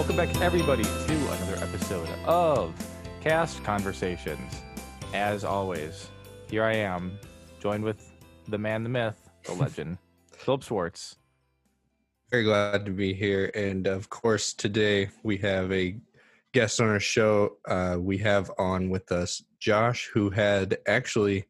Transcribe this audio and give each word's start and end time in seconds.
Welcome 0.00 0.16
back, 0.16 0.40
everybody, 0.40 0.82
to 0.82 1.12
another 1.12 1.56
episode 1.62 2.08
of 2.24 2.72
Cast 3.20 3.62
Conversations. 3.62 4.62
As 5.12 5.44
always, 5.44 6.08
here 6.48 6.64
I 6.64 6.76
am, 6.76 7.18
joined 7.60 7.84
with 7.84 8.10
the 8.48 8.56
man, 8.56 8.82
the 8.82 8.88
myth, 8.88 9.28
the 9.44 9.52
legend, 9.62 9.98
Philip 10.32 10.62
Schwartz. 10.62 11.16
Very 12.30 12.44
glad 12.44 12.86
to 12.86 12.92
be 12.92 13.12
here. 13.12 13.50
And 13.54 13.86
of 13.86 14.08
course, 14.08 14.54
today 14.54 15.10
we 15.22 15.36
have 15.36 15.70
a 15.70 15.98
guest 16.54 16.80
on 16.80 16.88
our 16.88 16.98
show. 16.98 17.58
Uh, 17.68 17.98
we 18.00 18.16
have 18.16 18.50
on 18.56 18.88
with 18.88 19.12
us 19.12 19.44
Josh, 19.58 20.08
who 20.14 20.30
had 20.30 20.78
actually 20.88 21.44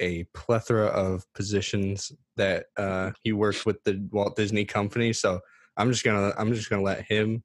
a 0.00 0.24
plethora 0.34 0.88
of 0.88 1.24
positions 1.32 2.12
that 2.36 2.66
uh, 2.76 3.12
he 3.22 3.32
worked 3.32 3.64
with 3.64 3.82
the 3.84 4.06
Walt 4.12 4.36
Disney 4.36 4.66
Company. 4.66 5.14
So 5.14 5.40
I'm 5.78 5.90
just 5.90 6.04
gonna 6.04 6.34
I'm 6.36 6.52
just 6.52 6.68
gonna 6.68 6.82
let 6.82 7.00
him 7.00 7.42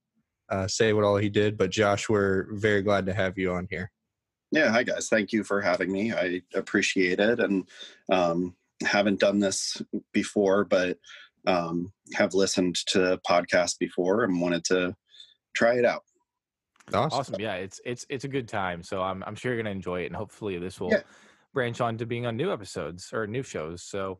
uh, 0.51 0.67
say 0.67 0.93
what 0.93 1.05
all 1.05 1.17
he 1.17 1.29
did. 1.29 1.57
But 1.57 1.71
Josh, 1.71 2.09
we're 2.09 2.47
very 2.51 2.81
glad 2.81 3.05
to 3.07 3.13
have 3.13 3.37
you 3.37 3.53
on 3.53 3.67
here. 3.69 3.91
Yeah, 4.51 4.69
hi 4.69 4.83
guys. 4.83 5.07
Thank 5.07 5.31
you 5.31 5.43
for 5.43 5.61
having 5.61 5.91
me. 5.91 6.11
I 6.11 6.41
appreciate 6.53 7.19
it, 7.19 7.39
and 7.39 7.67
um, 8.11 8.55
haven't 8.83 9.21
done 9.21 9.39
this 9.39 9.81
before, 10.11 10.65
but 10.65 10.97
um, 11.47 11.91
have 12.13 12.33
listened 12.33 12.75
to 12.87 13.19
podcasts 13.27 13.79
before 13.79 14.25
and 14.25 14.41
wanted 14.41 14.65
to 14.65 14.93
try 15.55 15.75
it 15.75 15.85
out. 15.85 16.03
Awesome. 16.93 17.19
awesome. 17.19 17.35
Yeah, 17.39 17.55
it's 17.55 17.79
it's 17.85 18.05
it's 18.09 18.25
a 18.25 18.27
good 18.27 18.49
time. 18.49 18.83
So 18.83 19.01
I'm 19.01 19.23
I'm 19.25 19.35
sure 19.35 19.53
you're 19.53 19.63
gonna 19.63 19.73
enjoy 19.73 20.01
it, 20.01 20.07
and 20.07 20.15
hopefully 20.15 20.57
this 20.57 20.81
will 20.81 20.91
yeah. 20.91 21.01
branch 21.53 21.79
on 21.79 21.97
to 21.99 22.05
being 22.05 22.25
on 22.25 22.35
new 22.35 22.51
episodes 22.51 23.11
or 23.13 23.27
new 23.27 23.43
shows. 23.43 23.83
So 23.83 24.19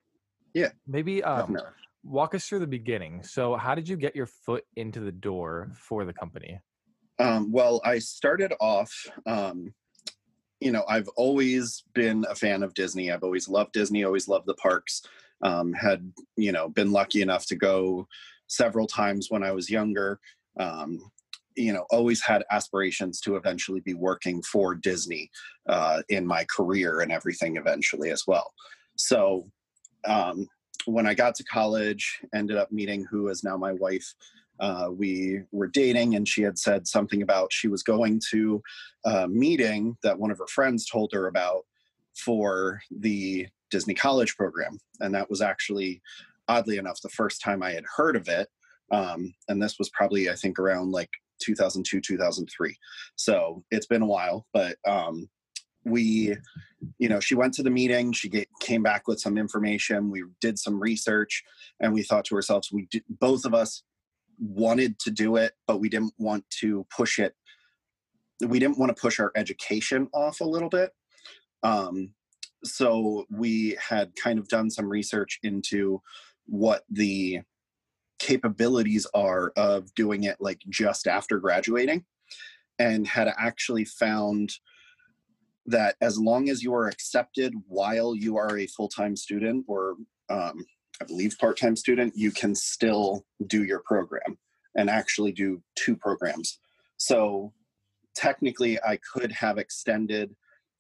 yeah, 0.54 0.70
maybe 0.88 1.24
um, 1.24 1.58
walk 2.04 2.36
us 2.36 2.48
through 2.48 2.60
the 2.60 2.68
beginning. 2.68 3.24
So, 3.24 3.56
how 3.56 3.76
did 3.76 3.88
you 3.88 3.98
get 3.98 4.16
your 4.16 4.26
foot 4.26 4.64
into 4.76 5.00
the 5.00 5.12
door 5.12 5.72
for 5.76 6.06
the 6.06 6.14
company? 6.14 6.60
Um, 7.20 7.52
well, 7.52 7.82
I 7.84 8.00
started 8.00 8.54
off, 8.60 8.92
um, 9.26 9.74
you 10.60 10.72
know, 10.72 10.84
I've 10.88 11.08
always 11.10 11.84
been 11.94 12.26
a 12.30 12.36
fan 12.36 12.64
of 12.64 12.74
Disney. 12.74 13.12
I've 13.12 13.24
always 13.24 13.48
loved 13.48 13.74
Disney, 13.74 14.04
always 14.04 14.28
loved 14.28 14.48
the 14.48 14.56
parks. 14.56 15.04
Um, 15.44 15.74
had, 15.74 16.12
you 16.38 16.52
know, 16.52 16.70
been 16.70 16.92
lucky 16.92 17.22
enough 17.22 17.48
to 17.48 17.56
go 17.56 18.08
several 18.48 18.86
times 18.86 19.28
when 19.30 19.44
I 19.44 19.52
was 19.52 19.70
younger. 19.70 20.20
Um, 20.60 21.12
you 21.56 21.74
know, 21.74 21.86
always 21.90 22.24
had 22.24 22.44
aspirations 22.52 23.20
to 23.22 23.36
eventually 23.36 23.82
be 23.82 23.94
working 23.94 24.42
for 24.42 24.74
Disney 24.74 25.30
uh, 25.68 26.02
in 26.10 26.26
my 26.26 26.46
career 26.56 27.02
and 27.02 27.12
everything 27.12 27.58
eventually 27.58 28.10
as 28.10 28.24
well. 28.28 28.54
So, 28.96 29.50
um, 30.06 30.48
when 30.86 31.08
I 31.08 31.14
got 31.14 31.36
to 31.36 31.44
college, 31.44 32.22
ended 32.34 32.58
up 32.58 32.72
meeting 32.72 33.06
who 33.10 33.28
is 33.30 33.44
now 33.44 33.58
my 33.58 33.74
wife. 33.74 34.14
Uh, 34.60 34.90
we 34.92 35.42
were 35.52 35.68
dating, 35.68 36.16
and 36.16 36.28
she 36.28 36.42
had 36.42 36.58
said 36.58 36.88
something 36.88 37.24
about 37.24 37.52
she 37.52 37.68
was 37.68 37.82
going 37.82 38.22
to 38.32 38.62
a 39.06 39.28
meeting 39.28 39.98
that 40.04 40.20
one 40.20 40.32
of 40.32 40.38
her 40.38 40.48
friends 40.48 40.88
told 40.88 41.12
her 41.14 41.28
about 41.28 41.66
for 42.16 42.80
the 42.92 43.48
Disney 43.72 43.94
College 43.94 44.36
program. 44.36 44.78
And 45.00 45.16
that 45.16 45.30
was 45.30 45.42
actually, 45.42 46.02
oddly 46.48 46.78
enough, 46.78 47.02
the 47.02 47.10
first 47.10 47.42
time 47.42 47.64
I 47.64 47.72
had 47.72 47.86
heard 47.96 48.16
of 48.16 48.28
it. 48.28 48.50
Um, 48.92 49.34
and 49.48 49.62
this 49.62 49.80
was 49.80 49.90
probably, 49.90 50.30
I 50.30 50.36
think, 50.36 50.60
around 50.60 50.92
like 50.92 51.10
2002, 51.42 52.02
2003. 52.02 52.76
So 53.16 53.64
it's 53.72 53.88
been 53.88 54.02
a 54.02 54.08
while, 54.08 54.46
but 54.54 54.78
um, 54.86 55.28
we 55.84 56.36
you 57.00 57.10
know 57.10 57.20
she 57.20 57.36
went 57.36 57.54
to 57.54 57.64
the 57.64 57.70
meeting 57.70 58.12
she 58.12 58.30
get, 58.30 58.48
came 58.60 58.84
back 58.84 59.08
with 59.08 59.20
some 59.20 59.38
information 59.38 60.12
we 60.12 60.24
did 60.40 60.60
some 60.60 60.80
research 60.80 61.44
and 61.80 61.92
we 61.92 62.04
thought 62.04 62.24
to 62.26 62.36
ourselves 62.36 62.72
we 62.72 62.88
did, 62.92 63.04
both 63.10 63.46
of 63.46 63.54
us 63.54 63.84
wanted 64.40 64.98
to 65.00 65.12
do 65.12 65.36
it 65.38 65.54
but 65.68 65.80
we 65.80 65.90
didn't 65.90 66.14
want 66.18 66.44
to 66.50 66.86
push 66.96 67.20
it. 67.20 67.34
We 68.42 68.60
didn't 68.60 68.80
want 68.80 68.96
to 68.96 69.00
push 69.00 69.20
our 69.20 69.32
education 69.36 70.10
off 70.14 70.42
a 70.42 70.46
little 70.46 70.70
bit. 70.70 70.92
Um, 71.64 72.14
so 72.64 73.26
we 73.30 73.78
had 73.80 74.16
kind 74.16 74.40
of 74.40 74.48
done 74.48 74.70
some 74.70 74.90
research 74.90 75.40
into 75.44 76.02
what 76.46 76.84
the 76.90 77.42
capabilities 78.20 79.08
are 79.14 79.52
of 79.56 79.94
doing 79.96 80.24
it 80.26 80.38
like 80.40 80.62
just 80.70 81.08
after 81.08 81.40
graduating 81.40 82.04
and 82.78 83.08
had 83.08 83.32
actually 83.38 83.86
found 83.86 84.52
that 85.66 85.96
as 86.02 86.20
long 86.20 86.50
as 86.50 86.64
you 86.64 86.74
are 86.74 86.88
accepted 86.88 87.54
while 87.68 88.16
you 88.16 88.38
are 88.38 88.58
a 88.58 88.68
full-time 88.68 89.16
student 89.16 89.64
or 89.68 89.96
um, 90.30 90.66
i 91.02 91.06
believe 91.06 91.38
part-time 91.40 91.76
student 91.76 92.14
you 92.16 92.32
can 92.32 92.56
still 92.56 93.26
do 93.48 93.64
your 93.64 93.80
program 93.86 94.38
and 94.76 94.90
actually 94.90 95.32
do 95.32 95.62
two 95.76 95.96
programs 95.96 96.60
so 96.98 97.54
technically 98.16 98.80
i 98.84 98.98
could 99.14 99.32
have 99.32 99.58
extended 99.58 100.36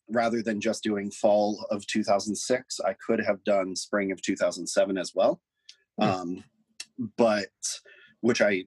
rather 0.10 0.42
than 0.42 0.60
just 0.60 0.84
doing 0.84 1.12
fall 1.12 1.66
of 1.70 1.86
2006 1.88 2.80
i 2.82 2.94
could 3.06 3.20
have 3.20 3.44
done 3.44 3.76
spring 3.76 4.12
of 4.12 4.22
2007 4.22 4.98
as 4.98 5.12
well 5.14 5.42
mm. 6.00 6.08
um, 6.08 6.44
but 7.18 7.50
which 8.22 8.42
i 8.42 8.64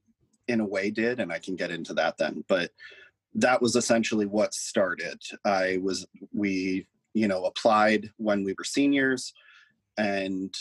in 0.47 0.61
a 0.61 0.67
way 0.67 0.91
did 0.91 1.19
and 1.19 1.33
i 1.33 1.39
can 1.39 1.57
get 1.57 1.71
into 1.71 1.93
that 1.95 2.17
then 2.19 2.45
but 2.49 2.71
that 3.35 3.61
was 3.61 3.77
essentially 3.77 4.27
what 4.27 4.55
started. 4.55 5.21
I 5.45 5.79
was 5.83 6.07
we 6.33 6.87
you 7.15 7.29
know 7.29 7.45
applied 7.45 8.11
when 8.17 8.45
we 8.45 8.55
were 8.57 8.65
seniors 8.65 9.33
and 9.97 10.53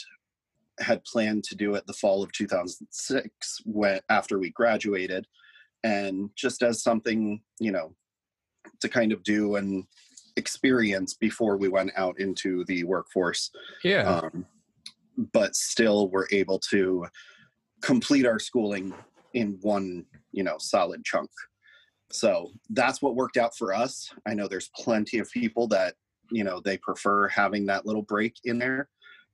had 0.79 1.03
planned 1.05 1.43
to 1.43 1.55
do 1.55 1.75
it 1.75 1.85
the 1.85 1.93
fall 1.93 2.23
of 2.23 2.31
2006 2.31 3.61
when 3.65 3.99
after 4.09 4.39
we 4.39 4.49
graduated. 4.49 5.27
And 5.83 6.29
just 6.35 6.63
as 6.63 6.81
something 6.81 7.41
you 7.59 7.71
know 7.71 7.95
to 8.81 8.89
kind 8.89 9.11
of 9.11 9.23
do 9.23 9.55
and 9.55 9.85
experience 10.35 11.13
before 11.13 11.57
we 11.57 11.67
went 11.67 11.91
out 11.95 12.19
into 12.19 12.63
the 12.65 12.83
workforce. 12.85 13.51
Yeah. 13.83 14.21
Um, 14.21 14.45
but 15.31 15.55
still 15.55 16.07
we 16.07 16.13
were 16.13 16.27
able 16.31 16.59
to 16.71 17.05
complete 17.81 18.25
our 18.25 18.39
schooling 18.39 18.93
in 19.33 19.59
one 19.61 20.05
you 20.31 20.43
know 20.43 20.55
solid 20.57 21.03
chunk 21.03 21.29
so 22.11 22.51
that's 22.69 23.01
what 23.01 23.15
worked 23.15 23.37
out 23.37 23.55
for 23.55 23.73
us. 23.73 24.09
I 24.27 24.33
know 24.33 24.47
there's 24.47 24.69
plenty 24.75 25.19
of 25.19 25.31
people 25.31 25.67
that, 25.69 25.95
you 26.31 26.43
know, 26.43 26.59
they 26.59 26.77
prefer 26.77 27.27
having 27.27 27.65
that 27.67 27.85
little 27.85 28.01
break 28.01 28.35
in 28.43 28.59
there. 28.59 28.89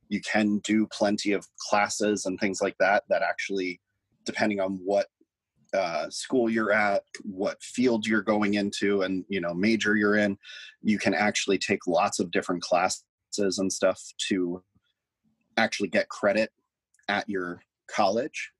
You 0.07 0.21
can 0.21 0.59
do 0.59 0.87
plenty 0.87 1.33
of 1.33 1.45
classes 1.69 2.25
and 2.25 2.39
things 2.39 2.61
like 2.61 2.75
that 2.79 3.03
that 3.09 3.21
actually, 3.21 3.79
depending 4.25 4.59
on 4.59 4.79
what 4.83 5.07
uh, 5.73 6.09
school 6.09 6.49
you're 6.49 6.71
at, 6.71 7.03
what 7.23 7.61
field 7.61 8.07
you're 8.07 8.23
going 8.23 8.55
into, 8.55 9.03
and 9.03 9.23
you 9.29 9.39
know 9.39 9.53
major 9.53 9.95
you're 9.95 10.15
in, 10.15 10.37
you 10.81 10.97
can 10.97 11.13
actually 11.13 11.59
take 11.59 11.85
lots 11.85 12.19
of 12.19 12.31
different 12.31 12.63
classes 12.63 13.03
and 13.37 13.71
stuff 13.71 14.01
to 14.29 14.63
actually 15.57 15.89
get 15.89 16.09
credit 16.09 16.51
at 17.07 17.29
your 17.29 17.61
college. 17.87 18.51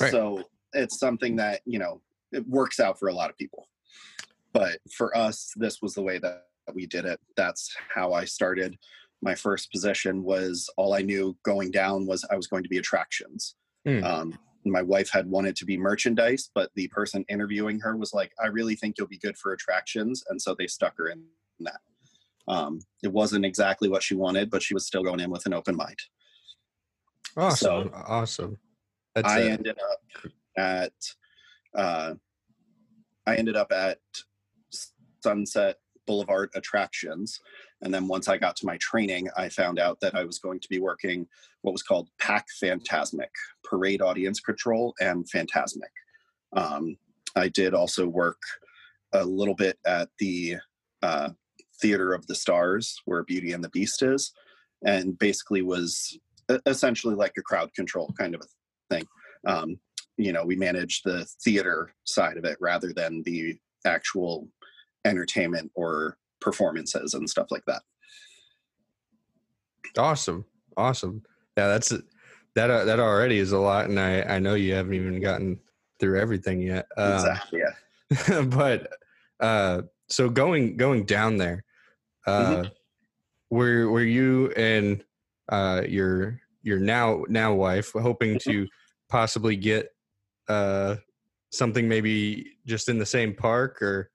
Right. 0.00 0.10
So 0.10 0.44
it's 0.72 0.98
something 0.98 1.36
that 1.36 1.60
you 1.66 1.78
know 1.78 2.00
it 2.34 2.46
works 2.48 2.80
out 2.80 2.98
for 2.98 3.08
a 3.08 3.14
lot 3.14 3.30
of 3.30 3.38
people. 3.38 3.68
But 4.52 4.78
for 4.92 5.16
us, 5.16 5.52
this 5.56 5.82
was 5.82 5.94
the 5.94 6.02
way 6.02 6.18
that 6.18 6.46
we 6.74 6.86
did 6.86 7.04
it. 7.04 7.20
That's 7.36 7.74
how 7.94 8.12
I 8.12 8.24
started. 8.24 8.78
My 9.22 9.34
first 9.34 9.70
position 9.72 10.22
was 10.22 10.68
all 10.76 10.94
I 10.94 11.00
knew 11.02 11.36
going 11.44 11.70
down 11.70 12.06
was 12.06 12.24
I 12.30 12.36
was 12.36 12.46
going 12.46 12.62
to 12.62 12.68
be 12.68 12.78
attractions. 12.78 13.56
Mm. 13.86 14.04
Um, 14.04 14.38
my 14.64 14.82
wife 14.82 15.10
had 15.10 15.26
wanted 15.26 15.56
to 15.56 15.64
be 15.64 15.76
merchandise, 15.76 16.50
but 16.54 16.70
the 16.74 16.88
person 16.88 17.24
interviewing 17.28 17.80
her 17.80 17.96
was 17.96 18.14
like, 18.14 18.32
I 18.42 18.46
really 18.46 18.76
think 18.76 18.96
you'll 18.96 19.08
be 19.08 19.18
good 19.18 19.36
for 19.36 19.52
attractions. 19.52 20.24
And 20.28 20.40
so 20.40 20.54
they 20.54 20.66
stuck 20.66 20.96
her 20.98 21.08
in 21.08 21.24
that. 21.60 21.80
Um, 22.46 22.80
it 23.02 23.12
wasn't 23.12 23.44
exactly 23.44 23.88
what 23.88 24.02
she 24.02 24.14
wanted, 24.14 24.50
but 24.50 24.62
she 24.62 24.74
was 24.74 24.86
still 24.86 25.02
going 25.02 25.20
in 25.20 25.30
with 25.30 25.46
an 25.46 25.54
open 25.54 25.76
mind. 25.76 25.98
Awesome. 27.36 27.88
So 27.88 27.90
awesome. 28.06 28.58
That's 29.14 29.28
I 29.28 29.42
ended 29.42 29.78
up 29.78 30.30
at 30.56 30.92
uh, 31.74 32.14
I 33.26 33.36
ended 33.36 33.56
up 33.56 33.72
at 33.72 33.98
Sunset 35.22 35.76
Boulevard 36.06 36.50
Attractions. 36.54 37.40
And 37.82 37.92
then 37.92 38.08
once 38.08 38.28
I 38.28 38.36
got 38.36 38.56
to 38.56 38.66
my 38.66 38.76
training, 38.78 39.28
I 39.36 39.48
found 39.48 39.78
out 39.78 40.00
that 40.00 40.14
I 40.14 40.24
was 40.24 40.38
going 40.38 40.60
to 40.60 40.68
be 40.68 40.78
working 40.78 41.26
what 41.62 41.72
was 41.72 41.82
called 41.82 42.08
Pack 42.18 42.46
Fantasmic, 42.62 43.30
Parade 43.64 44.02
Audience 44.02 44.40
Control 44.40 44.94
and 45.00 45.26
Fantasmic. 45.30 45.92
Um, 46.54 46.96
I 47.36 47.48
did 47.48 47.74
also 47.74 48.06
work 48.06 48.38
a 49.12 49.24
little 49.24 49.54
bit 49.54 49.78
at 49.86 50.08
the 50.18 50.56
uh, 51.02 51.30
Theater 51.80 52.12
of 52.12 52.26
the 52.26 52.34
Stars, 52.34 53.00
where 53.04 53.24
Beauty 53.24 53.52
and 53.52 53.62
the 53.62 53.70
Beast 53.70 54.02
is, 54.02 54.32
and 54.84 55.18
basically 55.18 55.62
was 55.62 56.18
essentially 56.66 57.14
like 57.14 57.32
a 57.38 57.42
crowd 57.42 57.72
control 57.74 58.12
kind 58.18 58.34
of 58.34 58.42
a 58.42 58.94
thing. 58.94 59.06
Um, 59.46 59.78
you 60.16 60.32
know 60.32 60.44
we 60.44 60.56
manage 60.56 61.02
the 61.02 61.26
theater 61.42 61.94
side 62.04 62.36
of 62.36 62.44
it 62.44 62.56
rather 62.60 62.92
than 62.92 63.22
the 63.24 63.56
actual 63.86 64.48
entertainment 65.04 65.70
or 65.74 66.16
performances 66.40 67.14
and 67.14 67.28
stuff 67.28 67.48
like 67.50 67.64
that 67.66 67.82
awesome 69.98 70.44
awesome 70.76 71.22
yeah 71.56 71.68
that's 71.68 71.92
that 72.54 72.70
uh, 72.70 72.84
that 72.84 73.00
already 73.00 73.38
is 73.38 73.52
a 73.52 73.58
lot 73.58 73.86
and 73.88 73.98
i 73.98 74.22
i 74.22 74.38
know 74.38 74.54
you 74.54 74.74
haven't 74.74 74.94
even 74.94 75.20
gotten 75.20 75.58
through 76.00 76.20
everything 76.20 76.60
yet. 76.60 76.86
Um, 76.96 77.14
exactly. 77.14 77.60
Yeah. 77.60 78.42
but 78.50 78.92
uh, 79.40 79.82
so 80.08 80.28
going 80.28 80.76
going 80.76 81.04
down 81.04 81.36
there, 81.36 81.64
uh, 82.26 82.64
Mhm. 82.64 82.70
were 83.50 83.88
were 83.90 84.02
you 84.02 84.50
and 84.52 85.04
uh, 85.48 85.82
your 85.88 86.40
your 86.62 86.78
now 86.78 87.24
now 87.28 87.54
wife 87.54 87.92
hoping 87.92 88.36
Mm-hmm. 88.36 88.50
to 88.50 88.68
possibly 89.08 89.56
get 89.56 89.93
uh, 90.48 90.96
something 91.52 91.88
maybe 91.88 92.56
just 92.66 92.88
in 92.88 92.98
the 92.98 93.06
same 93.06 93.34
park 93.34 93.80
or 93.82 94.10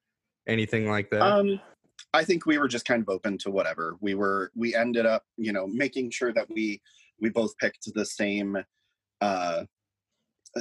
anything 0.48 0.90
like 0.90 1.10
that? 1.12 1.22
Um, 1.22 1.60
I 2.14 2.24
think 2.24 2.46
we 2.46 2.58
were 2.58 2.68
just 2.68 2.86
kind 2.86 3.02
of 3.02 3.10
open 3.10 3.38
to 3.40 3.52
whatever. 3.52 3.96
We 4.02 4.16
were. 4.16 4.52
We 4.56 4.76
ended 4.76 5.06
up, 5.06 5.24
you 5.38 5.52
know, 5.52 5.68
making 5.68 6.12
sure 6.12 6.34
that 6.34 6.50
we 6.50 6.82
we 7.20 7.30
both 7.30 7.58
picked 7.58 7.94
the 7.94 8.06
same 8.06 8.58
uh, 9.22 9.66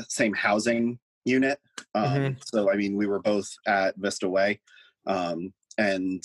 same 0.09 0.35
housing 0.35 0.99
unit. 1.25 1.59
Um, 1.94 2.05
Mhm. 2.05 2.44
So 2.44 2.71
I 2.71 2.76
mean, 2.76 2.97
we 2.97 3.06
were 3.06 3.21
both 3.21 3.49
at 3.67 3.97
Vista 3.97 4.29
Way, 4.29 4.61
um, 5.06 5.53
and 5.79 6.23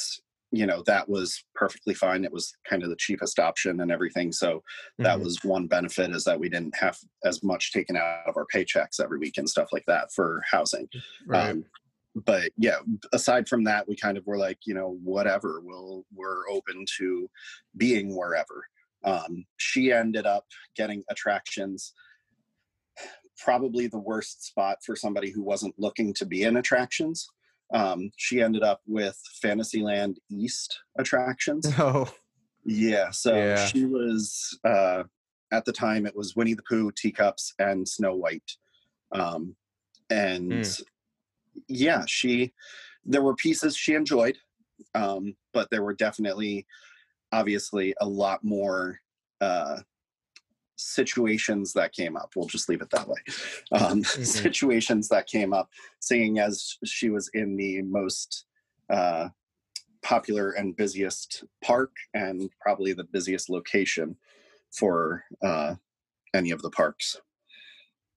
you 0.54 0.68
know 0.68 0.84
that 0.86 1.10
was 1.10 1.44
perfectly 1.56 1.96
fine. 1.96 2.24
It 2.24 2.32
was 2.32 2.54
kind 2.70 2.84
of 2.84 2.90
the 2.90 2.96
cheapest 2.96 3.40
option 3.40 3.82
and 3.82 3.92
everything. 3.92 4.32
So 4.32 4.64
that 5.00 5.18
Mhm. 5.18 5.24
was 5.24 5.44
one 5.44 5.66
benefit 5.68 6.12
is 6.12 6.24
that 6.26 6.40
we 6.40 6.48
didn't 6.48 6.76
have 6.76 6.98
as 7.26 7.42
much 7.44 7.74
taken 7.74 7.98
out 7.98 8.28
of 8.28 8.38
our 8.38 8.46
paychecks 8.46 9.00
every 9.02 9.18
week 9.18 9.38
and 9.40 9.50
stuff 9.50 9.70
like 9.74 9.86
that 9.88 10.14
for 10.14 10.44
housing. 10.50 10.88
Right. 11.26 11.50
Um, 11.50 11.66
but 12.16 12.52
yeah, 12.56 12.78
aside 13.12 13.50
from 13.50 13.64
that, 13.64 13.88
we 13.88 13.96
kind 13.96 14.16
of 14.16 14.28
were 14.28 14.38
like, 14.38 14.60
you 14.66 14.76
know, 14.76 15.00
whatever. 15.04 15.60
We'll 15.60 16.06
we're 16.14 16.48
open 16.48 16.86
to 17.00 17.30
being 17.76 18.16
wherever. 18.16 18.68
Um, 19.04 19.46
she 19.58 19.92
ended 19.92 20.28
up 20.28 20.46
getting 20.76 21.04
attractions. 21.10 21.94
Probably 23.40 23.88
the 23.88 23.98
worst 23.98 24.46
spot 24.46 24.78
for 24.86 24.96
somebody 24.96 25.32
who 25.32 25.42
wasn't 25.42 25.78
looking 25.80 26.14
to 26.14 26.26
be 26.28 26.44
in 26.44 26.58
attractions. 26.58 27.28
Um, 27.74 28.12
she 28.18 28.42
ended 28.42 28.64
up 28.64 28.82
with 28.86 29.20
Fantasyland 29.42 30.20
East 30.30 30.80
attractions. 31.00 31.66
oh, 31.80 32.14
Yeah, 32.66 33.10
so 33.12 33.36
Yeah. 33.36 33.66
she 33.66 33.86
was 33.86 34.58
uh, 34.64 35.04
at 35.52 35.66
the 35.66 35.74
time 35.74 36.06
it 36.06 36.16
was 36.16 36.36
Winnie 36.36 36.54
the 36.54 36.64
Pooh, 36.64 36.92
Teacups, 36.92 37.54
and 37.60 37.88
Snow 37.88 38.16
White, 38.16 38.52
um, 39.12 39.56
and 40.10 40.66
Hmm. 40.66 40.84
yeah, 41.68 42.04
she 42.08 42.54
there 43.06 43.22
were 43.22 43.36
pieces 43.36 43.76
she 43.76 43.96
enjoyed, 43.96 44.38
um, 44.96 45.36
but 45.54 45.70
there 45.70 45.84
were 45.84 45.94
definitely, 45.94 46.66
obviously, 47.34 47.94
a 48.00 48.08
lot 48.08 48.44
more 48.44 48.98
uh, 49.42 49.80
situations 50.76 51.74
that 51.74 51.92
came 51.94 52.16
up. 52.18 52.32
We'll 52.36 52.48
just 52.48 52.68
leave 52.70 52.82
it 52.82 52.90
that 52.92 53.08
way. 53.08 53.20
Um, 53.72 54.02
Mhm. 54.04 54.26
Situations 54.26 55.08
that 55.10 55.28
came 55.28 55.54
up, 55.54 55.70
seeing 56.00 56.40
as 56.40 56.78
she 56.86 57.10
was 57.10 57.30
in 57.34 57.56
the 57.58 57.82
most. 57.84 58.46
Uh, 58.90 59.30
popular 60.02 60.52
and 60.52 60.76
busiest 60.76 61.46
park 61.64 61.92
and 62.14 62.50
probably 62.60 62.92
the 62.92 63.06
busiest 63.06 63.50
location 63.50 64.18
for 64.70 65.24
uh, 65.42 65.74
any 66.34 66.52
of 66.52 66.62
the 66.62 66.70
parks. 66.70 67.16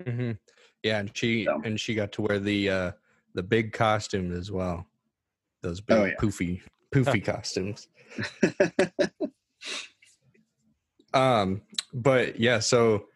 hmm 0.04 0.32
yeah, 0.82 0.98
and 0.98 1.16
she 1.16 1.44
So- 1.44 1.62
and 1.64 1.80
she 1.80 1.94
got 1.94 2.10
to 2.12 2.22
wear 2.22 2.40
the 2.40 2.68
uh, 2.68 2.92
the 3.34 3.42
big 3.44 3.72
costume 3.72 4.32
as 4.32 4.50
well. 4.50 4.84
Those 5.62 5.80
big 5.80 5.96
Oh, 5.96 6.04
yeah. 6.06 6.16
poofy 6.16 6.60
poofy 6.92 7.24
costumes. 7.24 7.86
Um, 11.14 11.62
but 11.96 12.38
yeah, 12.38 12.60
so 12.60 13.06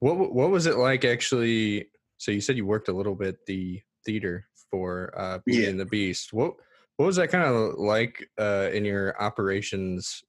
what 0.00 0.34
what 0.34 0.50
was 0.50 0.66
it 0.66 0.76
like 0.76 1.04
actually? 1.06 1.88
So 2.18 2.32
you 2.32 2.40
said 2.42 2.56
you 2.56 2.66
worked 2.66 2.88
a 2.88 2.92
little 2.92 3.14
bit 3.14 3.46
the 3.46 3.80
theater 4.04 4.46
for 4.70 5.14
uh, 5.18 5.38
Beauty 5.46 5.62
Yeah. 5.62 5.68
and 5.70 5.80
the 5.80 5.86
Beast. 5.86 6.32
What 6.34 6.54
what 6.96 7.06
was 7.06 7.16
that 7.16 7.28
kind 7.30 7.44
of 7.44 7.78
like 7.78 8.28
uh, 8.38 8.68
in 8.72 8.84
your 8.84 9.20
operations? 9.22 10.22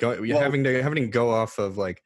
Go, 0.00 0.20
Well- 0.20 0.40
having 0.40 0.64
to 0.64 0.82
having 0.82 1.02
to 1.04 1.08
go 1.08 1.30
off 1.30 1.58
of 1.58 1.78
like 1.78 2.02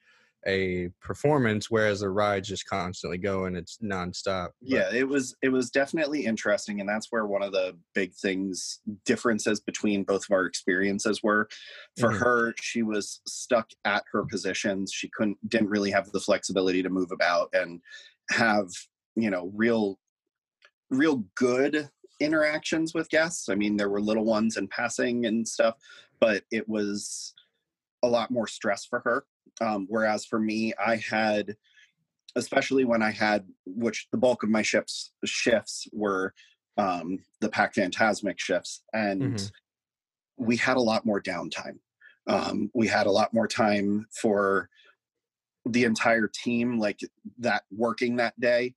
a 0.47 0.89
performance, 1.01 1.71
whereas 1.71 2.01
the 2.01 2.09
rides 2.09 2.49
just 2.49 2.67
constantly 2.67 3.19
going 3.19 3.57
it's 3.57 3.79
nonstop. 3.83 4.47
But- 4.47 4.69
yeah 4.71 4.93
it 4.93 5.07
was 5.07 5.35
it 5.43 5.49
was 5.49 5.71
definitely 5.71 6.25
interesting 6.25 6.81
and 6.81 6.89
that's 6.89 7.09
where 7.11 7.27
one 7.27 7.43
of 7.43 7.53
the 7.53 7.77
big 7.95 8.15
things 8.15 8.81
differences 9.05 9.61
between 9.61 10.05
both 10.05 10.25
of 10.29 10.31
our 10.33 10.47
experiences 10.47 11.23
were 11.23 11.49
for 11.99 12.11
Mhm. 12.11 12.19
her 12.21 12.55
she 12.61 12.83
was 12.83 13.21
stuck 13.27 13.69
at 13.85 14.05
her 14.13 14.25
positions 14.25 14.93
she 14.93 15.09
couldn't 15.17 15.37
didn't 15.49 15.69
really 15.71 15.91
have 15.91 16.11
the 16.13 16.21
flexibility 16.21 16.83
to 16.83 16.89
move 16.89 17.11
about 17.11 17.49
and 17.53 17.81
have 18.31 18.69
you 19.17 19.31
know 19.31 19.51
real 19.55 19.99
real 20.91 21.25
good 21.35 21.89
interactions 22.21 22.95
with 22.95 23.09
guests 23.11 23.49
i 23.49 23.55
mean 23.55 23.77
there 23.77 23.91
were 23.91 24.01
little 24.01 24.25
ones 24.25 24.57
in 24.57 24.69
passing 24.69 25.27
and 25.27 25.47
stuff 25.47 25.75
but 26.21 26.45
it 26.51 26.69
was 26.69 27.35
a 28.03 28.09
lot 28.09 28.31
more 28.31 28.47
stress 28.47 28.85
for 28.85 29.01
her 29.01 29.25
um, 29.61 29.87
whereas 29.89 30.25
for 30.25 30.39
me 30.39 30.73
i 30.75 30.97
had 30.97 31.57
especially 32.37 32.85
when 32.85 33.03
I 33.03 33.11
had, 33.11 33.49
which 33.67 34.07
the 34.13 34.19
bulk 34.19 34.43
of 34.43 34.49
my 34.49 34.63
shifts 34.63 35.13
shifts 35.25 35.89
were 35.93 36.35
um, 36.77 37.19
the 37.41 37.49
Pack 37.49 37.75
Fantasmic 37.75 38.39
shifts, 38.39 38.83
and 38.93 39.23
Mhm. 39.35 39.53
we 40.37 40.57
had 40.57 40.77
a 40.77 40.81
lot 40.81 41.05
more 41.05 41.21
downtime. 41.21 41.81
Um, 42.27 42.71
we 42.75 42.87
had 42.87 43.07
a 43.07 43.11
lot 43.11 43.35
more 43.35 43.49
time 43.49 44.07
for 44.13 44.69
the 45.65 45.85
entire 45.85 46.29
team, 46.29 46.79
like 46.79 47.01
that 47.39 47.65
working 47.71 48.17
that 48.17 48.39
day 48.39 48.75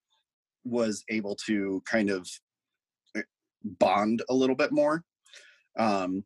was 0.63 1.04
able 1.10 1.36
to 1.36 1.81
kind 1.86 2.10
of 2.10 2.27
eh, 3.16 3.22
bond 3.63 4.24
a 4.30 4.34
little 4.34 4.56
bit 4.56 4.72
more. 4.72 5.04
Um, 5.77 6.25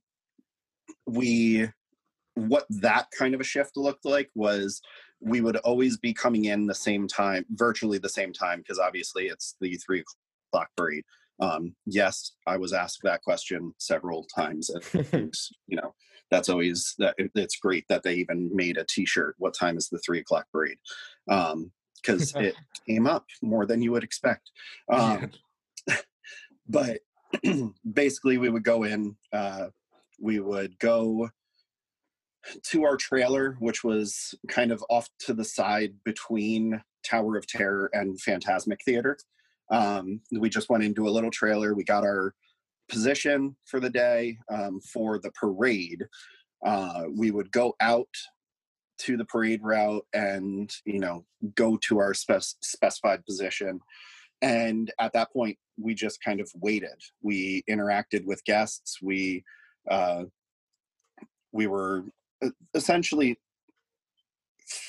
we 1.05 1.69
what 2.35 2.65
that 2.69 3.07
kind 3.17 3.33
of 3.33 3.41
a 3.41 3.45
shift 3.45 3.75
looked 3.77 4.05
like 4.05 4.29
was 4.35 4.81
we 5.21 5.41
would 5.41 5.57
always 5.57 5.97
be 5.97 6.13
coming 6.13 6.45
in 6.45 6.67
the 6.67 6.75
same 6.75 7.07
time, 7.07 7.45
virtually 7.51 7.97
the 7.97 8.09
same 8.09 8.31
time, 8.33 8.59
because 8.59 8.77
obviously 8.79 9.27
it's 9.27 9.55
the 9.61 9.75
three 9.77 10.03
o'clock 10.51 10.69
parade. 10.77 11.03
Um, 11.39 11.75
yes, 11.85 12.33
I 12.47 12.57
was 12.57 12.73
asked 12.73 12.99
that 13.03 13.21
question 13.21 13.73
several 13.77 14.25
times, 14.35 14.69
and 14.69 15.33
you 15.67 15.77
know 15.77 15.93
that's 16.31 16.49
always 16.49 16.93
that. 16.99 17.15
it- 17.17 17.31
It's 17.35 17.57
great 17.57 17.85
that 17.89 18.03
they 18.03 18.15
even 18.15 18.49
made 18.55 18.77
a 18.77 18.85
T-shirt. 18.87 19.35
What 19.37 19.53
time 19.53 19.77
is 19.77 19.89
the 19.89 19.99
three 19.99 20.19
o'clock 20.19 20.45
parade? 20.51 20.77
Because 21.25 22.33
it 22.35 22.55
came 22.87 23.07
up 23.07 23.25
more 23.41 23.65
than 23.65 23.81
you 23.81 23.91
would 23.91 24.03
expect. 24.03 24.49
Um, 24.89 25.31
but 26.67 26.99
basically 27.93 28.37
we 28.37 28.49
would 28.49 28.63
go 28.63 28.83
in 28.83 29.15
uh, 29.33 29.67
we 30.19 30.39
would 30.39 30.77
go 30.79 31.29
to 32.63 32.83
our 32.83 32.95
trailer 32.95 33.55
which 33.59 33.83
was 33.83 34.35
kind 34.47 34.71
of 34.71 34.83
off 34.89 35.09
to 35.19 35.33
the 35.33 35.43
side 35.43 35.93
between 36.03 36.81
tower 37.05 37.37
of 37.37 37.47
terror 37.47 37.89
and 37.93 38.19
fantasmic 38.19 38.79
theater. 38.83 39.17
Um, 39.71 40.21
we 40.31 40.49
just 40.49 40.69
went 40.69 40.83
into 40.83 41.07
a 41.07 41.11
little 41.11 41.31
trailer. 41.31 41.73
We 41.73 41.83
got 41.83 42.03
our 42.03 42.33
position 42.89 43.55
for 43.65 43.79
the 43.79 43.89
day 43.89 44.37
um, 44.51 44.79
for 44.81 45.19
the 45.19 45.31
parade. 45.31 46.05
Uh, 46.65 47.03
we 47.15 47.31
would 47.31 47.51
go 47.51 47.75
out 47.79 48.09
to 48.97 49.17
the 49.17 49.25
parade 49.25 49.61
route 49.61 50.05
and 50.13 50.71
you 50.85 50.99
know 50.99 51.25
go 51.55 51.77
to 51.77 51.99
our 51.99 52.13
spec- 52.13 52.41
specified 52.61 53.25
position. 53.25 53.79
And 54.41 54.91
at 54.99 55.13
that 55.13 55.31
point 55.31 55.57
we 55.77 55.93
just 55.93 56.23
kind 56.23 56.39
of 56.39 56.49
waited. 56.55 57.01
We 57.21 57.63
interacted 57.69 58.25
with 58.25 58.43
guests. 58.45 58.99
We 59.01 59.43
uh, 59.89 60.25
we 61.51 61.67
were 61.67 62.05
essentially 62.73 63.39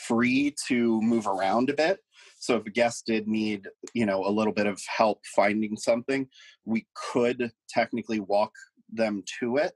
free 0.07 0.55
to 0.69 1.01
move 1.03 1.27
around 1.27 1.71
a 1.71 1.75
bit. 1.75 2.01
So 2.39 2.57
if 2.57 2.67
a 2.67 2.71
guest 2.71 3.07
did 3.07 3.27
need 3.27 3.69
you 3.95 4.07
know 4.07 4.25
a 4.25 4.31
little 4.31 4.53
bit 4.53 4.67
of 4.67 4.81
help 4.87 5.21
finding 5.35 5.77
something 5.77 6.29
we 6.65 6.87
could 6.95 7.51
technically 7.69 8.21
walk 8.21 8.53
them 8.93 9.23
to 9.41 9.57
it. 9.57 9.73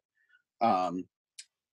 Um, 0.61 1.05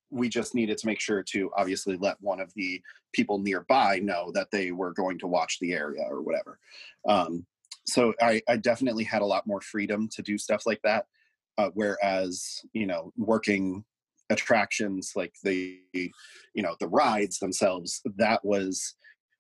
we 0.09 0.29
just 0.29 0.55
needed 0.55 0.77
to 0.77 0.87
make 0.87 1.01
sure 1.01 1.21
to 1.21 1.51
obviously 1.57 1.97
let 1.97 2.15
one 2.21 2.39
of 2.39 2.53
the 2.55 2.81
people 3.13 3.39
nearby 3.39 3.99
know 3.99 4.31
that 4.31 4.49
they 4.51 4.71
were 4.71 4.93
going 4.93 5.19
to 5.19 5.27
watch 5.27 5.59
the 5.59 5.73
area 5.73 6.03
or 6.09 6.21
whatever. 6.21 6.59
Um, 7.07 7.45
so 7.85 8.13
I, 8.21 8.41
I 8.47 8.57
definitely 8.57 9.03
had 9.03 9.21
a 9.21 9.25
lot 9.25 9.47
more 9.47 9.61
freedom 9.61 10.07
to 10.09 10.21
do 10.21 10.37
stuff 10.37 10.65
like 10.65 10.81
that. 10.83 11.07
Uh, 11.57 11.69
whereas 11.73 12.61
you 12.73 12.85
know 12.85 13.11
working 13.17 13.83
attractions 14.29 15.13
like 15.15 15.33
the 15.43 15.79
you 15.93 16.11
know 16.63 16.75
the 16.79 16.87
rides 16.87 17.39
themselves 17.39 18.01
that 18.17 18.43
was 18.43 18.95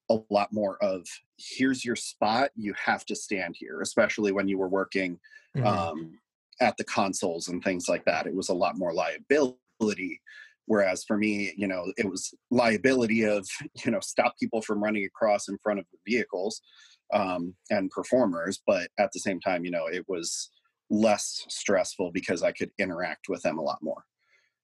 a 0.09 0.17
lot 0.29 0.53
more 0.53 0.81
of 0.83 1.05
here's 1.37 1.83
your 1.83 1.95
spot 1.95 2.51
you 2.55 2.73
have 2.73 3.05
to 3.05 3.15
stand 3.15 3.55
here 3.57 3.81
especially 3.81 4.31
when 4.31 4.47
you 4.47 4.57
were 4.57 4.69
working 4.69 5.19
Mhm. 5.55 5.67
um, 5.67 6.19
at 6.61 6.77
the 6.77 6.83
consoles 6.85 7.47
and 7.47 7.63
things 7.63 7.87
like 7.87 8.03
that. 8.05 8.25
It 8.25 8.33
was 8.35 8.49
a 8.49 8.53
lot 8.53 8.77
more 8.77 8.91
liability. 8.93 10.21
Whereas 10.65 11.03
for 11.05 11.17
me, 11.17 11.53
you 11.55 11.67
know, 11.67 11.93
it 11.97 12.09
was 12.09 12.33
liability 12.49 13.23
of, 13.23 13.47
you 13.85 13.91
know, 13.91 13.99
stop 13.99 14.35
people 14.39 14.61
from 14.61 14.83
running 14.83 15.05
across 15.05 15.47
in 15.47 15.57
front 15.63 15.79
of 15.79 15.85
the 15.91 15.99
vehicles. 16.11 16.61
um, 17.13 17.55
and 17.69 17.89
performers, 17.91 18.61
but 18.67 18.89
at 18.99 19.11
the 19.13 19.19
same 19.19 19.39
time, 19.39 19.63
you 19.63 19.71
know, 19.71 19.87
it 19.87 20.03
was 20.09 20.49
less 20.89 21.45
stressful 21.47 22.11
because 22.11 22.43
I 22.43 22.51
could 22.51 22.71
interact 22.77 23.29
with 23.29 23.43
them 23.43 23.57
a 23.57 23.61
lot 23.61 23.79
more. 23.81 24.03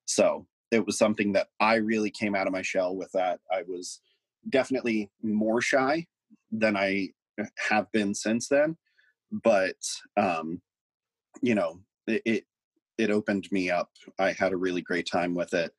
So 0.06 0.46
it 0.70 0.84
was 0.84 0.98
something 0.98 1.32
that 1.32 1.48
I 1.60 1.76
really 1.76 2.10
came 2.10 2.34
out 2.34 2.46
of 2.46 2.52
my 2.52 2.62
shell 2.62 2.94
with 2.96 3.10
that. 3.12 3.40
I 3.52 3.62
was 3.66 4.00
definitely 4.48 5.10
more 5.22 5.60
shy 5.60 6.06
than 6.50 6.76
I 6.76 7.10
have 7.68 7.90
been 7.92 8.14
since 8.14 8.48
then, 8.48 8.76
but 9.30 9.76
um, 10.16 10.60
you 11.42 11.54
know, 11.54 11.80
it, 12.06 12.22
it 12.24 12.44
it 12.96 13.10
opened 13.10 13.48
me 13.50 13.70
up. 13.70 13.90
I 14.18 14.32
had 14.32 14.52
a 14.52 14.56
really 14.56 14.82
great 14.82 15.08
time 15.10 15.34
with 15.34 15.52
it. 15.52 15.72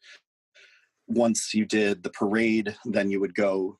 Once 1.07 1.53
you 1.53 1.65
did 1.65 2.03
the 2.03 2.09
parade, 2.09 2.75
then 2.85 3.09
you 3.09 3.19
would 3.19 3.35
go 3.35 3.77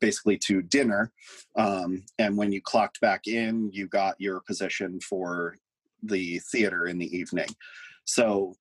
basically 0.00 0.38
to 0.38 0.62
dinner. 0.62 1.12
Um, 1.56 2.04
and 2.18 2.36
when 2.36 2.52
you 2.52 2.60
clocked 2.60 3.00
back 3.00 3.26
in, 3.26 3.70
you 3.72 3.86
got 3.86 4.20
your 4.20 4.40
position 4.40 5.00
for 5.00 5.56
the 6.02 6.40
theater 6.50 6.86
in 6.86 6.98
the 6.98 7.16
evening. 7.16 7.48
So, 8.04 8.54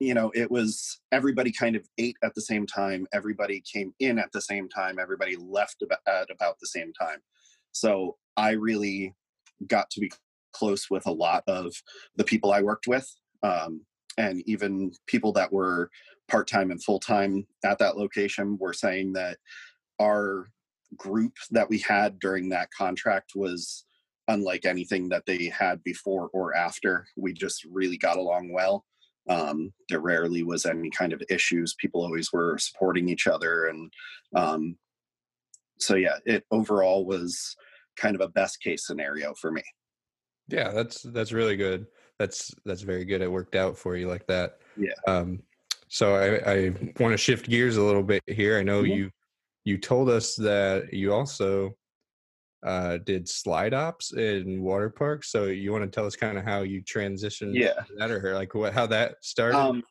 you 0.00 0.14
know, 0.14 0.30
it 0.34 0.50
was 0.50 1.00
everybody 1.12 1.52
kind 1.52 1.76
of 1.76 1.86
ate 1.98 2.16
at 2.22 2.34
the 2.34 2.40
same 2.40 2.66
time, 2.66 3.06
everybody 3.12 3.62
came 3.72 3.92
in 3.98 4.18
at 4.18 4.30
the 4.32 4.40
same 4.40 4.68
time, 4.68 4.98
everybody 4.98 5.36
left 5.36 5.82
at 6.06 6.30
about 6.30 6.58
the 6.60 6.66
same 6.66 6.92
time. 6.92 7.18
So 7.72 8.16
I 8.36 8.50
really 8.52 9.14
got 9.66 9.90
to 9.90 10.00
be 10.00 10.12
close 10.52 10.88
with 10.90 11.06
a 11.06 11.12
lot 11.12 11.42
of 11.46 11.74
the 12.16 12.24
people 12.24 12.52
I 12.52 12.62
worked 12.62 12.86
with. 12.86 13.12
Um, 13.42 13.82
and 14.16 14.42
even 14.46 14.92
people 15.06 15.32
that 15.32 15.52
were 15.52 15.90
part-time 16.28 16.70
and 16.70 16.82
full-time 16.82 17.46
at 17.64 17.78
that 17.78 17.96
location 17.96 18.58
were 18.60 18.72
saying 18.72 19.12
that 19.14 19.38
our 20.00 20.48
group 20.96 21.34
that 21.50 21.68
we 21.68 21.78
had 21.78 22.18
during 22.18 22.48
that 22.48 22.70
contract 22.70 23.32
was 23.34 23.84
unlike 24.28 24.64
anything 24.64 25.08
that 25.08 25.24
they 25.26 25.46
had 25.46 25.82
before 25.84 26.28
or 26.32 26.54
after. 26.54 27.06
We 27.16 27.32
just 27.32 27.64
really 27.64 27.96
got 27.96 28.16
along 28.16 28.52
well. 28.52 28.84
Um, 29.28 29.72
there 29.88 30.00
rarely 30.00 30.42
was 30.42 30.64
any 30.66 30.90
kind 30.90 31.12
of 31.12 31.22
issues. 31.28 31.74
People 31.78 32.02
always 32.02 32.32
were 32.32 32.56
supporting 32.58 33.08
each 33.08 33.26
other, 33.26 33.66
and 33.66 33.92
um, 34.34 34.76
so 35.78 35.96
yeah, 35.96 36.16
it 36.24 36.44
overall 36.50 37.04
was 37.04 37.56
kind 37.96 38.14
of 38.14 38.20
a 38.20 38.28
best 38.28 38.62
case 38.62 38.86
scenario 38.86 39.34
for 39.34 39.50
me. 39.50 39.62
Yeah, 40.48 40.70
that's 40.70 41.02
that's 41.02 41.32
really 41.32 41.56
good. 41.56 41.86
That's 42.18 42.54
that's 42.64 42.82
very 42.82 43.04
good. 43.04 43.20
It 43.20 43.30
worked 43.30 43.54
out 43.54 43.76
for 43.76 43.96
you 43.96 44.08
like 44.08 44.26
that. 44.28 44.58
Yeah. 44.76 44.92
Um, 45.06 45.42
so 45.88 46.14
I, 46.14 46.52
I 46.52 46.68
want 47.00 47.12
to 47.12 47.16
shift 47.16 47.48
gears 47.48 47.76
a 47.76 47.82
little 47.82 48.02
bit 48.02 48.22
here. 48.26 48.58
I 48.58 48.62
know 48.62 48.82
Mhm. 48.82 48.96
you 48.96 49.10
you 49.64 49.78
told 49.78 50.08
us 50.08 50.34
that 50.36 50.92
you 50.92 51.12
also 51.12 51.76
uh, 52.64 52.98
did 52.98 53.28
slide 53.28 53.74
ops 53.74 54.12
in 54.12 54.62
water 54.62 54.90
parks. 54.90 55.30
So 55.30 55.44
you 55.46 55.72
want 55.72 55.84
to 55.84 55.90
tell 55.90 56.06
us 56.06 56.16
kind 56.16 56.36
of 56.38 56.44
how 56.44 56.62
you 56.62 56.82
transitioned 56.82 57.54
Yeah. 57.54 57.84
that 57.98 58.10
or 58.10 58.34
like 58.34 58.54
what 58.54 58.72
how 58.72 58.86
that 58.86 59.16
started? 59.24 59.58
Um, 59.58 59.82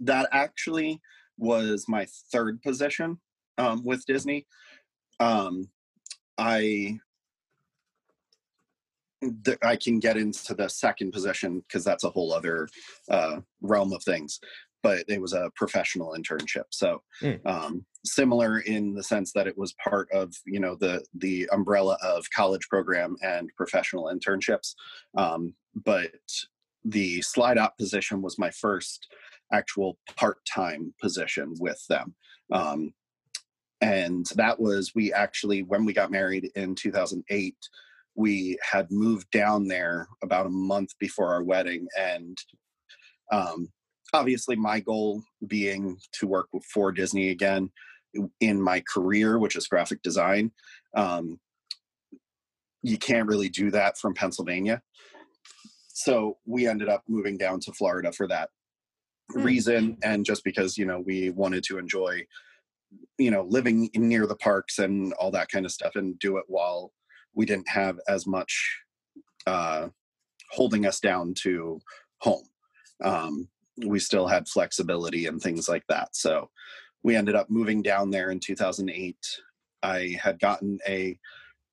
that 0.00 0.28
actually 0.32 1.00
was 1.38 1.86
my 1.88 2.06
third 2.32 2.62
position 2.62 3.18
um, 3.58 3.84
with 3.84 4.04
Disney. 4.06 4.46
Um, 5.20 5.70
I 6.38 6.98
th- 9.44 9.58
I 9.62 9.76
can 9.76 9.98
get 9.98 10.16
into 10.16 10.54
the 10.54 10.68
second 10.68 11.12
position 11.12 11.60
because 11.60 11.84
that's 11.84 12.04
a 12.04 12.10
whole 12.10 12.32
other 12.32 12.68
uh, 13.10 13.40
realm 13.62 13.92
of 13.92 14.02
things. 14.04 14.38
But 14.82 15.04
it 15.08 15.20
was 15.20 15.32
a 15.32 15.50
professional 15.56 16.14
internship, 16.16 16.64
so 16.70 17.02
Mm. 17.22 17.44
um, 17.46 17.86
similar 18.06 18.60
in 18.60 18.94
the 18.94 19.02
sense 19.02 19.32
that 19.32 19.46
it 19.46 19.58
was 19.58 19.74
part 19.82 20.08
of 20.12 20.34
you 20.46 20.60
know 20.60 20.76
the 20.76 21.04
the 21.14 21.48
umbrella 21.52 21.98
of 22.02 22.30
college 22.30 22.68
program 22.68 23.16
and 23.22 23.50
professional 23.56 24.04
internships. 24.04 24.74
Um, 25.16 25.54
but 25.74 26.12
the 26.84 27.20
slide 27.22 27.58
op 27.58 27.76
position 27.76 28.22
was 28.22 28.38
my 28.38 28.50
first 28.50 29.08
actual 29.52 29.98
part-time 30.16 30.94
position 31.00 31.54
with 31.58 31.84
them 31.88 32.14
um, 32.52 32.92
and 33.80 34.26
that 34.36 34.58
was 34.58 34.92
we 34.94 35.12
actually 35.12 35.62
when 35.62 35.84
we 35.84 35.92
got 35.92 36.10
married 36.10 36.50
in 36.54 36.74
2008 36.74 37.54
we 38.14 38.58
had 38.62 38.90
moved 38.90 39.30
down 39.30 39.68
there 39.68 40.08
about 40.22 40.46
a 40.46 40.50
month 40.50 40.90
before 40.98 41.32
our 41.32 41.42
wedding 41.42 41.86
and 41.98 42.38
um, 43.30 43.68
obviously 44.14 44.56
my 44.56 44.80
goal 44.80 45.22
being 45.46 45.98
to 46.12 46.26
work 46.26 46.48
for 46.72 46.90
disney 46.90 47.30
again 47.30 47.70
in 48.40 48.60
my 48.60 48.82
career 48.92 49.38
which 49.38 49.56
is 49.56 49.68
graphic 49.68 50.02
design 50.02 50.50
um, 50.96 51.38
you 52.82 52.98
can't 52.98 53.28
really 53.28 53.48
do 53.48 53.70
that 53.70 53.98
from 53.98 54.14
pennsylvania. 54.14 54.80
So 55.88 56.36
we 56.44 56.68
ended 56.68 56.88
up 56.88 57.02
moving 57.08 57.36
down 57.38 57.60
to 57.60 57.72
florida 57.72 58.12
for 58.12 58.26
that 58.28 58.50
Hmm. 59.32 59.42
reason 59.42 59.96
and 60.04 60.24
just 60.24 60.44
because 60.44 60.78
you 60.78 60.86
know 60.86 61.00
we 61.00 61.30
wanted 61.30 61.64
to 61.64 61.78
enjoy 61.78 62.24
you 63.18 63.30
know 63.32 63.42
living 63.42 63.90
near 63.96 64.24
the 64.26 64.36
parks 64.36 64.78
and 64.78 65.12
all 65.14 65.32
that 65.32 65.48
kind 65.48 65.66
of 65.66 65.72
stuff 65.72 65.96
and 65.96 66.16
do 66.20 66.36
it 66.36 66.44
while 66.46 66.92
we 67.34 67.44
didn't 67.44 67.68
have 67.68 67.98
as 68.08 68.26
much 68.26 68.78
uh 69.46 69.88
holding 70.52 70.86
us 70.86 71.00
down 71.00 71.34
to 71.34 71.80
home. 72.20 72.46
Um 73.02 73.48
we 73.84 73.98
still 73.98 74.28
had 74.28 74.48
flexibility 74.48 75.26
and 75.26 75.42
things 75.42 75.68
like 75.68 75.84
that. 75.88 76.14
So 76.14 76.48
we 77.02 77.16
ended 77.16 77.34
up 77.34 77.50
moving 77.50 77.82
down 77.82 78.10
there 78.10 78.30
in 78.30 78.40
2008 78.40 79.16
i 79.82 80.16
had 80.20 80.38
gotten 80.38 80.78
a 80.88 81.18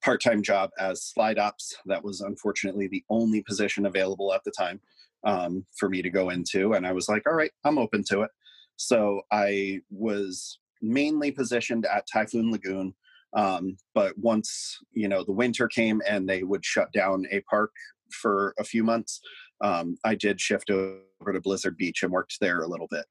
part-time 0.03 0.43
job 0.43 0.69
as 0.77 1.03
slide 1.03 1.39
ops 1.39 1.75
that 1.85 2.03
was 2.03 2.21
unfortunately 2.21 2.87
the 2.87 3.03
only 3.09 3.41
position 3.41 3.85
available 3.85 4.33
at 4.33 4.43
the 4.43 4.51
time 4.51 4.79
um, 5.23 5.65
for 5.77 5.89
me 5.89 6.01
to 6.01 6.09
go 6.09 6.29
into. 6.29 6.73
And 6.73 6.85
I 6.85 6.91
was 6.91 7.07
like, 7.07 7.23
all 7.27 7.33
right, 7.33 7.51
I'm 7.63 7.77
open 7.77 8.03
to 8.09 8.21
it. 8.21 8.31
So 8.75 9.21
I 9.31 9.81
was 9.89 10.59
mainly 10.81 11.31
positioned 11.31 11.85
at 11.85 12.07
Typhoon 12.11 12.51
Lagoon. 12.51 12.93
Um, 13.33 13.77
but 13.95 14.17
once, 14.17 14.77
you 14.91 15.07
know, 15.07 15.23
the 15.23 15.31
winter 15.31 15.67
came 15.67 16.01
and 16.07 16.27
they 16.27 16.43
would 16.43 16.65
shut 16.65 16.91
down 16.91 17.25
a 17.31 17.41
park 17.41 17.71
for 18.11 18.53
a 18.59 18.63
few 18.63 18.83
months, 18.83 19.21
um, 19.61 19.97
I 20.03 20.15
did 20.15 20.41
shift 20.41 20.69
over 20.69 21.33
to 21.33 21.41
Blizzard 21.41 21.77
Beach 21.77 22.03
and 22.03 22.11
worked 22.11 22.37
there 22.41 22.61
a 22.61 22.67
little 22.67 22.87
bit. 22.91 23.05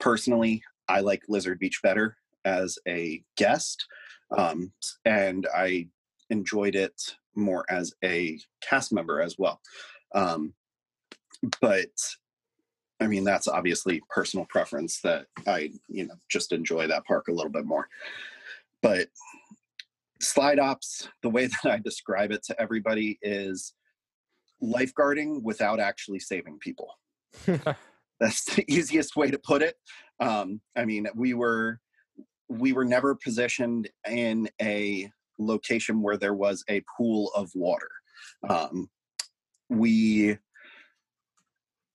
Personally, 0.00 0.62
I 0.90 1.00
like 1.00 1.22
Blizzard 1.26 1.58
Beach 1.58 1.80
better 1.82 2.16
as 2.44 2.78
a 2.86 3.22
guest. 3.36 3.86
Um, 4.36 4.72
and 5.04 5.46
I 5.54 5.88
enjoyed 6.30 6.74
it 6.74 7.00
more 7.34 7.64
as 7.68 7.92
a 8.04 8.38
cast 8.60 8.92
member 8.92 9.20
as 9.20 9.36
well. 9.38 9.60
Um, 10.14 10.54
but 11.60 11.90
I 13.00 13.06
mean, 13.06 13.24
that's 13.24 13.48
obviously 13.48 14.02
personal 14.10 14.46
preference 14.50 15.00
that 15.00 15.26
I, 15.46 15.70
you 15.88 16.06
know, 16.06 16.14
just 16.30 16.52
enjoy 16.52 16.86
that 16.86 17.06
park 17.06 17.28
a 17.28 17.32
little 17.32 17.50
bit 17.50 17.64
more. 17.64 17.88
But 18.82 19.08
slide 20.20 20.58
ops, 20.58 21.08
the 21.22 21.30
way 21.30 21.46
that 21.62 21.72
I 21.72 21.78
describe 21.78 22.30
it 22.30 22.42
to 22.44 22.60
everybody 22.60 23.18
is 23.22 23.74
lifeguarding 24.62 25.42
without 25.42 25.80
actually 25.80 26.20
saving 26.20 26.58
people. 26.58 26.90
That's 28.20 28.44
the 28.44 28.64
easiest 28.72 29.16
way 29.16 29.30
to 29.30 29.38
put 29.38 29.62
it. 29.62 29.76
Um, 30.20 30.60
I 30.76 30.84
mean, 30.84 31.08
we 31.14 31.34
were 31.34 31.80
we 32.48 32.72
were 32.72 32.84
never 32.84 33.14
positioned 33.14 33.88
in 34.08 34.48
a 34.60 35.10
location 35.38 36.02
where 36.02 36.16
there 36.16 36.34
was 36.34 36.64
a 36.68 36.82
pool 36.96 37.30
of 37.34 37.50
water. 37.54 37.88
Um, 38.48 38.90
we 39.68 40.36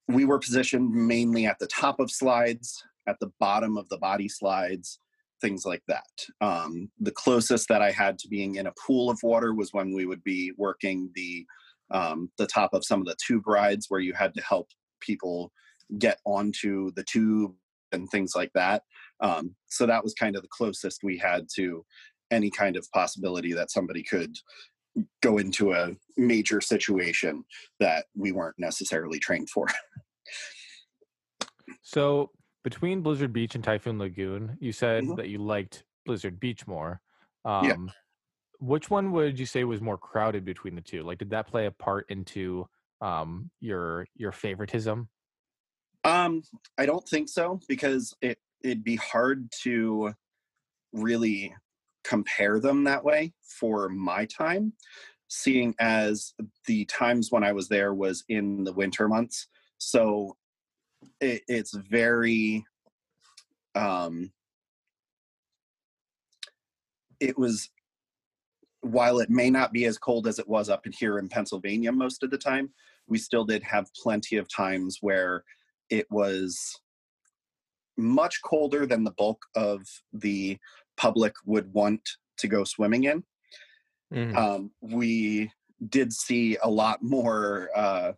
we 0.08 0.26
were 0.26 0.40
positioned 0.40 0.92
mainly 0.92 1.46
at 1.46 1.60
the 1.60 1.68
top 1.68 2.00
of 2.00 2.12
slides, 2.12 2.84
at 3.08 3.20
the 3.20 3.32
bottom 3.40 3.78
of 3.78 3.90
the 3.90 3.98
body 3.98 4.30
slides, 4.30 5.00
things 5.42 5.66
like 5.66 5.82
that. 5.88 6.06
Um, 6.42 6.90
the 7.00 7.12
closest 7.12 7.68
that 7.70 7.82
I 7.82 7.92
had 7.92 8.18
to 8.20 8.28
being 8.28 8.56
in 8.56 8.68
a 8.68 8.74
pool 8.86 9.10
of 9.10 9.20
water 9.24 9.54
was 9.54 9.74
when 9.74 9.94
we 9.94 10.06
would 10.06 10.24
be 10.24 10.52
working 10.58 11.12
the 11.16 11.46
um, 11.92 12.32
the 12.38 12.48
top 12.48 12.74
of 12.74 12.84
some 12.84 13.00
of 13.00 13.06
the 13.06 13.16
tube 13.26 13.46
rides 13.46 13.86
where 13.90 14.00
you 14.00 14.14
had 14.14 14.34
to 14.34 14.42
help 14.42 14.70
people 15.02 15.52
get 15.98 16.20
onto 16.26 16.92
the 16.92 17.04
tube 17.04 17.54
and 17.92 18.10
things 18.10 18.34
like 18.36 18.52
that. 18.54 18.84
Um, 19.20 19.56
so 19.68 19.86
that 19.86 20.04
was 20.04 20.14
kind 20.14 20.36
of 20.36 20.42
the 20.42 20.48
closest 20.50 21.04
we 21.04 21.18
had 21.18 21.48
to 21.56 21.86
any 22.32 22.50
kind 22.50 22.76
of 22.76 22.90
possibility 22.92 23.54
that 23.54 23.72
somebody 23.72 24.04
could 24.04 24.36
go 25.22 25.38
into 25.38 25.74
a 25.74 25.92
major 26.18 26.60
situation 26.62 27.44
that 27.80 28.06
we 28.16 28.32
weren't 28.32 28.56
necessarily 28.58 29.20
trained 29.20 29.50
for. 29.50 29.68
So 31.82 32.32
between 32.64 33.02
Blizzard 33.02 33.32
Beach 33.34 33.56
and 33.56 33.64
Typhoon 33.64 34.00
Lagoon, 34.00 34.58
you 34.60 34.72
said 34.72 35.04
Mhm. 35.04 35.18
that 35.18 35.30
you 35.30 35.38
liked 35.40 35.84
Blizzard 36.06 36.40
Beach 36.40 36.66
more. 36.68 37.02
Yeah. 37.46 37.74
Um, 37.74 37.92
Which 38.60 38.90
one 38.90 39.12
would 39.12 39.38
you 39.38 39.46
say 39.46 39.66
was 39.66 39.82
more 39.82 39.98
crowded 39.98 40.46
between 40.46 40.76
the 40.76 40.82
two? 40.82 41.04
Like, 41.04 41.18
did 41.18 41.30
that 41.32 41.46
play 41.48 41.66
a 41.66 41.72
part 41.72 42.10
into 42.10 42.68
um, 43.02 43.52
your 43.60 44.08
your 44.16 44.32
favoritism? 44.32 45.10
Um, 46.06 46.44
I 46.78 46.86
don't 46.86 47.08
think 47.08 47.28
so 47.28 47.60
because 47.68 48.16
it 48.22 48.38
it'd 48.64 48.84
be 48.84 48.96
hard 48.96 49.50
to 49.64 50.14
really 50.94 51.54
compare 52.04 52.60
them 52.60 52.84
that 52.84 53.04
way 53.04 53.34
for 53.42 53.90
my 53.90 54.26
time, 54.26 54.74
seeing 55.28 55.76
as 55.80 56.34
the 56.68 56.86
times 56.86 57.32
when 57.32 57.44
I 57.44 57.52
was 57.52 57.68
there 57.68 57.94
was 57.94 58.24
in 58.30 58.64
the 58.64 58.74
winter 58.74 59.08
months. 59.08 59.48
So 59.80 60.38
it, 61.20 61.42
it's 61.48 61.74
very, 61.74 62.64
um, 63.74 64.32
it 67.20 67.38
was, 67.38 67.70
while 68.82 69.20
it 69.20 69.30
may 69.30 69.50
not 69.50 69.74
be 69.74 69.86
as 69.86 69.98
cold 69.98 70.28
as 70.28 70.38
it 70.38 70.48
was 70.48 70.70
up 70.70 70.86
in 70.86 70.92
here 70.92 71.18
in 71.18 71.30
Pennsylvania 71.30 71.92
most 71.92 72.24
of 72.24 72.30
the 72.30 72.38
time, 72.38 72.70
we 73.08 73.18
still 73.18 73.46
did 73.46 73.64
have 73.64 73.94
plenty 73.96 74.38
of 74.38 74.48
times 74.48 75.00
where 75.02 75.44
it 75.90 76.06
was 76.10 76.80
much 77.98 78.42
colder 78.44 78.86
than 78.86 79.04
the 79.04 79.12
bulk 79.12 79.46
of 79.56 79.82
the 80.14 80.58
public 80.98 81.34
would 81.46 81.72
want 81.74 82.02
to 82.38 82.48
go 82.48 82.64
swimming 82.64 83.06
in. 83.06 83.24
Mhm. 84.14 84.36
Um, 84.36 84.72
we 84.82 85.52
did 85.90 86.14
see 86.14 86.58
a 86.58 86.70
lot 86.70 87.02
more 87.02 87.70
uh, 87.76 88.14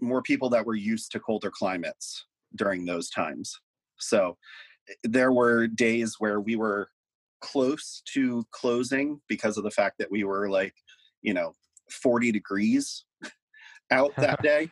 more 0.00 0.22
people 0.22 0.48
that 0.50 0.64
were 0.64 0.74
used 0.74 1.10
to 1.12 1.20
colder 1.20 1.50
climates 1.50 2.26
during 2.54 2.84
those 2.84 3.10
times. 3.10 3.58
So 3.98 4.36
eh, 4.88 4.94
there 5.02 5.32
were 5.32 5.66
days 5.66 6.16
where 6.18 6.40
we 6.40 6.56
were 6.56 6.88
close 7.40 8.02
to 8.12 8.44
closing 8.50 9.20
because 9.28 9.56
of 9.56 9.64
the 9.64 9.70
fact 9.70 9.96
that 9.98 10.10
we 10.10 10.24
were 10.24 10.48
like, 10.48 10.74
you 11.22 11.34
know, 11.34 11.54
40 11.90 12.32
degrees 12.32 13.04
out 13.90 14.14
that 14.16 14.42
day 14.42 14.70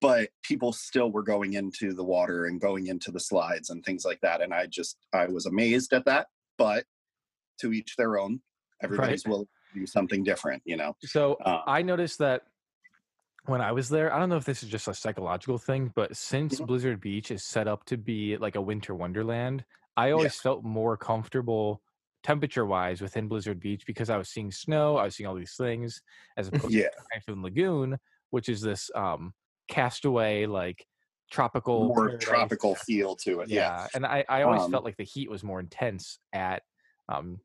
but 0.00 0.30
people 0.42 0.72
still 0.72 1.10
were 1.10 1.22
going 1.22 1.54
into 1.54 1.92
the 1.94 2.04
water 2.04 2.44
and 2.46 2.60
going 2.60 2.86
into 2.86 3.10
the 3.10 3.20
slides 3.20 3.70
and 3.70 3.84
things 3.84 4.04
like 4.04 4.20
that 4.20 4.40
and 4.42 4.52
i 4.52 4.66
just 4.66 4.98
i 5.12 5.26
was 5.26 5.46
amazed 5.46 5.92
at 5.92 6.04
that 6.04 6.28
but 6.58 6.84
to 7.58 7.72
each 7.72 7.96
their 7.96 8.18
own 8.18 8.40
everybody's 8.82 9.24
Right. 9.24 9.32
will 9.32 9.48
do 9.74 9.86
something 9.86 10.22
different 10.22 10.62
you 10.66 10.76
know 10.76 10.96
So 11.04 11.34
uh, 11.34 11.62
I 11.66 11.82
noticed 11.82 12.18
that 12.18 12.42
when 13.46 13.60
I 13.60 13.72
was 13.72 13.88
there, 13.88 14.12
I 14.12 14.18
don't 14.18 14.28
know 14.28 14.36
if 14.36 14.44
this 14.44 14.62
is 14.62 14.68
just 14.68 14.88
a 14.88 14.94
psychological 14.94 15.58
thing, 15.58 15.92
but 15.94 16.16
since 16.16 16.58
Mhm. 16.58 16.66
Blizzard 16.66 17.00
Beach 17.00 17.30
is 17.30 17.44
set 17.44 17.66
up 17.68 17.84
to 17.86 17.96
be 17.96 18.36
like 18.36 18.54
a 18.56 18.60
winter 18.60 18.94
wonderland, 18.94 19.64
I 19.96 20.10
always 20.12 20.38
felt 20.38 20.62
more 20.62 20.96
comfortable 20.96 21.82
temperature 22.22 22.66
wise 22.66 23.00
within 23.00 23.28
Blizzard 23.28 23.58
Beach 23.60 23.86
because 23.86 24.10
I 24.10 24.18
was 24.18 24.28
seeing 24.28 24.50
snow, 24.52 24.96
I 24.96 25.04
was 25.04 25.16
seeing 25.16 25.26
all 25.26 25.34
these 25.34 25.56
things, 25.56 26.02
as 26.36 26.48
opposed 26.48 26.74
yeah 26.74 26.88
to 26.90 27.04
Typhoon 27.14 27.42
Lagoon, 27.42 27.98
which 28.30 28.48
is 28.48 28.60
this 28.60 28.90
um 28.94 29.32
castaway 29.70 30.46
like 30.46 30.86
tropical 31.32 31.86
more 31.86 32.04
paradise. 32.04 32.20
tropical 32.20 32.76
feel 32.76 33.16
to 33.16 33.40
it 33.40 33.50
yeah, 33.50 33.70
Yeah, 33.70 33.88
and 33.94 34.06
I 34.06 34.24
I 34.28 34.42
always 34.42 34.62
Um, 34.64 34.70
felt 34.72 34.84
like 34.84 34.96
the 34.98 35.04
heat 35.04 35.30
was 35.30 35.44
more 35.44 35.60
intense 35.60 36.18
at 36.32 36.62
um 37.08 37.40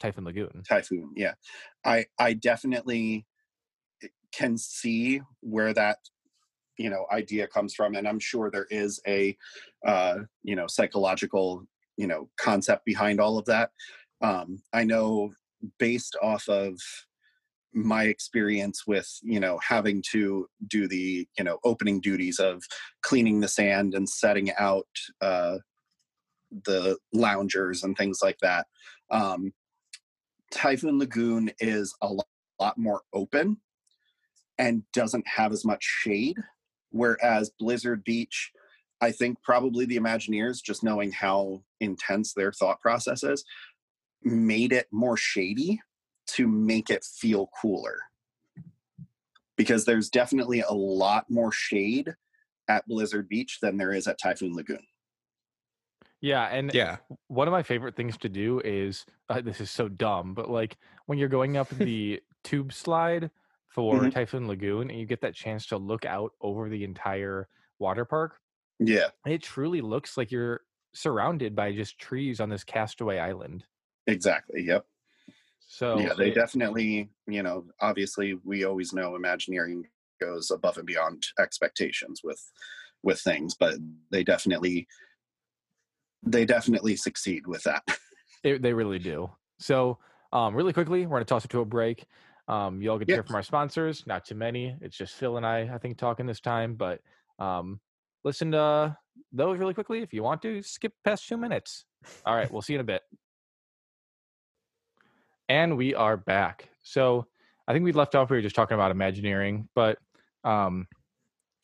Typhoon 0.00 0.24
Lagoon. 0.24 0.66
typhoon 0.68 1.12
yeah 1.14 1.34
i 1.84 2.06
i 2.18 2.32
definitely 2.32 3.26
can 4.32 4.56
see 4.58 5.20
where 5.40 5.72
that 5.72 5.98
you 6.78 6.90
know 6.90 7.06
idea 7.12 7.46
comes 7.48 7.74
from 7.74 7.94
and 7.94 8.08
i'm 8.08 8.18
sure 8.20 8.50
there 8.50 8.66
is 8.70 9.00
a 9.06 9.36
uh 9.86 10.20
you 10.42 10.56
know 10.56 10.66
psychological 10.66 11.66
you 11.96 12.06
know 12.06 12.30
concept 12.38 12.84
behind 12.84 13.20
all 13.20 13.38
of 13.38 13.46
that 13.46 13.70
um 14.22 14.62
i 14.72 14.84
know 14.84 15.32
based 15.78 16.16
off 16.22 16.48
of 16.48 16.78
my 17.74 18.04
experience 18.04 18.86
with 18.86 19.08
you 19.22 19.40
know 19.40 19.58
having 19.58 20.02
to 20.12 20.46
do 20.68 20.86
the 20.86 21.26
you 21.36 21.44
know 21.44 21.58
opening 21.64 22.00
duties 22.00 22.38
of 22.38 22.62
cleaning 23.02 23.40
the 23.40 23.48
sand 23.48 23.94
and 23.94 24.08
setting 24.08 24.52
out 24.58 24.86
uh 25.20 25.56
the 26.64 26.96
loungers 27.12 27.82
and 27.82 27.96
things 27.96 28.20
like 28.22 28.38
that 28.40 28.66
um 29.10 29.52
typhoon 30.52 30.98
lagoon 30.98 31.50
is 31.58 31.94
a 32.00 32.06
lo- 32.06 32.22
lot 32.60 32.78
more 32.78 33.02
open 33.12 33.56
and 34.56 34.84
doesn't 34.92 35.26
have 35.26 35.52
as 35.52 35.64
much 35.64 35.82
shade 35.82 36.36
whereas 36.90 37.50
blizzard 37.58 38.04
beach 38.04 38.52
i 39.00 39.10
think 39.10 39.36
probably 39.42 39.84
the 39.84 39.98
imagineers 39.98 40.62
just 40.62 40.84
knowing 40.84 41.10
how 41.10 41.60
intense 41.80 42.32
their 42.34 42.52
thought 42.52 42.80
process 42.80 43.24
is 43.24 43.44
made 44.22 44.72
it 44.72 44.86
more 44.92 45.16
shady 45.16 45.80
to 46.26 46.48
make 46.48 46.90
it 46.90 47.04
feel 47.04 47.48
cooler 47.60 47.98
because 49.56 49.84
there's 49.84 50.10
definitely 50.10 50.60
a 50.60 50.72
lot 50.72 51.28
more 51.30 51.52
shade 51.52 52.14
at 52.68 52.86
blizzard 52.86 53.28
beach 53.28 53.58
than 53.60 53.76
there 53.76 53.92
is 53.92 54.06
at 54.08 54.18
typhoon 54.18 54.54
lagoon 54.54 54.84
Yeah, 56.20 56.44
and 56.46 56.72
Yeah. 56.72 56.98
one 57.28 57.48
of 57.48 57.52
my 57.52 57.62
favorite 57.62 57.96
things 57.96 58.16
to 58.18 58.28
do 58.28 58.60
is 58.64 59.04
uh, 59.28 59.40
this 59.40 59.60
is 59.60 59.70
so 59.70 59.88
dumb, 59.88 60.34
but 60.34 60.50
like 60.50 60.78
when 61.06 61.18
you're 61.18 61.28
going 61.28 61.56
up 61.56 61.70
the 61.70 62.22
tube 62.44 62.72
slide 62.72 63.30
for 63.68 64.06
Mhm. 64.06 64.10
Typhoon 64.10 64.46
Lagoon 64.48 64.90
and 64.90 64.98
you 64.98 65.06
get 65.06 65.20
that 65.22 65.34
chance 65.34 65.66
to 65.66 65.76
look 65.78 66.04
out 66.04 66.32
over 66.40 66.68
the 66.68 66.84
entire 66.84 67.48
water 67.78 68.04
park, 68.04 68.40
yeah 68.78 69.10
it 69.26 69.42
truly 69.42 69.80
looks 69.82 70.16
like 70.16 70.30
you're 70.32 70.62
surrounded 70.94 71.56
by 71.56 71.72
just 71.72 71.98
trees 71.98 72.40
on 72.40 72.50
this 72.50 72.64
castaway 72.64 73.18
island. 73.18 73.66
exactly 74.06 74.62
yep 74.62 74.86
So 75.68 75.98
yeah 75.98 76.14
they 76.16 76.30
definitely 76.30 77.10
you 77.26 77.42
know 77.42 77.64
obviously 77.80 78.38
we 78.44 78.64
always 78.64 78.92
know 78.92 79.16
imagineering 79.16 79.86
goes 80.20 80.50
above 80.50 80.78
and 80.78 80.86
beyond 80.86 81.24
expectations 81.40 82.20
with 82.22 82.40
with 83.02 83.20
things 83.20 83.54
but 83.58 83.74
they 84.10 84.22
definitely 84.22 84.86
they 86.22 86.44
definitely 86.44 86.94
succeed 86.94 87.46
with 87.46 87.62
that 87.64 87.82
It, 88.44 88.60
they 88.60 88.74
really 88.74 88.98
do. 88.98 89.30
So, 89.58 89.98
um, 90.32 90.54
really 90.54 90.74
quickly, 90.74 91.06
we're 91.06 91.16
going 91.16 91.22
to 91.22 91.28
toss 91.28 91.46
it 91.46 91.50
to 91.52 91.60
a 91.60 91.64
break. 91.64 92.04
Um, 92.46 92.82
you 92.82 92.90
all 92.90 92.98
get 92.98 93.08
to 93.08 93.14
hear 93.14 93.22
from 93.22 93.36
our 93.36 93.42
sponsors. 93.42 94.06
Not 94.06 94.26
too 94.26 94.34
many. 94.34 94.76
It's 94.82 94.96
just 94.96 95.14
Phil 95.14 95.38
and 95.38 95.46
I, 95.46 95.70
I 95.72 95.78
think, 95.78 95.96
talking 95.96 96.26
this 96.26 96.40
time. 96.40 96.74
But 96.74 97.00
um, 97.38 97.80
listen 98.22 98.52
to 98.52 98.96
those 99.32 99.58
really 99.58 99.72
quickly. 99.72 100.02
If 100.02 100.12
you 100.12 100.22
want 100.22 100.42
to, 100.42 100.62
skip 100.62 100.92
past 101.04 101.26
two 101.26 101.38
minutes. 101.38 101.86
All 102.26 102.36
right, 102.36 102.52
we'll 102.52 102.60
see 102.60 102.74
you 102.74 102.80
in 102.80 102.82
a 102.82 102.84
bit. 102.84 103.00
And 105.48 105.76
we 105.76 105.94
are 105.94 106.16
back. 106.16 106.68
So 106.82 107.26
I 107.68 107.72
think 107.72 107.84
we 107.84 107.92
left 107.92 108.14
off. 108.14 108.30
We 108.30 108.36
were 108.36 108.42
just 108.42 108.56
talking 108.56 108.74
about 108.74 108.90
Imagineering, 108.90 109.68
but 109.74 109.98
um, 110.42 110.86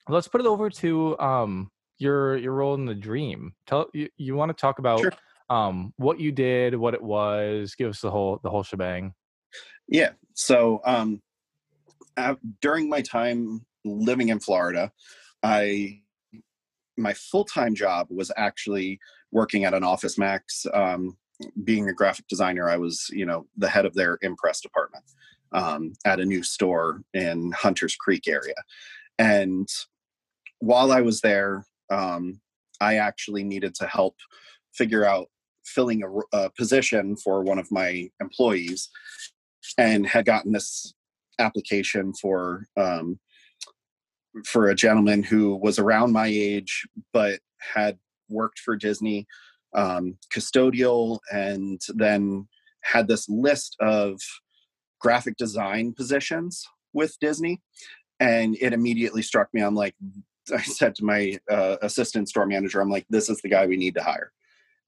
let's 0.09 0.29
put 0.29 0.41
it 0.41 0.47
over 0.47 0.71
to 0.71 1.19
um, 1.19 1.71
your 1.99 2.37
your 2.37 2.53
role 2.55 2.75
in 2.75 2.87
the 2.87 2.95
dream. 2.95 3.55
Tell 3.67 3.89
you, 3.93 4.09
you 4.17 4.35
want 4.35 4.51
to 4.51 4.61
talk 4.61 4.79
about 4.79 5.01
Sure. 5.01 5.13
um 5.51 5.93
what 5.97 6.21
you 6.21 6.33
did 6.33 6.75
what 6.77 6.95
it 6.95 7.03
was 7.03 7.75
give 7.75 7.91
us 7.91 8.01
the 8.01 8.11
whole 8.11 8.39
the 8.43 8.51
whole 8.51 8.63
shebang 8.63 9.13
Yeah. 9.89 10.11
So 10.35 10.81
um, 10.85 11.21
uh, 12.17 12.37
during 12.61 12.89
my 12.89 13.03
time 13.03 13.67
living 13.85 14.29
in 14.29 14.41
Florida, 14.41 14.93
I 15.43 16.01
my 16.97 17.15
full 17.15 17.45
time 17.45 17.75
job 17.75 18.09
was 18.11 18.31
actually 18.37 19.01
working 19.33 19.65
at 19.65 19.75
an 19.75 19.85
Office 19.85 20.19
Max. 20.19 20.67
Um, 20.73 21.17
being 21.65 21.89
a 21.89 21.95
graphic 21.95 22.27
designer, 22.29 22.69
I 22.69 22.77
was 22.77 23.09
you 23.13 23.27
know 23.27 23.47
the 23.57 23.69
head 23.69 23.87
of 23.87 23.95
their 23.95 24.19
impress 24.23 24.61
department 24.61 25.05
um, 25.53 25.93
at 26.05 26.21
a 26.21 26.25
new 26.25 26.43
store 26.43 27.03
in 27.15 27.53
Hunters 27.53 27.97
Creek 27.97 28.29
area, 28.29 28.55
and 29.19 29.69
while 30.61 30.93
I 30.93 31.01
was 31.01 31.21
there, 31.21 31.67
um, 31.91 32.41
I 32.81 32.97
actually 32.97 33.45
needed 33.45 33.75
to 33.77 33.87
help 33.87 34.17
figure 34.73 35.05
out 35.05 35.29
filling 35.65 36.03
a 36.33 36.51
position 36.51 37.17
for 37.17 37.43
one 37.43 37.59
of 37.59 37.71
my 37.71 38.09
employees 38.21 38.89
and 39.79 40.07
had 40.07 40.25
gotten 40.25 40.53
this 40.53 40.95
application 41.39 42.13
for 42.15 42.67
um, 42.77 43.19
for 44.45 44.69
a 44.69 44.75
gentleman 44.75 45.23
who 45.23 45.57
was 45.57 45.79
around 45.79 46.13
my 46.13 46.27
age 46.27 46.87
but 47.13 47.41
had 47.59 47.99
worked 48.29 48.59
for 48.61 48.77
Disney 48.77 49.27
um, 49.75 50.17
custodial 50.35 51.19
and 51.33 51.81
then 51.95 52.49
had 52.83 53.09
this 53.09 53.29
list 53.29 53.77
of 53.81 54.21
graphic 55.01 55.37
design 55.37 55.93
positions 55.93 56.67
with 56.93 57.17
Disney. 57.21 57.61
And 58.19 58.57
it 58.61 58.73
immediately 58.73 59.23
struck 59.23 59.49
me 59.53 59.63
I'm 59.63 59.75
like 59.75 59.95
I 60.55 60.63
said 60.63 60.95
to 60.97 61.05
my 61.05 61.39
uh, 61.51 61.77
assistant 61.83 62.29
store 62.29 62.47
manager 62.47 62.81
I'm 62.81 62.91
like 62.91 63.07
this 63.09 63.31
is 63.31 63.41
the 63.41 63.49
guy 63.49 63.67
we 63.67 63.77
need 63.77 63.95
to 63.95 64.03
hire. 64.03 64.33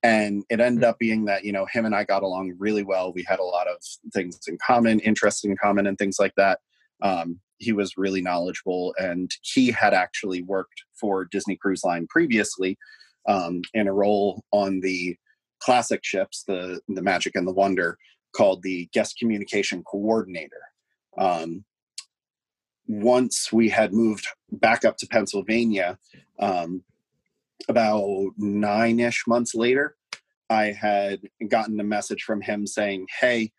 And 0.05 0.43
it 0.51 0.59
ended 0.59 0.83
up 0.83 0.99
being 0.99 1.27
that 1.27 1.45
you 1.45 1.53
know 1.53 1.67
him 1.67 1.85
and 1.85 1.95
i 1.95 2.05
got 2.05 2.23
along 2.23 2.55
really 2.59 2.83
well. 2.83 3.13
We 3.13 3.25
had 3.27 3.39
a 3.39 3.45
lot 3.45 3.69
of 3.69 3.77
things 4.13 4.39
in 4.49 4.59
common 4.65 5.01
interests 5.01 5.45
in 5.45 5.57
common 5.57 5.87
and 5.87 5.97
things 5.97 6.17
like 6.19 6.35
that. 6.37 6.61
Um, 7.03 7.41
he 7.59 7.73
was 7.73 7.97
really 7.97 8.21
knowledgeable 8.21 8.93
and 8.99 9.31
he 9.43 9.71
had 9.71 9.95
actually 9.95 10.43
worked 10.43 10.83
for 11.01 11.25
disney 11.25 11.57
cruise 11.57 11.85
line 11.85 12.07
previously 12.09 12.77
um, 13.27 13.63
in 13.75 13.89
a 13.89 13.93
role 13.93 14.45
on 14.53 14.81
the 14.81 15.17
classic 15.61 16.01
ships 16.05 16.45
the 16.47 16.81
the 16.89 17.03
magic 17.03 17.35
and 17.37 17.47
the 17.47 17.53
wonder 17.53 17.97
called 18.35 18.63
the 18.63 18.89
guest 18.93 19.17
communication 19.19 19.83
coordinator 19.85 20.63
um, 21.19 21.65
once 22.89 23.53
we 23.53 23.69
had 23.69 23.93
moved 23.93 24.27
back 24.51 24.85
up 24.85 24.97
to 24.97 25.07
pennsylvania 25.07 25.99
um, 26.41 26.83
about 27.69 28.33
nine 28.37 29.01
ish 29.01 29.25
months 29.27 29.55
later, 29.55 29.97
I 30.51 30.67
had 30.67 31.21
gotten 31.49 31.81
a 31.81 31.85
message 31.85 32.23
from 32.23 32.41
him 32.41 32.67
saying, 32.67 33.07
"Hey, 33.21 33.53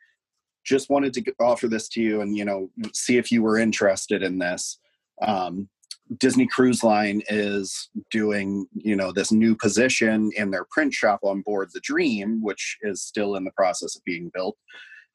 just 0.63 0.89
wanted 0.89 1.13
to 1.13 1.33
offer 1.39 1.67
this 1.67 1.87
to 1.89 2.01
you, 2.01 2.21
and 2.21 2.37
you 2.37 2.45
know, 2.45 2.69
see 2.93 3.17
if 3.17 3.31
you 3.31 3.41
were 3.41 3.57
interested 3.57 4.23
in 4.23 4.39
this." 4.39 4.79
Um, 5.21 5.69
Disney 6.17 6.47
Cruise 6.47 6.83
Line 6.83 7.21
is 7.29 7.89
doing, 8.11 8.67
you 8.73 8.95
know, 8.95 9.11
this 9.11 9.31
new 9.31 9.55
position 9.55 10.31
in 10.35 10.51
their 10.51 10.65
print 10.69 10.93
shop 10.93 11.19
on 11.23 11.41
board 11.41 11.69
the 11.73 11.79
Dream, 11.81 12.41
which 12.41 12.77
is 12.81 13.01
still 13.01 13.35
in 13.35 13.43
the 13.43 13.51
process 13.51 13.95
of 13.95 14.03
being 14.03 14.29
built. 14.33 14.57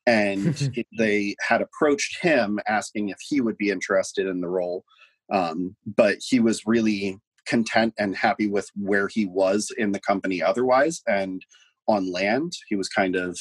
And 0.06 0.72
they 0.98 1.36
had 1.46 1.60
approached 1.60 2.22
him 2.22 2.58
asking 2.66 3.10
if 3.10 3.18
he 3.20 3.40
would 3.40 3.58
be 3.58 3.70
interested 3.70 4.26
in 4.26 4.40
the 4.40 4.48
role. 4.48 4.84
Um, 5.30 5.76
but 5.86 6.18
he 6.26 6.40
was 6.40 6.66
really 6.66 7.18
content 7.46 7.94
and 7.98 8.16
happy 8.16 8.46
with 8.46 8.70
where 8.74 9.08
he 9.08 9.26
was 9.26 9.70
in 9.76 9.92
the 9.92 10.00
company 10.00 10.42
otherwise. 10.42 11.02
And 11.06 11.44
on 11.86 12.12
land, 12.12 12.52
he 12.68 12.76
was 12.76 12.88
kind 12.88 13.16
of 13.16 13.38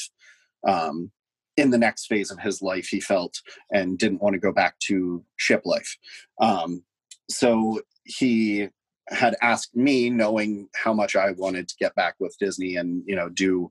um, 0.66 1.12
in 1.56 1.70
the 1.70 1.78
next 1.78 2.06
phase 2.06 2.30
of 2.30 2.38
his 2.38 2.62
life, 2.62 2.86
he 2.88 3.00
felt, 3.00 3.40
and 3.72 3.98
didn't 3.98 4.22
want 4.22 4.34
to 4.34 4.40
go 4.40 4.52
back 4.52 4.78
to 4.80 5.24
ship 5.36 5.62
life. 5.64 5.96
Um, 6.40 6.84
so 7.30 7.80
he 8.04 8.68
had 9.08 9.36
asked 9.40 9.74
me 9.74 10.10
knowing 10.10 10.68
how 10.74 10.92
much 10.92 11.16
i 11.16 11.30
wanted 11.32 11.66
to 11.68 11.74
get 11.80 11.94
back 11.94 12.14
with 12.20 12.36
disney 12.38 12.76
and 12.76 13.02
you 13.06 13.16
know 13.16 13.28
do 13.28 13.70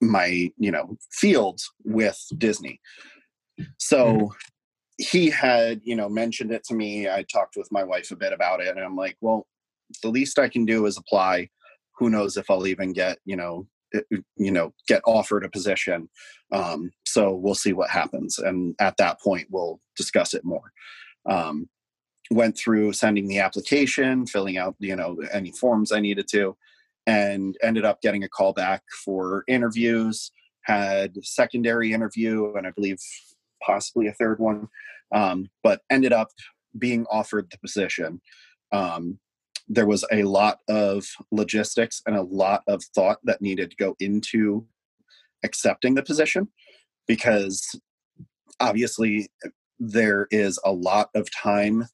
my 0.00 0.50
you 0.56 0.70
know 0.70 0.96
field 1.12 1.60
with 1.84 2.20
disney. 2.36 2.80
So 3.78 4.06
mm-hmm. 4.06 4.26
he 4.98 5.30
had 5.30 5.80
you 5.84 5.96
know 5.96 6.08
mentioned 6.08 6.52
it 6.52 6.64
to 6.64 6.74
me. 6.74 7.08
I 7.08 7.24
talked 7.24 7.56
with 7.56 7.68
my 7.72 7.84
wife 7.84 8.10
a 8.10 8.16
bit 8.16 8.32
about 8.32 8.60
it 8.60 8.68
and 8.68 8.80
i'm 8.80 8.96
like 8.96 9.16
well 9.20 9.46
the 10.02 10.10
least 10.10 10.38
i 10.38 10.48
can 10.48 10.64
do 10.64 10.86
is 10.86 10.96
apply. 10.96 11.48
Who 11.98 12.10
knows 12.10 12.36
if 12.36 12.50
i'll 12.50 12.66
even 12.66 12.92
get 12.92 13.18
you 13.24 13.36
know 13.36 13.66
you 14.36 14.50
know 14.52 14.72
get 14.86 15.02
offered 15.06 15.44
a 15.44 15.50
position. 15.50 16.08
Um, 16.52 16.90
so 17.04 17.34
we'll 17.34 17.54
see 17.54 17.72
what 17.72 17.90
happens 17.90 18.38
and 18.38 18.74
at 18.80 18.96
that 18.98 19.20
point 19.20 19.48
we'll 19.50 19.80
discuss 19.96 20.34
it 20.34 20.44
more. 20.44 20.72
Um, 21.28 21.68
went 22.30 22.56
through 22.56 22.92
sending 22.92 23.26
the 23.28 23.38
application, 23.38 24.26
filling 24.26 24.58
out, 24.58 24.76
you 24.78 24.94
know, 24.94 25.18
any 25.32 25.52
forms 25.52 25.92
I 25.92 26.00
needed 26.00 26.28
to, 26.28 26.56
and 27.06 27.56
ended 27.62 27.84
up 27.84 28.02
getting 28.02 28.24
a 28.24 28.28
call 28.28 28.52
back 28.52 28.82
for 29.04 29.44
interviews. 29.48 30.30
Had 30.62 31.24
secondary 31.24 31.92
interview, 31.94 32.54
and 32.54 32.66
I 32.66 32.70
believe 32.72 32.98
possibly 33.62 34.06
a 34.06 34.12
third 34.12 34.38
one, 34.38 34.68
um, 35.12 35.48
but 35.62 35.80
ended 35.88 36.12
up 36.12 36.28
being 36.76 37.06
offered 37.10 37.48
the 37.50 37.58
position. 37.58 38.20
Um, 38.70 39.18
there 39.68 39.86
was 39.86 40.04
a 40.12 40.22
lot 40.24 40.58
of 40.68 41.06
logistics 41.30 42.02
and 42.06 42.16
a 42.16 42.22
lot 42.22 42.62
of 42.66 42.82
thought 42.94 43.18
that 43.24 43.42
needed 43.42 43.70
to 43.70 43.76
go 43.76 43.96
into 44.00 44.66
accepting 45.44 45.94
the 45.94 46.02
position 46.02 46.48
because 47.06 47.78
obviously 48.60 49.28
there 49.78 50.26
is 50.30 50.58
a 50.64 50.72
lot 50.72 51.10
of 51.14 51.28
time 51.30 51.86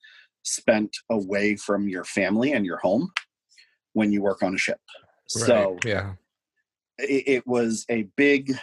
spent 0.45 0.97
away 1.11 1.57
from 1.57 1.89
your 1.89 2.05
family 2.05 2.53
and 2.53 2.65
your 2.65 2.79
home 2.79 3.11
when 3.95 4.13
you 4.13 4.23
work 4.23 4.43
on 4.43 4.55
a 4.55 4.59
ship. 4.59 4.81
Right. 5.35 5.47
So 5.47 5.79
yeah, 5.85 6.13
it, 6.99 7.25
it 7.27 7.47
was 7.47 7.85
a 7.89 8.03
big 8.17 8.57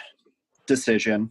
decision. 0.66 1.30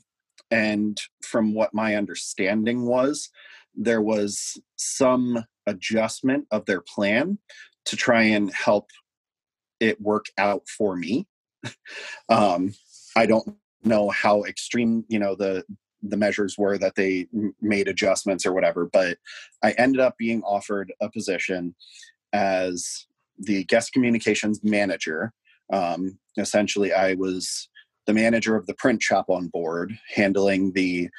And 0.51 0.99
from 1.23 1.53
what 1.53 1.73
my 1.73 1.95
understanding 1.95 2.85
was, 2.85 3.29
there 3.73 4.01
was 4.01 4.61
some 4.75 5.45
adjustment 5.65 6.45
of 6.51 6.65
their 6.65 6.81
plan 6.81 7.37
to 7.85 7.95
try 7.95 8.23
and 8.23 8.53
help 8.53 8.89
it 9.79 9.99
work 10.01 10.25
out 10.37 10.63
for 10.67 10.95
me. 10.95 11.27
um, 12.29 12.73
I 13.15 13.25
don't 13.25 13.55
know 13.83 14.09
how 14.09 14.43
extreme, 14.43 15.05
you 15.07 15.19
know, 15.19 15.35
the 15.35 15.63
the 16.11 16.17
measures 16.17 16.57
were 16.57 16.77
that 16.77 16.95
they 16.95 17.27
made 17.61 17.87
adjustments 17.87 18.45
or 18.45 18.53
whatever. 18.53 18.87
But 18.91 19.17
I 19.63 19.71
ended 19.71 19.99
up 19.99 20.17
being 20.17 20.43
offered 20.43 20.93
a 21.01 21.09
position 21.09 21.73
as 22.33 23.07
the 23.39 23.63
guest 23.65 23.93
communications 23.93 24.61
manager. 24.63 25.33
Um, 25.73 26.19
essentially, 26.37 26.93
I 26.93 27.15
was 27.15 27.69
the 28.05 28.13
manager 28.13 28.55
of 28.55 28.67
the 28.67 28.75
print 28.75 29.01
shop 29.01 29.25
on 29.29 29.47
board, 29.47 29.97
handling 30.13 30.73
the 30.73 31.09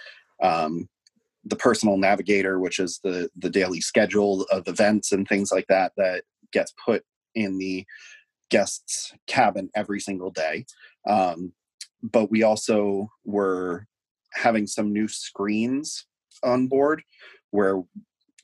um, 0.42 0.88
the 1.44 1.56
personal 1.56 1.96
navigator, 1.96 2.60
which 2.60 2.78
is 2.78 3.00
the 3.02 3.28
the 3.36 3.50
daily 3.50 3.80
schedule 3.80 4.46
of 4.50 4.68
events 4.68 5.12
and 5.12 5.26
things 5.26 5.50
like 5.50 5.66
that 5.68 5.92
that 5.96 6.24
gets 6.52 6.72
put 6.84 7.02
in 7.34 7.58
the 7.58 7.84
guest's 8.50 9.14
cabin 9.26 9.70
every 9.74 9.98
single 9.98 10.30
day. 10.30 10.66
Um, 11.08 11.52
but 12.02 12.30
we 12.30 12.42
also 12.42 13.10
were 13.24 13.86
having 14.34 14.66
some 14.66 14.92
new 14.92 15.08
screens 15.08 16.06
on 16.42 16.66
board 16.66 17.02
where 17.50 17.82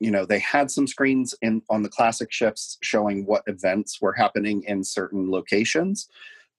you 0.00 0.10
know 0.10 0.24
they 0.24 0.38
had 0.38 0.70
some 0.70 0.86
screens 0.86 1.34
in 1.42 1.62
on 1.70 1.82
the 1.82 1.88
classic 1.88 2.30
ships 2.30 2.78
showing 2.82 3.24
what 3.26 3.42
events 3.46 4.00
were 4.00 4.12
happening 4.12 4.62
in 4.66 4.84
certain 4.84 5.30
locations 5.30 6.08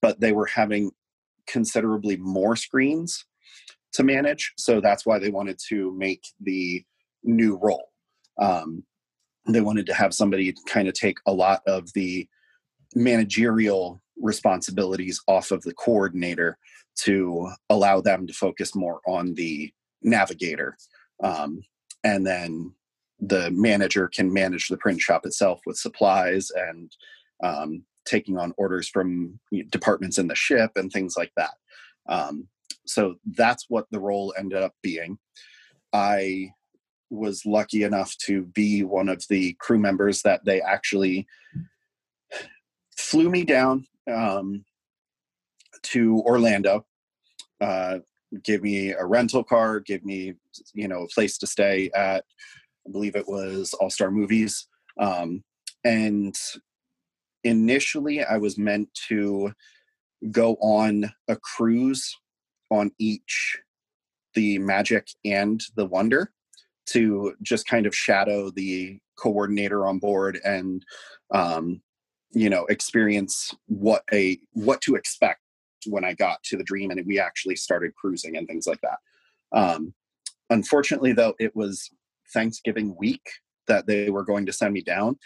but 0.01 0.19
they 0.19 0.31
were 0.31 0.47
having 0.47 0.91
considerably 1.47 2.17
more 2.17 2.55
screens 2.55 3.25
to 3.93 4.03
manage 4.03 4.53
so 4.57 4.81
that's 4.81 5.05
why 5.05 5.17
they 5.19 5.29
wanted 5.29 5.59
to 5.69 5.91
make 5.97 6.25
the 6.41 6.83
new 7.23 7.57
role. 7.61 7.89
Um, 8.39 8.83
they 9.47 9.61
wanted 9.61 9.85
to 9.87 9.93
have 9.93 10.13
somebody 10.13 10.53
kind 10.67 10.87
of 10.87 10.93
take 10.93 11.17
a 11.25 11.33
lot 11.33 11.61
of 11.65 11.91
the 11.93 12.27
managerial 12.95 14.01
responsibilities 14.19 15.21
off 15.27 15.51
of 15.51 15.61
the 15.63 15.73
coordinator 15.73 16.57
to 17.03 17.49
allow 17.69 18.01
them 18.01 18.27
to 18.27 18.33
focus 18.33 18.75
more 18.75 18.99
on 19.07 19.33
the 19.35 19.71
navigator. 20.01 20.75
Um, 21.23 21.61
and 22.03 22.25
then 22.25 22.73
the 23.19 23.51
manager 23.51 24.07
can 24.07 24.31
manage 24.31 24.67
the 24.67 24.77
print 24.77 25.01
shop 25.01 25.25
itself 25.25 25.61
with 25.65 25.77
supplies 25.77 26.51
and 26.51 26.91
um, 27.43 27.83
taking 28.05 28.37
on 28.37 28.53
orders 28.57 28.87
from 28.89 29.39
departments 29.69 30.17
in 30.17 30.27
the 30.27 30.35
ship 30.35 30.71
and 30.75 30.91
things 30.91 31.15
like 31.17 31.31
that. 31.35 31.51
Um, 32.07 32.47
so 32.85 33.15
that's 33.25 33.65
what 33.69 33.85
the 33.91 33.99
role 33.99 34.33
ended 34.37 34.63
up 34.63 34.73
being. 34.81 35.19
I 35.93 36.51
was 37.09 37.45
lucky 37.45 37.83
enough 37.83 38.15
to 38.25 38.43
be 38.43 38.83
one 38.83 39.09
of 39.09 39.23
the 39.29 39.55
crew 39.59 39.79
members 39.79 40.21
that 40.21 40.45
they 40.45 40.61
actually 40.61 41.27
flew 42.97 43.29
me 43.29 43.43
down 43.43 43.85
um, 44.09 44.65
to 45.83 46.19
Orlando 46.25 46.85
uh, 47.61 47.99
gave 48.43 48.61
me 48.61 48.91
a 48.91 49.05
rental 49.05 49.43
car, 49.43 49.79
gave 49.79 50.03
me 50.03 50.33
you 50.73 50.87
know 50.87 51.03
a 51.03 51.07
place 51.07 51.37
to 51.39 51.47
stay 51.47 51.89
at. 51.95 52.23
I 52.87 52.91
believe 52.91 53.15
it 53.15 53.27
was 53.27 53.73
All 53.73 53.89
Star 53.89 54.11
Movies, 54.11 54.67
um, 54.99 55.43
and 55.83 56.35
initially 57.43 58.23
I 58.23 58.37
was 58.37 58.57
meant 58.57 58.89
to 59.09 59.53
go 60.31 60.55
on 60.55 61.11
a 61.27 61.37
cruise 61.37 62.13
on 62.69 62.91
each 62.99 63.57
the 64.33 64.59
Magic 64.59 65.07
and 65.25 65.61
the 65.75 65.85
Wonder 65.85 66.31
to 66.87 67.35
just 67.41 67.67
kind 67.67 67.85
of 67.85 67.95
shadow 67.95 68.49
the 68.49 68.99
coordinator 69.17 69.87
on 69.87 69.99
board 69.99 70.39
and 70.43 70.83
um, 71.33 71.81
you 72.31 72.49
know 72.49 72.65
experience 72.65 73.53
what 73.67 74.03
a 74.13 74.39
what 74.53 74.81
to 74.81 74.95
expect 74.95 75.41
when 75.85 76.03
I 76.03 76.13
got 76.13 76.43
to 76.43 76.57
the 76.57 76.63
dream 76.63 76.91
and 76.91 77.01
we 77.05 77.19
actually 77.19 77.55
started 77.55 77.95
cruising 77.95 78.35
and 78.35 78.47
things 78.47 78.67
like 78.67 78.81
that. 78.81 78.97
Um, 79.51 79.93
unfortunately, 80.49 81.13
though, 81.13 81.35
it 81.39 81.55
was 81.55 81.89
Thanksgiving 82.33 82.95
week 82.97 83.27
that 83.67 83.87
they 83.87 84.09
were 84.09 84.23
going 84.23 84.45
to 84.45 84.53
send 84.53 84.73
me 84.73 84.81
down. 84.81 85.17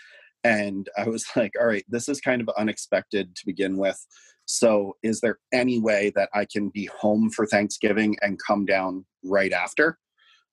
And 0.44 0.88
I 0.98 1.08
was 1.08 1.26
like, 1.36 1.54
all 1.60 1.68
right, 1.68 1.86
this 1.90 2.08
is 2.08 2.22
kind 2.22 2.42
of 2.42 2.50
unexpected 2.58 3.36
to 3.36 3.46
begin 3.46 3.78
with. 3.78 4.06
So, 4.46 4.98
is 5.02 5.22
there 5.22 5.40
any 5.54 5.80
way 5.80 6.12
that 6.16 6.30
I 6.34 6.46
can 6.46 6.70
be 6.70 6.90
home 7.00 7.30
for 7.30 7.46
Thanksgiving 7.46 8.18
and 8.22 8.38
come 8.46 8.66
down 8.66 9.06
right 9.24 9.54
after? 9.54 9.98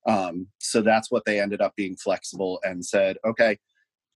Um, 0.07 0.47
so 0.59 0.81
that's 0.81 1.11
what 1.11 1.25
they 1.27 1.41
ended 1.41 1.61
up 1.61 1.75
being 1.77 1.97
flexible 1.97 2.61
and 2.63 2.87
said, 2.87 3.17
okay, 3.27 3.59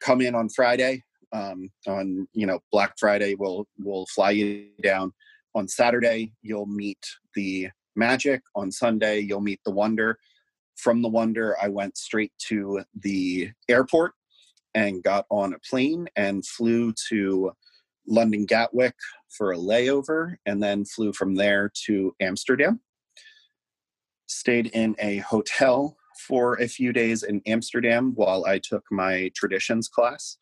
come 0.00 0.20
in 0.20 0.34
on 0.34 0.48
Friday. 0.48 1.02
Um, 1.34 1.70
on 1.86 2.26
you 2.32 2.46
know 2.46 2.60
Black 2.72 2.94
Friday, 2.98 3.34
we'll 3.34 3.66
we'll 3.78 4.06
fly 4.06 4.30
you 4.30 4.68
down 4.82 5.12
on 5.54 5.68
Saturday, 5.68 6.32
you'll 6.42 6.66
meet 6.66 6.98
the 7.34 7.68
Magic. 7.96 8.42
On 8.56 8.72
Sunday, 8.72 9.20
you'll 9.20 9.40
meet 9.40 9.60
the 9.64 9.70
Wonder. 9.70 10.18
From 10.76 11.02
the 11.02 11.08
Wonder, 11.08 11.56
I 11.62 11.68
went 11.68 11.96
straight 11.96 12.32
to 12.48 12.82
the 13.00 13.50
airport 13.68 14.14
and 14.74 15.02
got 15.02 15.26
on 15.30 15.54
a 15.54 15.58
plane 15.60 16.08
and 16.16 16.44
flew 16.44 16.92
to 17.08 17.52
London 18.08 18.46
Gatwick 18.46 18.96
for 19.28 19.52
a 19.52 19.56
layover 19.56 20.34
and 20.44 20.60
then 20.60 20.84
flew 20.84 21.12
from 21.12 21.36
there 21.36 21.70
to 21.86 22.12
Amsterdam. 22.20 22.80
Stayed 24.26 24.66
in 24.68 24.96
a 24.98 25.18
hotel 25.18 25.96
for 26.26 26.54
a 26.54 26.66
few 26.66 26.92
days 26.92 27.22
in 27.22 27.40
Amsterdam 27.46 28.12
while 28.16 28.44
I 28.44 28.58
took 28.58 28.84
my 28.90 29.30
traditions 29.36 29.88
class. 29.88 30.38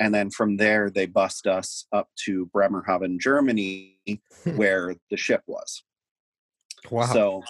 And 0.00 0.14
then 0.14 0.30
from 0.30 0.56
there 0.56 0.90
they 0.90 1.06
bussed 1.06 1.46
us 1.46 1.86
up 1.92 2.08
to 2.16 2.46
bremerhaven 2.46 3.18
germany 3.20 3.98
where 4.54 4.94
the 5.10 5.16
ship 5.16 5.42
was 5.46 5.82
Wow. 6.90 7.06
so 7.12 7.42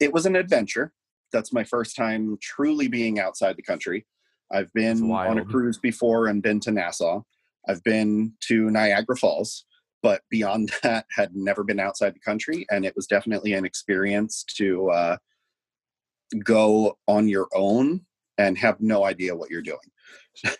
it 0.00 0.12
was 0.12 0.26
an 0.26 0.36
adventure. 0.36 0.92
That's 1.32 1.52
my 1.52 1.64
first 1.64 1.96
time 1.96 2.36
truly 2.40 2.88
being 2.88 3.18
outside 3.18 3.56
the 3.56 3.62
country. 3.62 4.06
I've 4.52 4.72
been 4.72 5.10
on 5.10 5.38
a 5.38 5.44
cruise 5.44 5.78
before 5.78 6.26
and 6.26 6.42
been 6.42 6.60
to 6.60 6.70
Nassau. 6.70 7.22
I've 7.68 7.82
been 7.82 8.34
to 8.48 8.70
Niagara 8.70 9.16
Falls, 9.16 9.64
but 10.02 10.22
beyond 10.30 10.72
that, 10.82 11.06
had 11.14 11.34
never 11.34 11.64
been 11.64 11.80
outside 11.80 12.14
the 12.14 12.20
country. 12.20 12.66
And 12.70 12.84
it 12.84 12.94
was 12.94 13.06
definitely 13.06 13.52
an 13.54 13.64
experience 13.64 14.44
to 14.56 14.90
uh, 14.90 15.16
go 16.44 16.98
on 17.08 17.28
your 17.28 17.48
own 17.54 18.02
and 18.38 18.58
have 18.58 18.80
no 18.80 19.04
idea 19.04 19.34
what 19.34 19.50
you're 19.50 19.62
doing. 19.62 19.78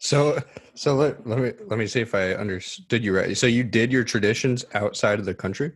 So 0.00 0.42
so 0.74 0.94
let, 0.96 1.26
let 1.26 1.38
me 1.38 1.52
let 1.66 1.78
me 1.78 1.86
see 1.86 2.00
if 2.00 2.14
I 2.14 2.32
understood 2.32 3.04
you 3.04 3.14
right. 3.14 3.36
So 3.36 3.46
you 3.46 3.62
did 3.62 3.92
your 3.92 4.02
traditions 4.02 4.64
outside 4.74 5.18
of 5.18 5.26
the 5.26 5.34
country? 5.34 5.72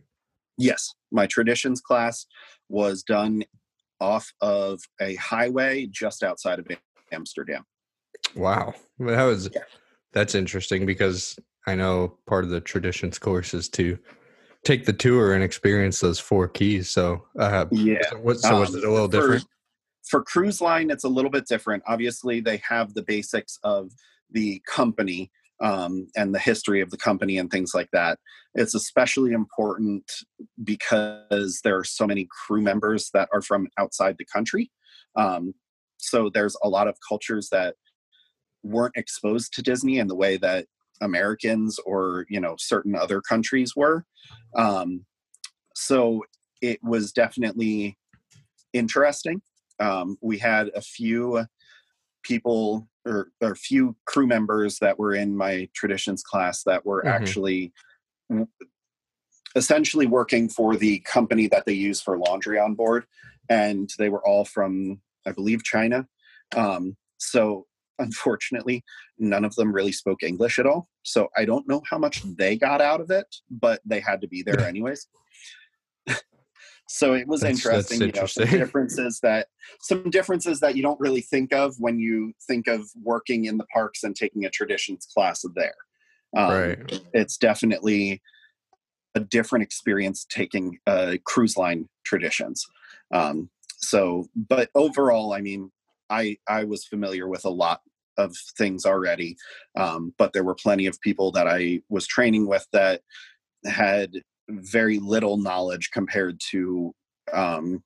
Yes, 0.57 0.93
my 1.11 1.27
traditions 1.27 1.79
class 1.79 2.25
was 2.67 3.03
done 3.03 3.43
off 4.01 4.33
of 4.41 4.81
a 4.99 5.15
highway 5.15 5.85
just 5.85 6.23
outside 6.23 6.57
of 6.59 6.67
Amsterdam. 7.11 7.63
Wow. 8.35 8.73
That 8.99 9.23
was 9.23 9.49
Yeah. 9.53 9.61
that's 10.11 10.33
interesting 10.33 10.87
because 10.87 11.37
I 11.67 11.75
know 11.75 12.17
part 12.25 12.43
of 12.45 12.49
the 12.49 12.61
traditions 12.61 13.19
course 13.19 13.53
is 13.53 13.69
to 13.69 13.97
take 14.63 14.85
the 14.85 14.93
tour 14.93 15.35
and 15.35 15.43
experience 15.43 15.99
those 15.99 16.19
four 16.19 16.47
keys. 16.47 16.89
So 16.89 17.27
uh 17.37 17.67
Yeah. 17.71 18.09
so, 18.09 18.17
what, 18.17 18.39
so 18.39 18.59
was 18.59 18.71
Um, 18.71 18.77
it 18.77 18.83
a 18.85 18.91
little 18.91 19.05
for- 19.07 19.11
different? 19.21 19.45
for 20.07 20.23
cruise 20.23 20.61
line 20.61 20.91
it's 20.91 21.03
a 21.03 21.09
little 21.09 21.31
bit 21.31 21.47
different 21.47 21.81
obviously 21.87 22.39
they 22.39 22.57
have 22.57 22.93
the 22.93 23.01
basics 23.01 23.57
of 23.63 23.91
the 24.31 24.61
company 24.67 25.31
um, 25.61 26.07
and 26.15 26.35
the 26.35 26.39
history 26.39 26.81
of 26.81 26.91
the 26.91 26.97
company 26.97 27.37
and 27.37 27.49
things 27.49 27.73
like 27.73 27.89
that. 27.93 28.19
It's 28.55 28.75
especially 28.75 29.31
important 29.31 30.11
because 30.63 31.61
there 31.63 31.77
are 31.77 31.83
so 31.83 32.05
many 32.05 32.27
crew 32.45 32.61
members 32.61 33.09
that 33.13 33.29
are 33.33 33.41
from 33.41 33.67
outside 33.77 34.17
the 34.17 34.25
country 34.25 34.71
um, 35.15 35.53
so 35.97 36.29
there's 36.29 36.57
a 36.61 36.69
lot 36.69 36.87
of 36.87 36.97
cultures 37.07 37.49
that 37.51 37.75
weren't 38.63 38.97
exposed 38.97 39.53
to 39.53 39.61
disney 39.61 39.99
in 39.99 40.07
the 40.07 40.15
way 40.15 40.37
that 40.37 40.65
americans 41.01 41.79
or 41.85 42.25
you 42.29 42.39
know 42.39 42.55
certain 42.57 42.95
other 42.95 43.21
countries 43.21 43.75
were 43.75 44.05
um, 44.57 45.05
so 45.75 46.23
it 46.61 46.79
was 46.83 47.11
definitely 47.11 47.97
interesting. 48.73 49.41
Um, 49.79 50.17
we 50.21 50.37
had 50.37 50.69
a 50.73 50.81
few 50.81 51.45
people 52.23 52.87
or, 53.05 53.31
or 53.41 53.51
a 53.51 53.55
few 53.55 53.95
crew 54.05 54.27
members 54.27 54.79
that 54.79 54.97
were 54.97 55.13
in 55.13 55.35
my 55.35 55.69
traditions 55.73 56.23
class 56.23 56.63
that 56.63 56.85
were 56.85 57.03
Mhm. 57.03 57.11
actually 57.11 57.73
essentially 59.55 60.05
working 60.05 60.49
for 60.49 60.75
the 60.75 60.99
company 60.99 61.47
that 61.47 61.65
they 61.65 61.73
use 61.73 62.01
for 62.01 62.17
laundry 62.17 62.59
on 62.59 62.73
board 62.73 63.05
and 63.49 63.89
they 63.97 64.09
were 64.09 64.25
all 64.27 64.43
from 64.43 64.99
i 65.25 65.31
believe 65.31 65.63
china. 65.63 66.07
Um, 66.55 66.97
so 67.17 67.67
unfortunately 67.99 68.83
none 69.17 69.45
of 69.45 69.55
them 69.55 69.71
really 69.71 69.93
spoke 69.93 70.23
english 70.23 70.59
at 70.59 70.65
all. 70.65 70.89
So 71.03 71.29
i 71.37 71.45
don't 71.45 71.67
know 71.67 71.81
how 71.89 71.97
much 71.97 72.23
they 72.35 72.57
got 72.57 72.81
out 72.81 72.99
of 72.99 73.09
it 73.11 73.27
but 73.49 73.79
they 73.85 73.99
had 74.01 74.19
to 74.21 74.27
be 74.27 74.41
there 74.41 74.59
anyways 74.67 75.07
so 76.87 77.13
it 77.13 77.27
was 77.27 77.41
That's- 77.41 77.63
that's 77.63 77.91
interesting 77.91 78.01
you 78.01 78.11
know 78.11 78.25
some 78.27 78.59
differences 78.59 79.19
that 79.21 79.47
some 79.81 80.09
differences 80.09 80.59
that 80.59 80.75
you 80.75 80.83
don't 80.83 80.99
really 80.99 81.21
think 81.21 81.53
of 81.53 81.75
when 81.79 81.99
you 81.99 82.33
think 82.47 82.67
of 82.67 82.81
working 83.01 83.45
in 83.45 83.57
the 83.57 83.65
parks 83.65 84.03
and 84.03 84.15
taking 84.15 84.45
a 84.45 84.49
traditions 84.49 85.07
class 85.13 85.43
there. 85.55 85.75
Um, 86.37 86.51
right. 86.51 87.01
it's 87.13 87.37
definitely 87.37 88.21
a 89.15 89.21
different 89.21 89.63
experience 89.63 90.25
taking 90.29 90.77
uh, 90.85 91.15
cruise 91.23 91.55
line 91.55 91.87
traditions. 92.03 92.65
Um, 93.13 93.49
so 93.85 94.27
but 94.35 94.69
overall 94.75 95.33
i 95.33 95.41
mean 95.41 95.71
i 96.09 96.37
i 96.47 96.63
was 96.63 96.85
familiar 96.85 97.27
with 97.27 97.45
a 97.45 97.49
lot 97.49 97.81
of 98.17 98.33
things 98.57 98.85
already 98.85 99.35
um, 99.77 100.13
but 100.17 100.31
there 100.31 100.43
were 100.43 100.55
plenty 100.55 100.85
of 100.85 100.99
people 101.01 101.31
that 101.31 101.47
i 101.47 101.81
was 101.89 102.07
training 102.07 102.47
with 102.47 102.65
that 102.71 103.01
had 103.65 104.11
very 104.49 104.99
little 104.99 105.37
knowledge 105.37 105.91
compared 105.91 106.39
to 106.51 106.93
um, 107.33 107.83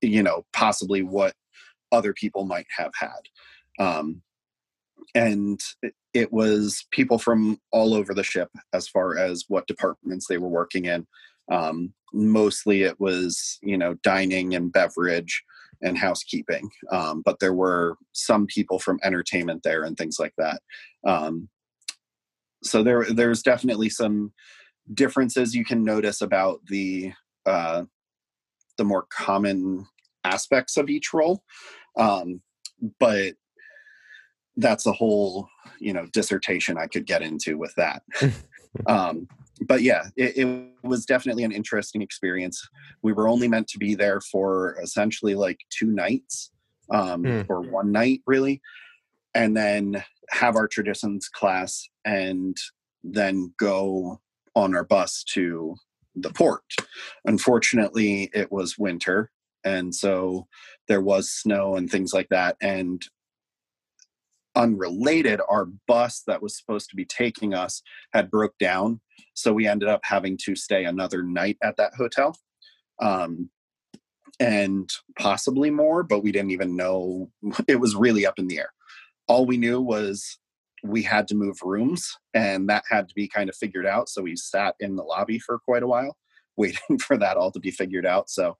you 0.00 0.22
know 0.22 0.44
possibly 0.52 1.02
what 1.02 1.34
other 1.92 2.12
people 2.12 2.44
might 2.44 2.66
have 2.76 2.92
had. 2.94 3.84
Um, 3.84 4.22
and 5.14 5.60
it- 5.82 5.94
was 6.32 6.86
people 6.90 7.18
from 7.18 7.58
all 7.70 7.94
over 7.94 8.12
the 8.12 8.24
ship 8.24 8.50
as 8.72 8.88
far 8.88 9.16
as 9.16 9.44
what 9.48 9.66
departments 9.68 10.26
they 10.26 10.36
were 10.36 10.48
working 10.48 10.86
in. 10.86 11.06
Um, 11.50 11.94
mostly 12.12 12.82
it 12.82 12.98
was 12.98 13.58
you 13.62 13.78
know 13.78 13.94
dining 14.02 14.54
and 14.54 14.72
beverage 14.72 15.42
and 15.80 15.96
housekeeping. 15.96 16.68
Um, 16.90 17.22
but 17.24 17.38
there 17.38 17.54
were 17.54 17.96
some 18.12 18.46
people 18.46 18.78
from 18.78 18.98
entertainment 19.04 19.62
there 19.62 19.84
and 19.84 19.96
things 19.96 20.18
like 20.18 20.34
that. 20.38 20.60
Um, 21.06 21.48
so 22.64 22.82
there 22.82 23.04
there's 23.04 23.42
definitely 23.42 23.88
some 23.88 24.32
differences 24.94 25.54
you 25.54 25.64
can 25.64 25.84
notice 25.84 26.20
about 26.20 26.60
the 26.66 27.12
uh, 27.46 27.84
the 28.76 28.84
more 28.84 29.06
common 29.10 29.86
aspects 30.24 30.76
of 30.76 30.88
each 30.88 31.12
role. 31.12 31.42
Um, 31.96 32.40
but 33.00 33.34
that's 34.56 34.86
a 34.86 34.92
whole 34.92 35.48
you 35.80 35.92
know 35.92 36.06
dissertation 36.12 36.76
i 36.76 36.86
could 36.86 37.06
get 37.06 37.22
into 37.22 37.58
with 37.58 37.74
that. 37.76 38.02
Um, 38.86 39.26
but 39.66 39.80
yeah 39.82 40.04
it, 40.16 40.36
it 40.36 40.68
was 40.84 41.06
definitely 41.06 41.42
an 41.42 41.52
interesting 41.52 42.02
experience. 42.02 42.68
We 43.02 43.12
were 43.14 43.26
only 43.26 43.48
meant 43.48 43.66
to 43.68 43.78
be 43.78 43.94
there 43.94 44.20
for 44.20 44.78
essentially 44.82 45.34
like 45.34 45.58
two 45.70 45.90
nights 45.90 46.52
um, 46.92 47.24
Hmm. 47.24 47.40
or 47.48 47.62
one 47.62 47.90
night 47.90 48.20
really 48.26 48.60
and 49.34 49.56
then 49.56 50.04
have 50.30 50.54
our 50.54 50.68
traditions 50.68 51.28
class 51.28 51.88
and 52.04 52.56
then 53.02 53.52
go 53.58 54.20
on 54.58 54.74
our 54.74 54.84
bus 54.84 55.24
to 55.34 55.74
the 56.14 56.30
port. 56.30 56.64
Unfortunately 57.24 58.30
it 58.34 58.50
was 58.50 58.78
winter 58.78 59.30
and 59.64 59.94
so 59.94 60.46
there 60.86 61.00
was 61.00 61.30
snow 61.30 61.76
and 61.76 61.90
things 61.90 62.12
like 62.12 62.28
that 62.30 62.56
and 62.60 63.02
unrelated 64.56 65.40
our 65.48 65.66
bus 65.86 66.22
that 66.26 66.42
was 66.42 66.56
supposed 66.56 66.90
to 66.90 66.96
be 66.96 67.04
taking 67.04 67.54
us 67.54 67.82
had 68.12 68.30
broke 68.30 68.56
down 68.58 69.00
so 69.34 69.52
we 69.52 69.66
ended 69.66 69.88
up 69.88 70.00
having 70.02 70.36
to 70.36 70.56
stay 70.56 70.84
another 70.84 71.22
night 71.22 71.56
at 71.62 71.76
that 71.76 71.92
hotel 71.96 72.36
um, 73.00 73.50
and 74.40 74.90
possibly 75.18 75.70
more 75.70 76.02
but 76.02 76.22
we 76.22 76.32
didn't 76.32 76.50
even 76.50 76.76
know 76.76 77.30
it 77.68 77.80
was 77.80 77.94
really 77.94 78.26
up 78.26 78.38
in 78.38 78.48
the 78.48 78.58
air. 78.58 78.70
All 79.26 79.44
we 79.46 79.58
knew 79.58 79.80
was 79.80 80.38
we 80.84 81.02
had 81.02 81.26
to 81.28 81.34
move 81.34 81.58
rooms 81.62 82.16
and 82.34 82.68
that 82.68 82.84
had 82.88 83.08
to 83.08 83.14
be 83.14 83.28
kind 83.28 83.48
of 83.48 83.56
figured 83.56 83.86
out 83.86 84.08
so 84.08 84.22
we 84.22 84.36
sat 84.36 84.74
in 84.80 84.96
the 84.96 85.02
lobby 85.02 85.38
for 85.38 85.58
quite 85.58 85.82
a 85.82 85.86
while 85.86 86.16
waiting 86.56 86.98
for 86.98 87.16
that 87.16 87.36
all 87.36 87.52
to 87.52 87.60
be 87.60 87.70
figured 87.70 88.06
out 88.06 88.28
so 88.28 88.56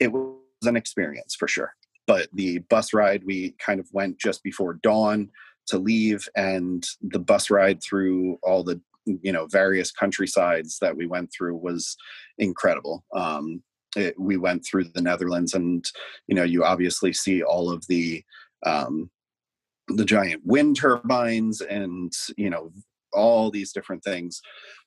it 0.00 0.12
was 0.12 0.36
an 0.66 0.76
experience 0.76 1.34
for 1.34 1.48
sure. 1.48 1.74
But 2.06 2.28
the 2.32 2.58
bus 2.70 2.94
ride 2.94 3.24
we 3.24 3.54
kind 3.58 3.80
of 3.80 3.88
went 3.92 4.18
just 4.18 4.42
before 4.42 4.74
dawn 4.74 5.30
to 5.66 5.78
leave 5.78 6.26
and 6.36 6.84
the 7.02 7.18
bus 7.18 7.50
ride 7.50 7.82
through 7.82 8.38
all 8.42 8.64
the 8.64 8.80
you 9.04 9.32
know 9.32 9.46
various 9.46 9.90
countrysides 9.90 10.78
that 10.80 10.96
we 10.96 11.06
went 11.06 11.30
through 11.32 11.56
was 11.56 11.96
incredible. 12.38 13.04
Um 13.14 13.62
it, 13.96 14.14
we 14.18 14.36
went 14.36 14.64
through 14.66 14.84
the 14.84 15.02
netherlands 15.02 15.54
and 15.54 15.84
you 16.26 16.34
know 16.34 16.42
you 16.42 16.64
obviously 16.64 17.12
see 17.12 17.42
all 17.42 17.70
of 17.70 17.86
the 17.88 18.22
um 18.64 19.10
the 19.88 20.04
giant 20.04 20.42
wind 20.44 20.76
turbines 20.76 21.60
and 21.60 22.12
you 22.36 22.50
know 22.50 22.70
all 23.12 23.50
these 23.50 23.72
different 23.72 24.02
things. 24.04 24.40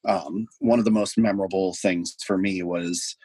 Um 0.07 0.47
one 0.59 0.79
of 0.79 0.85
the 0.85 0.91
most 0.91 1.17
memorable 1.17 1.75
things 1.81 2.15
for 2.25 2.37
me 2.37 2.63
was 2.63 3.15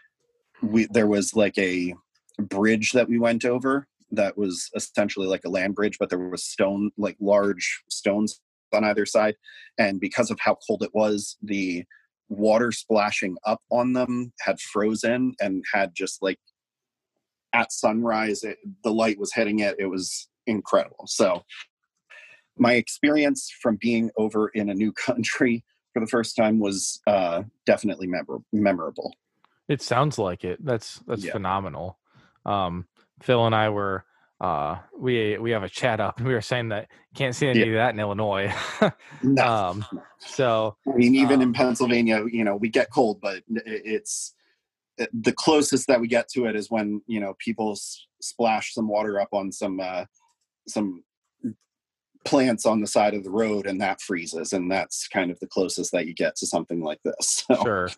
we 0.62 0.86
there 0.90 1.06
was 1.06 1.34
like 1.34 1.56
a 1.58 1.94
bridge 2.38 2.92
that 2.92 3.08
we 3.08 3.18
went 3.18 3.44
over 3.44 3.86
that 4.12 4.36
was 4.36 4.70
essentially 4.74 5.26
like 5.26 5.44
a 5.44 5.50
land 5.50 5.74
bridge 5.74 5.96
but 5.98 6.10
there 6.10 6.18
was 6.18 6.44
stone 6.44 6.90
like 6.96 7.16
large 7.18 7.82
stones 7.88 8.40
on 8.72 8.84
either 8.84 9.06
side. 9.06 9.36
And 9.78 10.00
because 10.00 10.30
of 10.30 10.38
how 10.40 10.56
cold 10.66 10.82
it 10.82 10.94
was 10.94 11.36
the 11.42 11.84
water 12.28 12.72
splashing 12.72 13.36
up 13.44 13.60
on 13.70 13.92
them 13.92 14.32
had 14.40 14.60
frozen 14.60 15.34
and 15.40 15.64
had 15.72 15.94
just 15.94 16.22
like 16.22 16.38
at 17.52 17.72
sunrise 17.72 18.42
it, 18.42 18.58
the 18.84 18.92
light 18.92 19.18
was 19.18 19.32
hitting 19.32 19.60
it. 19.60 19.76
It 19.78 19.86
was 19.86 20.28
incredible 20.46 21.04
so 21.06 21.42
my 22.58 22.74
experience 22.74 23.50
from 23.60 23.76
being 23.80 24.10
over 24.16 24.48
in 24.48 24.70
a 24.70 24.74
new 24.74 24.92
country 24.92 25.64
for 25.92 26.00
the 26.00 26.06
first 26.06 26.36
time 26.36 26.58
was 26.58 27.00
uh, 27.06 27.42
definitely 27.66 28.06
memor- 28.06 28.42
memorable 28.52 29.12
It 29.68 29.82
sounds 29.82 30.18
like 30.18 30.44
it. 30.44 30.64
That's 30.64 31.00
that's 31.06 31.24
Yeah. 31.24 31.32
phenomenal. 31.32 31.98
Um, 32.44 32.86
Phil 33.22 33.44
and 33.46 33.54
I 33.54 33.68
were 33.70 34.04
uh, 34.40 34.76
we 34.98 35.38
we 35.38 35.50
have 35.52 35.62
a 35.64 35.68
chat 35.68 35.98
up, 36.00 36.18
and 36.18 36.26
we 36.28 36.34
were 36.34 36.40
saying 36.42 36.68
that 36.68 36.88
can't 37.14 37.34
see 37.34 37.48
any 37.48 37.60
Yeah. 37.60 37.66
of 37.66 37.74
that 37.74 37.94
in 37.94 38.00
Illinois. 38.00 38.52
No. 39.22 39.42
um, 39.44 39.86
so 40.18 40.76
I 40.86 40.96
mean, 40.96 41.14
even 41.14 41.40
in 41.42 41.48
um, 41.48 41.52
Pennsylvania, 41.54 42.24
you 42.30 42.44
know, 42.44 42.56
we 42.56 42.68
get 42.68 42.90
cold, 42.92 43.20
but 43.20 43.42
it's 43.48 44.34
the 45.12 45.32
closest 45.32 45.88
that 45.88 46.00
we 46.00 46.08
get 46.08 46.28
to 46.30 46.46
it 46.46 46.54
is 46.56 46.70
when 46.70 47.02
you 47.06 47.20
know 47.20 47.34
people 47.38 47.72
s- 47.72 48.06
splash 48.20 48.72
some 48.74 48.88
water 48.88 49.20
up 49.20 49.30
on 49.32 49.50
some 49.52 49.80
uh, 49.80 50.04
some 50.68 51.04
plants 52.24 52.66
on 52.66 52.80
the 52.80 52.86
side 52.86 53.14
of 53.14 53.24
the 53.24 53.30
road, 53.30 53.66
and 53.66 53.80
that 53.80 54.00
freezes, 54.00 54.52
and 54.52 54.70
that's 54.70 55.08
kind 55.08 55.30
of 55.30 55.38
the 55.40 55.46
closest 55.46 55.92
that 55.92 56.06
you 56.06 56.14
get 56.14 56.36
to 56.36 56.46
something 56.46 56.80
like 56.80 57.00
this. 57.04 57.44
So, 57.56 57.62
sure. 57.62 57.88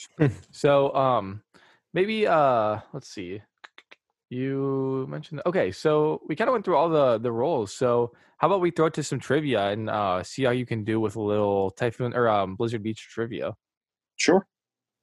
so 0.53 0.95
um, 0.95 1.43
maybe 1.95 2.27
uh, 2.27 2.81
let's 2.93 3.09
see. 3.09 3.41
You 4.31 5.07
mentioned 5.09 5.41
okay, 5.47 5.73
so 5.73 6.21
we 6.29 6.37
kind 6.37 6.49
of 6.49 6.53
went 6.53 6.65
through 6.65 6.77
all 6.77 6.91
the 6.91 7.19
the 7.19 7.33
roles. 7.33 7.73
So 7.73 8.13
how 8.37 8.47
about 8.47 8.61
we 8.61 8.71
throw 8.71 8.87
it 8.87 8.95
to 8.95 9.03
some 9.03 9.19
trivia 9.19 9.69
and 9.69 9.89
uh, 9.91 10.23
see 10.23 10.45
how 10.45 10.51
you 10.53 10.67
can 10.67 10.85
do 10.85 11.01
with 11.01 11.17
a 11.17 11.21
little 11.21 11.71
typhoon 11.71 12.15
or 12.15 12.29
um, 12.29 12.55
Blizzard 12.55 12.83
Beach 12.83 13.09
trivia. 13.11 13.55
sure. 14.17 14.47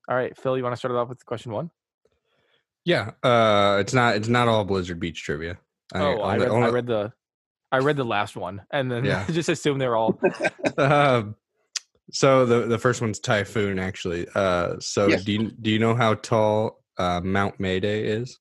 All 0.07 0.15
right, 0.15 0.37
Phil, 0.37 0.55
you 0.55 0.63
want 0.63 0.73
to 0.73 0.77
start 0.77 0.93
it 0.93 0.97
off 0.97 1.09
with 1.09 1.25
question 1.25 1.51
one? 1.51 1.71
Yeah, 2.83 3.11
uh, 3.23 3.77
it's 3.81 3.93
not 3.93 4.15
it's 4.15 4.27
not 4.27 4.47
all 4.47 4.63
Blizzard 4.63 4.99
Beach 4.99 5.23
trivia. 5.23 5.57
oh, 5.95 6.21
I 6.21 6.37
read, 6.37 6.47
I 6.47 6.51
only- 6.51 6.71
read 6.71 6.85
the 6.85 7.11
I 7.75 7.79
read 7.79 7.97
the 7.97 8.05
last 8.05 8.37
one, 8.37 8.61
and 8.71 8.89
then 8.89 9.03
Yeah. 9.03 9.25
just 9.29 9.49
assume 9.49 9.79
they're 9.79 9.97
all 9.97 10.17
Um, 10.77 11.35
so 12.11 12.45
the 12.45 12.67
the 12.67 12.79
first 12.79 13.01
one's 13.01 13.19
typhoon 13.19 13.79
actually. 13.79 14.27
Uh, 14.33 14.75
so 14.79 15.09
Yeah. 15.09 15.17
do 15.17 15.31
you 15.33 15.51
do 15.61 15.69
you 15.71 15.79
know 15.79 15.93
how 15.93 16.13
tall 16.13 16.83
uh, 16.97 17.19
Mount 17.21 17.59
Mayday 17.59 18.05
is? 18.05 18.39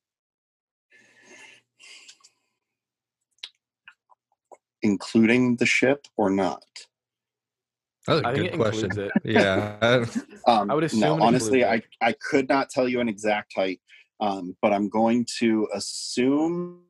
Including 4.81 5.57
the 5.57 5.65
ship 5.65 6.07
or 6.15 6.29
not? 6.29 6.63
That's 8.07 8.21
a 8.21 8.23
I 8.23 8.33
good 8.35 8.51
question. 8.53 9.11
Yeah, 9.25 10.05
Um, 10.47 10.71
I 10.71 10.75
would 10.75 10.83
assume 10.85 11.01
no, 11.01 11.19
honestly, 11.21 11.65
I, 11.65 11.81
I 12.01 12.13
could 12.29 12.47
not 12.47 12.69
tell 12.69 12.87
you 12.87 13.01
an 13.01 13.09
exact 13.09 13.53
height, 13.55 13.81
um, 14.21 14.55
but 14.61 14.71
I'm 14.71 14.87
going 14.89 15.25
to 15.39 15.67
assume 15.73 16.83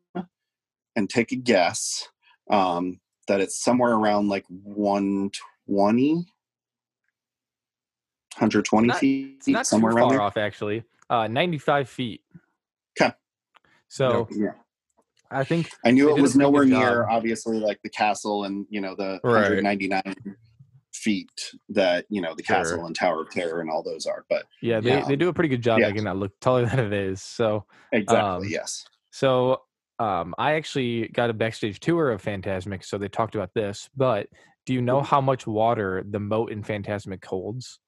and 0.97 1.09
take 1.09 1.31
a 1.31 1.35
guess 1.37 2.07
um, 2.49 2.99
that 3.27 3.39
it's 3.41 3.61
somewhere 3.63 3.93
around 3.93 4.27
like 4.29 4.45
120, 4.49 6.25
120 8.37 8.87
Not- 8.87 8.97
feet, 8.97 9.35
It's 9.37 9.47
not 9.47 9.67
somewhere 9.67 9.93
too 9.93 9.99
far 9.99 10.21
off, 10.21 10.37
actually. 10.37 10.83
Uh, 11.09 11.27
95 11.27 11.89
feet. 11.89 12.21
'Kay. 12.97 13.11
So 13.87 14.27
Yeah. 14.31 14.53
I 15.31 15.43
think 15.43 15.69
I 15.83 15.91
knew 15.91 16.15
it 16.15 16.21
was 16.21 16.35
nowhere 16.35 16.65
near, 16.65 17.07
obviously, 17.09 17.59
like 17.59 17.81
the 17.83 17.89
castle 17.89 18.43
and 18.43 18.65
you 18.69 18.79
know 18.81 18.95
the 18.95 19.19
Right. 19.23 19.41
199 19.43 20.01
feet 20.93 21.51
that 21.69 22.05
you 22.09 22.21
know 22.21 22.33
the 22.35 22.43
Sure. 22.43 22.55
castle 22.57 22.85
and 22.85 22.95
Tower 22.95 23.21
of 23.21 23.29
Terror 23.31 23.59
and 23.61 23.69
all 23.69 23.83
those 23.83 24.05
are. 24.05 24.25
But 24.29 24.45
yeah, 24.61 24.79
they, 24.79 25.01
they 25.07 25.15
do 25.15 25.29
a 25.29 25.33
pretty 25.33 25.49
good 25.49 25.61
job 25.63 25.79
Yeah. 25.79 25.87
making 25.89 26.05
that 26.05 26.15
look 26.17 26.39
taller 26.39 26.65
than 26.65 26.79
it 26.79 26.93
is. 26.93 27.21
So 27.21 27.65
exactly, 27.91 28.47
Um, 28.47 28.51
yes. 28.51 28.85
so 29.11 29.61
um, 29.99 30.33
I 30.37 30.53
actually 30.53 31.07
got 31.09 31.29
a 31.29 31.33
backstage 31.33 31.79
tour 31.79 32.11
of 32.11 32.23
Fantasmic, 32.23 32.83
so 32.83 32.97
they 32.97 33.07
talked 33.07 33.35
about 33.35 33.53
this. 33.53 33.89
But 33.95 34.27
do 34.65 34.73
you 34.73 34.81
know 34.81 35.01
how 35.01 35.21
much 35.21 35.47
water 35.47 36.03
the 36.07 36.19
moat 36.19 36.51
in 36.51 36.63
Fantasmic 36.63 37.23
holds? 37.23 37.79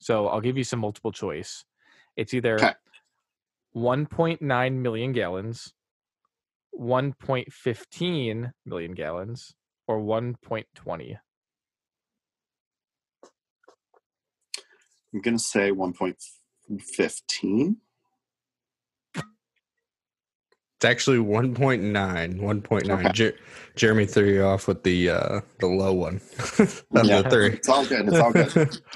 So 0.00 0.28
I'll 0.28 0.40
give 0.40 0.56
you 0.56 0.64
some 0.64 0.78
multiple 0.80 1.12
choice. 1.12 1.64
It's 2.16 2.34
either 2.34 2.56
Okay. 2.56 2.72
1.9 3.76 4.72
million 4.74 5.12
gallons, 5.12 5.72
1.15 6.78 8.52
million 8.66 8.94
gallons, 8.94 9.54
or 9.86 10.00
1.20. 10.00 11.18
I'm 15.14 15.20
gonna 15.22 15.38
say 15.38 15.70
1.15. 15.72 17.76
it's 20.78 20.84
actually 20.84 21.18
1.9. 21.18 21.92
1.9. 22.40 22.90
Okay. 22.90 23.12
Jer- 23.12 23.34
Jeremy 23.74 24.06
threw 24.06 24.30
you 24.32 24.44
off 24.44 24.68
with 24.68 24.84
the 24.84 25.10
uh, 25.10 25.40
the 25.58 25.66
low 25.66 25.92
one 25.92 26.20
Yeah. 27.04 27.22
the 27.22 27.28
three. 27.30 27.48
It's 27.54 27.68
all 27.68 27.84
good. 27.84 28.06
It's 28.08 28.18
all 28.18 28.32
good. 28.32 28.80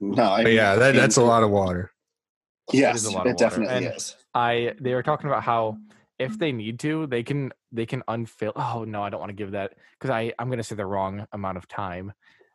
No, 0.00 0.24
I 0.24 0.42
But 0.42 0.52
yeah, 0.54 0.74
that, 0.74 0.96
that's 0.96 1.16
a 1.18 1.22
lot 1.22 1.44
of 1.44 1.50
water. 1.50 1.92
Yes, 2.72 2.96
is 2.96 3.06
a 3.06 3.10
it, 3.10 3.12
lot 3.12 3.20
of 3.28 3.32
water. 3.34 3.36
definitely 3.44 3.74
And- 3.86 3.96
is. 3.96 4.16
I 4.34 4.74
they 4.80 4.94
were 4.94 5.02
talking 5.04 5.28
about 5.28 5.42
how 5.44 5.76
if 6.18 6.36
they 6.38 6.50
need 6.52 6.80
to, 6.80 7.06
they 7.06 7.22
can 7.22 7.52
they 7.70 7.86
can 7.86 8.02
unfill. 8.08 8.52
Oh 8.56 8.82
no, 8.84 9.02
I 9.02 9.10
don't 9.10 9.20
want 9.20 9.30
to 9.30 9.34
give 9.36 9.52
that 9.52 9.74
because 9.98 10.10
I 10.10 10.32
I'm 10.38 10.50
gonna 10.50 10.62
say 10.64 10.74
the 10.74 10.86
wrong 10.86 11.26
amount 11.32 11.58
of 11.58 11.68
time. 11.68 12.12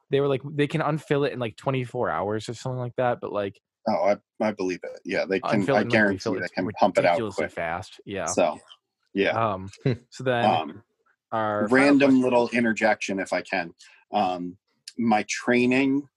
They 0.10 0.20
were 0.22 0.28
like 0.28 0.42
they 0.44 0.68
can 0.68 0.82
unfill 0.82 1.26
it 1.28 1.34
in 1.34 1.40
like 1.40 1.56
24 1.58 2.10
hours 2.10 2.50
or 2.50 2.54
something 2.54 2.80
like 2.80 2.96
that, 2.98 3.20
but 3.22 3.32
like 3.32 3.60
Oh, 3.88 4.16
I, 4.42 4.46
I 4.46 4.52
believe 4.52 4.80
it. 4.84 5.00
Yeah, 5.06 5.26
they 5.26 5.40
can. 5.40 5.62
unfill 5.62 5.70
it 5.70 5.76
I 5.76 5.82
and, 5.82 5.86
like, 5.86 5.90
guarantee 5.90 6.40
they 6.40 6.48
can 6.50 6.70
pump 6.80 6.98
it 6.98 7.06
out 7.06 7.12
ridiculously 7.12 7.46
quick. 7.46 7.52
fast. 7.54 8.00
Yeah. 8.06 8.26
So, 8.26 8.60
yeah. 9.14 9.32
Um. 9.32 9.70
So 10.10 10.24
then 10.24 10.46
Um, 10.46 10.84
our 11.32 11.68
random 11.68 12.22
little 12.22 12.50
interjection, 12.50 13.20
if 13.20 13.34
I 13.34 13.42
can. 13.42 13.74
Um, 14.12 14.58
my 14.98 15.26
training 15.30 16.08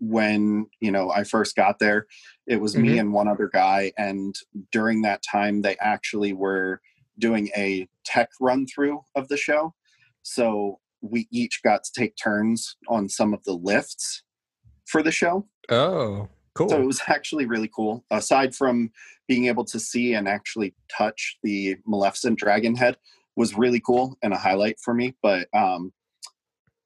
when 0.00 0.66
you 0.80 0.92
know 0.92 1.10
I 1.10 1.24
first 1.24 1.56
got 1.56 1.80
there, 1.80 2.06
it 2.46 2.60
was 2.60 2.76
me 2.76 2.98
and 2.98 3.12
one 3.12 3.26
other 3.26 3.50
guy, 3.52 3.92
and 3.98 4.34
during 4.70 5.02
that 5.02 5.22
time, 5.28 5.62
they 5.62 5.76
actually 5.80 6.32
were 6.32 6.80
doing 7.18 7.50
a 7.56 7.88
tech 8.04 8.28
run 8.40 8.64
through 8.66 9.00
of 9.16 9.26
the 9.26 9.36
show. 9.36 9.74
So 10.22 10.78
we 11.00 11.26
each 11.32 11.62
got 11.64 11.82
to 11.84 11.92
take 11.92 12.14
turns 12.16 12.76
on 12.88 13.08
some 13.08 13.34
of 13.34 13.42
the 13.44 13.54
lifts 13.54 14.22
for 14.86 15.02
the 15.02 15.10
show. 15.10 15.48
Oh, 15.68 16.28
cool. 16.58 16.68
So 16.68 16.80
it 16.80 16.86
was 16.86 17.00
actually 17.06 17.46
really 17.46 17.70
cool. 17.74 18.04
Aside 18.10 18.54
from 18.54 18.90
being 19.26 19.46
able 19.46 19.64
to 19.66 19.78
see 19.78 20.14
and 20.14 20.28
actually 20.28 20.74
touch 20.94 21.38
the 21.42 21.76
Maleficent 21.86 22.38
dragon 22.38 22.74
head 22.74 22.96
was 23.36 23.56
really 23.56 23.80
cool 23.80 24.18
and 24.22 24.32
a 24.32 24.38
highlight 24.38 24.80
for 24.80 24.92
me. 24.92 25.14
But 25.22 25.48
um, 25.54 25.92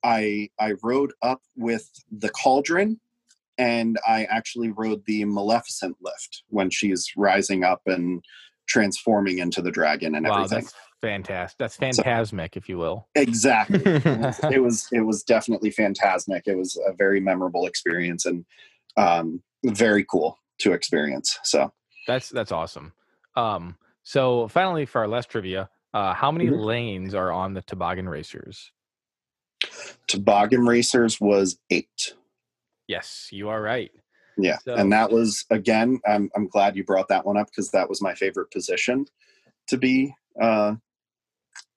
I 0.05 0.51
I 0.61 0.75
rode 0.83 1.13
up 1.23 1.41
with 1.57 1.89
the 2.11 2.29
cauldron 2.29 3.01
and 3.59 3.99
I 4.07 4.25
actually 4.25 4.71
rode 4.71 5.03
the 5.07 5.25
Maleficent 5.25 5.97
lift 6.01 6.43
when 6.49 6.71
she's 6.71 7.13
rising 7.17 7.65
up 7.65 7.83
and 7.87 8.23
transforming 8.69 9.39
into 9.39 9.63
the 9.63 9.71
dragon 9.71 10.15
and 10.15 10.27
wow, 10.27 10.37
everything. 10.37 10.61
that's 10.61 10.75
fantastic. 11.01 11.59
That's 11.59 11.77
fantasmic, 11.77 12.57
if 12.57 12.69
you 12.69 12.79
will. 12.79 13.09
Exactly. 13.15 13.81
it 13.85 14.63
was 14.63 14.89
it 14.93 15.01
was 15.01 15.23
definitely 15.23 15.71
fantastic. 15.71 16.45
It 16.47 16.57
was 16.57 16.79
a 16.87 16.93
very 16.93 17.21
memorable 17.21 17.67
experience 17.67 18.27
and 18.27 18.45
um, 18.97 19.43
very 19.65 20.05
cool 20.05 20.39
to 20.59 20.73
experience. 20.73 21.39
So 21.45 21.73
That's 22.07 22.29
that's 22.31 22.53
awesome. 22.53 22.93
Um. 23.37 23.77
So 24.05 24.49
finally, 24.49 24.85
for 24.87 25.01
our 25.03 25.09
last 25.09 25.31
trivia, 25.31 25.71
uh, 25.95 26.13
how 26.15 26.33
many 26.33 26.49
Mhm. 26.51 26.65
lanes 26.65 27.15
are 27.15 27.31
on 27.31 27.55
the 27.55 27.63
toboggan 27.63 28.09
racers? 28.09 28.73
toboggan 30.09 30.67
racers 30.67 31.21
was 31.21 31.59
eight. 31.71 32.15
Yes, 32.89 33.29
you 33.31 33.49
are 33.49 33.63
right. 33.63 33.91
Yeah, 34.37 34.59
So- 34.65 34.75
and 34.75 34.93
that 34.93 35.11
was 35.11 35.45
again. 35.51 36.01
I'm 36.07 36.31
I'm 36.35 36.49
glad 36.49 36.75
you 36.77 36.85
brought 36.85 37.09
that 37.09 37.25
one 37.27 37.37
up 37.37 37.47
because 37.47 37.71
that 37.71 37.89
was 37.89 38.01
my 38.03 38.15
favorite 38.15 38.51
position 38.51 39.07
to 39.69 39.77
be, 39.77 40.15
uh, 40.41 40.75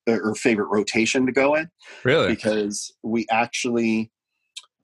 or 0.07 0.33
favorite 0.35 0.67
rotation 0.67 1.25
to 1.25 1.31
go 1.31 1.55
in 1.55 1.69
really? 2.03 2.27
because 2.29 2.93
we 3.03 3.27
actually 3.29 4.11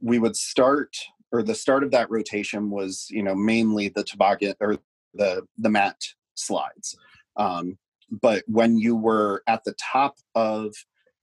we 0.01 0.19
would 0.19 0.35
start 0.35 0.95
or 1.31 1.43
the 1.43 1.55
start 1.55 1.83
of 1.83 1.91
that 1.91 2.09
rotation 2.09 2.69
was 2.69 3.07
you 3.09 3.23
know 3.23 3.35
mainly 3.35 3.89
the 3.89 4.03
toboggan 4.03 4.55
or 4.59 4.77
the 5.13 5.45
the 5.57 5.69
mat 5.69 6.01
slides. 6.35 6.97
Um, 7.35 7.77
but 8.09 8.43
when 8.47 8.77
you 8.77 8.95
were 8.95 9.41
at 9.47 9.63
the 9.63 9.75
top 9.79 10.17
of 10.35 10.73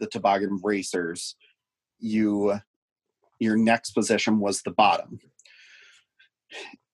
the 0.00 0.06
toboggan 0.06 0.60
racers 0.62 1.36
you 1.98 2.59
your 3.40 3.56
next 3.56 3.92
position 3.92 4.40
was 4.40 4.62
the 4.62 4.70
bottom. 4.70 5.20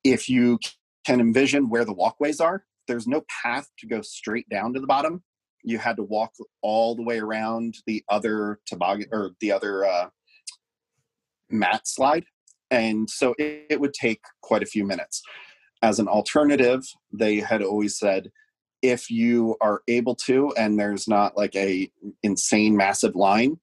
If 0.03 0.29
you 0.29 0.59
can 1.07 1.21
envision 1.21 1.69
where 1.69 1.85
the 1.85 1.93
walkways 1.93 2.41
are 2.41 2.65
there's 2.87 3.07
no 3.07 3.25
path 3.43 3.69
to 3.79 3.87
go 3.87 4.03
straight 4.03 4.49
down 4.49 4.75
to 4.75 4.81
the 4.81 4.87
bottom. 4.87 5.23
You 5.63 5.79
had 5.79 5.97
to 5.97 6.03
walk 6.03 6.33
all 6.63 6.95
the 6.95 7.03
way 7.03 7.19
around 7.19 7.77
the 7.87 8.05
other 8.09 8.61
toboggan 8.67 9.09
or 9.13 9.31
the 9.41 9.53
other 9.53 9.85
uh, 9.85 10.09
mat 11.51 11.87
slide 11.89 12.27
and 12.75 13.09
so 13.11 13.35
it, 13.39 13.67
it 13.71 13.81
would 13.81 13.95
take 13.95 14.21
quite 14.43 14.63
a 14.63 14.67
few 14.67 14.85
minutes 14.85 15.23
as 15.83 15.99
an 15.99 16.09
alternative 16.09 16.83
they 17.13 17.37
had 17.37 17.63
always 17.63 17.99
said 17.99 18.31
if 18.83 19.11
you 19.11 19.57
are 19.61 19.83
able 19.89 20.15
to 20.15 20.53
and 20.57 20.79
there's 20.79 21.07
not 21.09 21.37
like 21.37 21.55
a 21.57 21.91
insane 22.23 22.77
massive 22.77 23.15
line 23.15 23.59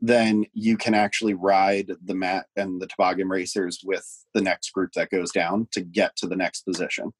then 0.00 0.44
you 0.52 0.76
can 0.76 0.94
actually 0.94 1.34
ride 1.34 1.90
the 2.04 2.14
mat 2.14 2.46
and 2.56 2.80
the 2.80 2.86
toboggan 2.86 3.28
racers 3.28 3.80
with 3.84 4.06
the 4.34 4.40
next 4.40 4.70
group 4.72 4.90
that 4.94 5.10
goes 5.10 5.32
down 5.32 5.66
to 5.72 5.80
get 5.80 6.14
to 6.16 6.26
the 6.26 6.36
next 6.36 6.62
position 6.62 7.12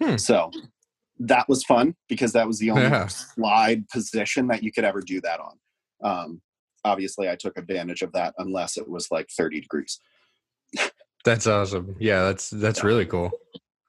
Hmm. 0.00 0.16
so 0.16 0.50
that 1.18 1.48
was 1.48 1.62
fun 1.64 1.94
because 2.08 2.32
that 2.32 2.46
was 2.46 2.58
the 2.58 2.70
only 2.70 2.82
Yeah. 2.84 3.06
slide 3.06 3.88
position 3.88 4.48
that 4.48 4.62
you 4.62 4.72
could 4.72 4.84
ever 4.84 5.00
do 5.00 5.20
that 5.20 5.38
on. 5.38 5.58
Um, 6.02 6.42
obviously, 6.84 7.28
I 7.28 7.36
took 7.36 7.56
advantage 7.56 8.02
of 8.02 8.10
that 8.12 8.34
unless 8.38 8.76
it 8.76 8.88
was 8.88 9.06
like 9.12 9.28
30 9.30 9.60
degrees. 9.60 10.00
That's 11.24 11.46
awesome. 11.46 11.96
Yeah, 11.98 12.24
that's 12.24 12.50
that's 12.50 12.80
Yeah. 12.80 12.86
really 12.86 13.06
cool. 13.06 13.30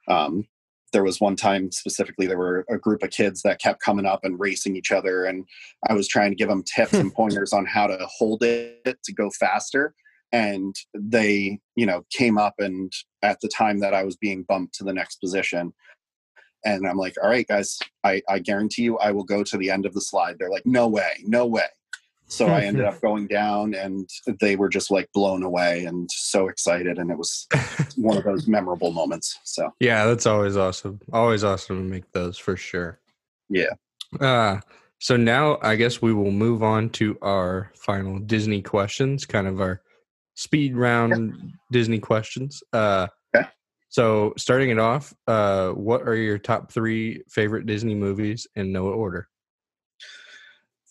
Um, 0.07 0.47
there 0.91 1.03
was 1.03 1.19
one 1.19 1.35
time 1.35 1.71
specifically, 1.71 2.27
there 2.27 2.37
were 2.37 2.65
a 2.69 2.77
group 2.77 3.01
of 3.01 3.09
kids 3.09 3.41
that 3.41 3.59
kept 3.59 3.81
coming 3.81 4.05
up 4.05 4.23
and 4.23 4.39
racing 4.39 4.75
each 4.75 4.91
other, 4.91 5.25
and 5.25 5.45
I 5.89 5.93
was 5.93 6.07
trying 6.07 6.29
to 6.29 6.35
give 6.35 6.49
them 6.49 6.63
tips 6.63 6.93
and 6.93 7.11
pointers 7.15 7.51
on 7.51 7.65
how 7.65 7.87
to 7.87 7.97
hold 8.05 8.43
it 8.43 8.97
to 9.03 9.13
go 9.13 9.29
faster. 9.31 9.95
And 10.31 10.75
they, 10.95 11.59
you 11.75 11.85
know, 11.85 12.05
came 12.11 12.37
up 12.37 12.55
and 12.59 12.91
at 13.21 13.39
the 13.41 13.47
time 13.47 13.79
that 13.79 13.93
I 13.93 14.03
was 14.03 14.15
being 14.15 14.43
bumped 14.43 14.75
to 14.75 14.83
the 14.83 14.93
next 14.93 15.17
position, 15.17 15.73
and 16.65 16.87
I'm 16.87 16.97
like, 16.97 17.15
all 17.21 17.29
right, 17.29 17.47
guys, 17.47 17.77
I, 18.03 18.21
I 18.29 18.39
guarantee 18.39 18.83
you 18.83 18.97
I 18.99 19.11
will 19.11 19.23
go 19.25 19.43
to 19.43 19.57
the 19.57 19.69
end 19.71 19.85
of 19.85 19.93
the 19.93 20.01
slide. 20.01 20.37
They're 20.39 20.49
like, 20.49 20.65
no 20.65 20.87
way, 20.87 21.13
no 21.25 21.45
way. 21.45 21.65
So 22.33 22.47
I 22.47 22.61
ended 22.61 22.85
up 22.85 22.99
going 22.99 23.27
down 23.27 23.75
and 23.75 24.09
they 24.39 24.55
were 24.55 24.69
just 24.69 24.89
like 24.89 25.07
blown 25.13 25.43
away 25.43 25.85
and 25.85 26.09
so 26.11 26.47
excited. 26.47 26.97
And 26.97 27.11
it 27.11 27.17
was 27.17 27.47
one 27.95 28.17
of 28.17 28.23
those 28.23 28.47
memorable 28.47 28.91
moments. 28.91 29.37
So, 29.43 29.71
Yeah, 29.79 30.05
that's 30.05 30.25
always 30.25 30.57
awesome. 30.57 30.99
Always 31.11 31.43
awesome 31.43 31.77
to 31.77 31.83
make 31.83 32.11
those 32.11 32.37
for 32.37 32.57
sure. 32.57 32.99
yeah. 33.49 33.73
Uh 34.19 34.59
so 34.99 35.17
now 35.17 35.59
I 35.61 35.75
guess 35.75 36.01
we 36.01 36.13
will 36.13 36.31
move 36.31 36.63
on 36.63 36.89
to 36.91 37.17
our 37.21 37.71
final 37.75 38.19
Disney 38.19 38.61
questions, 38.61 39.25
kind 39.25 39.47
of 39.47 39.59
our 39.61 39.81
speed 40.35 40.75
round 40.75 41.53
Disney 41.71 41.99
questions. 41.99 42.63
Uh 42.73 43.07
Okay. 43.35 43.47
so 43.89 44.33
starting 44.37 44.71
it 44.71 44.79
off, 44.79 45.13
uh 45.27 45.69
what 45.71 46.01
are 46.07 46.15
your 46.15 46.37
top 46.39 46.71
3 46.71 47.23
favorite 47.29 47.65
Disney 47.67 47.93
movies 47.95 48.47
in 48.55 48.71
no 48.71 48.87
order? 48.87 49.27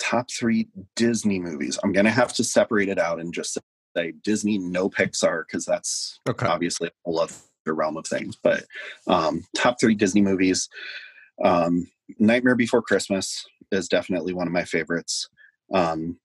Top 0.02 0.26
three 0.30 0.66
Disney 0.96 1.38
movies. 1.38 1.78
I'm 1.84 1.92
going 1.92 2.06
to 2.06 2.10
have 2.10 2.32
to 2.34 2.44
separate 2.44 2.88
it 2.88 2.98
out 2.98 3.20
and 3.20 3.32
just 3.32 3.56
say 3.96 4.12
Disney, 4.24 4.58
no 4.58 4.90
Pixar, 4.90 5.44
because 5.46 5.64
that's 5.64 6.18
Okay. 6.28 6.46
obviously 6.46 6.88
a 6.88 6.92
whole 7.04 7.20
other 7.20 7.32
realm 7.66 7.96
of 7.96 8.06
things. 8.06 8.36
But 8.42 8.64
um, 9.06 9.44
top 9.56 9.76
three 9.80 9.94
Disney 9.94 10.20
movies. 10.20 10.68
Um, 11.44 11.86
Nightmare 12.18 12.56
Before 12.56 12.82
Christmas 12.82 13.46
is 13.70 13.86
definitely 13.88 14.32
one 14.32 14.48
of 14.48 14.52
my 14.52 14.64
favorites. 14.64 15.28
Um, 15.72 16.18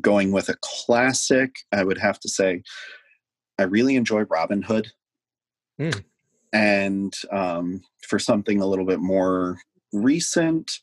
going 0.00 0.32
with 0.32 0.48
a 0.48 0.56
classic, 0.62 1.54
I 1.70 1.84
would 1.84 1.98
have 1.98 2.18
to 2.20 2.28
say 2.28 2.62
I 3.58 3.64
really 3.64 3.96
enjoy 3.96 4.22
Robin 4.22 4.62
Hood. 4.62 4.88
Hmm. 5.78 5.90
And 6.52 7.14
um, 7.30 7.82
for 8.08 8.18
something 8.18 8.60
a 8.62 8.66
little 8.66 8.86
bit 8.86 9.00
more 9.00 9.58
recent, 9.92 10.80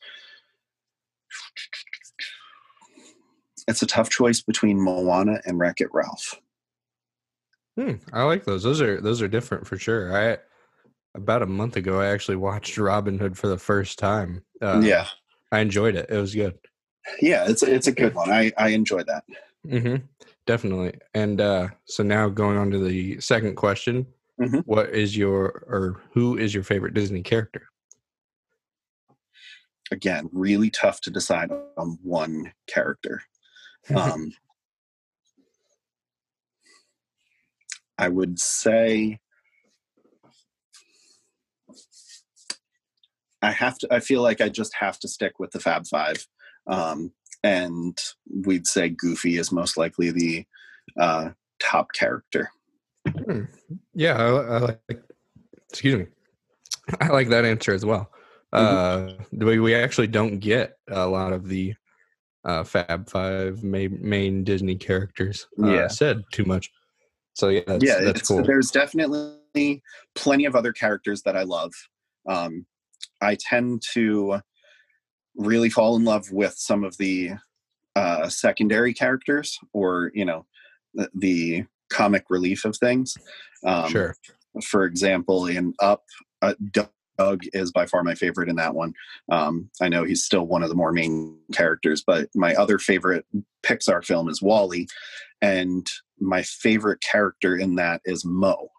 it's 3.67 3.81
a 3.81 3.87
tough 3.87 4.09
choice 4.09 4.41
between 4.41 4.79
Moana 4.81 5.41
and 5.45 5.59
Wreck 5.59 5.81
It 5.81 5.89
Ralph. 5.93 6.35
Hmm, 7.77 7.93
I 8.11 8.23
like 8.23 8.43
those. 8.45 8.63
Those 8.63 8.81
are 8.81 8.99
those 9.01 9.21
are 9.21 9.27
different 9.27 9.67
for 9.67 9.77
sure. 9.77 10.15
I 10.15 10.37
about 11.15 11.41
a 11.43 11.47
month 11.47 11.75
ago 11.75 11.99
I 11.99 12.07
actually 12.07 12.37
watched 12.37 12.77
Robin 12.77 13.19
Hood 13.19 13.37
for 13.37 13.47
the 13.47 13.57
first 13.57 13.99
time. 13.99 14.43
Uh, 14.61 14.81
yeah, 14.83 15.07
I 15.51 15.59
enjoyed 15.59 15.95
it. 15.95 16.09
It 16.09 16.17
was 16.17 16.33
good. 16.33 16.57
yeah, 17.21 17.45
it's 17.47 17.61
it's 17.63 17.87
a 17.87 17.91
good 17.91 18.15
one. 18.15 18.31
I 18.31 18.51
I 18.57 18.69
enjoy 18.69 19.03
that. 19.03 19.23
hmm 19.69 19.97
Definitely. 20.47 20.93
And 21.13 21.41
uh, 21.41 21.67
so 21.85 22.03
now 22.03 22.29
going 22.29 22.57
on 22.57 22.71
to 22.71 22.79
the 22.79 23.19
second 23.19 23.55
question, 23.55 24.07
Mhm. 24.39 24.63
what 24.65 24.89
is 24.95 25.17
your 25.17 25.63
or 25.67 26.01
who 26.13 26.37
is 26.37 26.53
your 26.53 26.63
favorite 26.63 26.93
Disney 26.93 27.21
character? 27.21 27.67
Again, 29.91 30.29
really 30.33 30.69
tough 30.69 31.01
to 31.01 31.11
decide 31.11 31.49
on 31.77 31.97
one 32.03 32.53
character. 32.67 33.21
Um, 33.95 34.33
I 37.97 38.09
would 38.09 38.37
say 38.37 39.19
I 43.41 43.51
have 43.51 43.77
to. 43.79 43.93
I 43.93 43.99
feel 43.99 44.21
like 44.21 44.41
I 44.41 44.49
just 44.49 44.73
have 44.79 44.99
to 44.99 45.07
stick 45.07 45.39
with 45.39 45.51
the 45.51 45.59
Fab 45.59 45.87
Five, 45.87 46.27
um, 46.67 47.11
and 47.43 47.97
we'd 48.45 48.67
say 48.67 48.89
Goofy 48.89 49.37
is 49.37 49.51
most 49.51 49.77
likely 49.77 50.11
the 50.11 50.45
uh, 50.99 51.29
top 51.59 51.93
character. 51.93 52.51
Hmm. 53.07 53.43
Yeah, 53.93 54.17
I, 54.17 54.25
I 54.25 54.57
like. 54.57 54.81
Excuse 55.69 55.99
me. 55.99 56.05
I 57.01 57.07
like 57.07 57.29
that 57.29 57.45
answer 57.45 57.73
as 57.73 57.85
well. 57.85 58.09
Uh, 58.57 59.13
we 59.31 59.59
we 59.59 59.75
actually 59.75 60.07
don't 60.07 60.39
get 60.39 60.77
a 60.89 61.07
lot 61.07 61.33
of 61.33 61.47
the 61.47 61.73
uh, 62.45 62.63
Fab 62.63 63.09
Five 63.09 63.63
main, 63.63 63.97
main 64.01 64.43
Disney 64.43 64.75
characters 64.75 65.47
uh, 65.61 65.67
Yeah. 65.67 65.87
said 65.87 66.23
too 66.31 66.45
much. 66.45 66.71
So 67.33 67.49
yeah, 67.49 67.61
that's, 67.67 67.83
yeah, 67.83 67.99
that's 67.99 68.27
cool. 68.27 68.43
there's 68.43 68.71
definitely 68.71 69.83
plenty 70.15 70.45
of 70.45 70.55
other 70.55 70.73
characters 70.73 71.21
that 71.23 71.37
I 71.37 71.43
love. 71.43 71.71
Um, 72.27 72.65
I 73.21 73.37
tend 73.39 73.83
to 73.93 74.39
really 75.35 75.69
fall 75.69 75.95
in 75.97 76.03
love 76.03 76.31
with 76.31 76.55
some 76.57 76.83
of 76.83 76.97
the 76.97 77.31
uh, 77.95 78.27
secondary 78.29 78.93
characters, 78.93 79.59
or 79.73 80.11
you 80.15 80.25
know, 80.25 80.45
the, 80.93 81.09
the 81.13 81.65
comic 81.89 82.25
relief 82.29 82.65
of 82.65 82.75
things. 82.77 83.15
Um, 83.63 83.89
sure. 83.89 84.15
For 84.63 84.85
example, 84.85 85.45
in 85.45 85.73
Up, 85.79 86.03
uh, 86.41 86.55
Dug 87.17 87.41
is 87.53 87.71
by 87.71 87.85
far 87.85 88.03
my 88.03 88.15
favorite 88.15 88.49
in 88.49 88.55
that 88.57 88.75
one. 88.75 88.93
Um, 89.31 89.69
I 89.81 89.89
know 89.89 90.03
he's 90.03 90.23
still 90.23 90.45
one 90.45 90.63
of 90.63 90.69
the 90.69 90.75
more 90.75 90.91
main 90.91 91.37
characters, 91.53 92.03
but 92.05 92.29
my 92.35 92.53
other 92.55 92.77
favorite 92.79 93.25
Pixar 93.63 94.03
film 94.05 94.29
is 94.29 94.41
WALL-E, 94.41 94.87
and 95.41 95.87
my 96.19 96.43
favorite 96.43 97.01
character 97.01 97.55
in 97.57 97.75
that 97.75 98.01
is 98.05 98.23
M-O. 98.25 98.69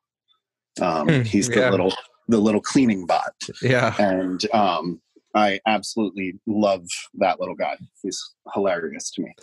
Um, 0.81 1.09
Hmm, 1.09 1.21
he's 1.23 1.49
the 1.49 1.61
yeah. 1.61 1.71
little 1.71 1.93
the 2.29 2.39
little 2.39 2.61
cleaning 2.61 3.07
bot, 3.07 3.35
Yeah. 3.63 3.95
and 3.99 4.41
um, 4.53 5.01
I 5.35 5.61
absolutely 5.67 6.39
love 6.47 6.85
that 7.15 7.41
little 7.41 7.55
guy. 7.55 7.77
He's 8.03 8.23
hilarious 8.55 9.11
to 9.13 9.23
me. 9.23 9.35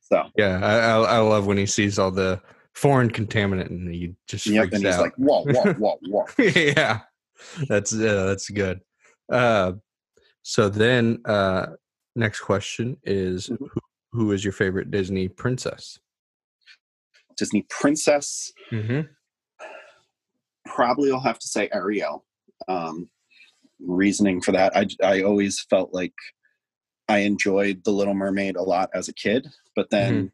So 0.00 0.24
Yeah, 0.36 0.58
I, 0.62 0.74
I 0.76 1.16
I 1.16 1.18
love 1.18 1.46
when 1.46 1.56
he 1.56 1.66
sees 1.66 1.98
all 1.98 2.10
the 2.10 2.40
foreign 2.74 3.10
contaminant 3.10 3.66
and 3.70 3.94
he 3.94 4.14
just 4.26 4.46
yep, 4.46 4.62
freaks 4.64 4.74
and 4.76 4.84
he's 4.86 4.94
out. 4.96 5.00
like, 5.02 5.14
whoa, 5.16 5.44
whoa, 5.44 5.72
whoa, 5.78 5.98
whoa. 6.08 6.26
yeah, 6.38 7.00
that's 7.68 7.90
that's 7.90 8.48
good. 8.50 8.80
Uh, 9.30 9.72
so 10.42 10.68
then, 10.68 11.20
uh, 11.24 11.66
next 12.16 12.40
question 12.40 12.96
is 13.04 13.48
Mhm. 13.48 13.58
who, 13.58 13.80
who 14.12 14.32
is 14.32 14.44
your 14.44 14.52
favorite 14.52 14.90
Disney 14.90 15.28
princess? 15.28 15.98
Disney 17.36 17.64
princess. 17.70 18.52
Mm-hmm. 18.70 19.02
probably 20.66 21.10
I'll 21.12 21.20
have 21.20 21.38
to 21.38 21.48
say 21.48 21.68
Ariel. 21.72 22.24
Um, 22.68 23.08
reasoning 23.80 24.40
for 24.40 24.52
that, 24.52 24.76
I 24.76 24.86
I 25.02 25.22
always 25.22 25.60
felt 25.60 25.92
like 25.92 26.14
I 27.08 27.18
enjoyed 27.18 27.82
The 27.84 27.90
Little 27.90 28.14
Mermaid 28.14 28.56
a 28.56 28.62
lot 28.62 28.88
as 28.94 29.08
a 29.08 29.12
kid, 29.12 29.48
but 29.74 29.90
then 29.90 30.30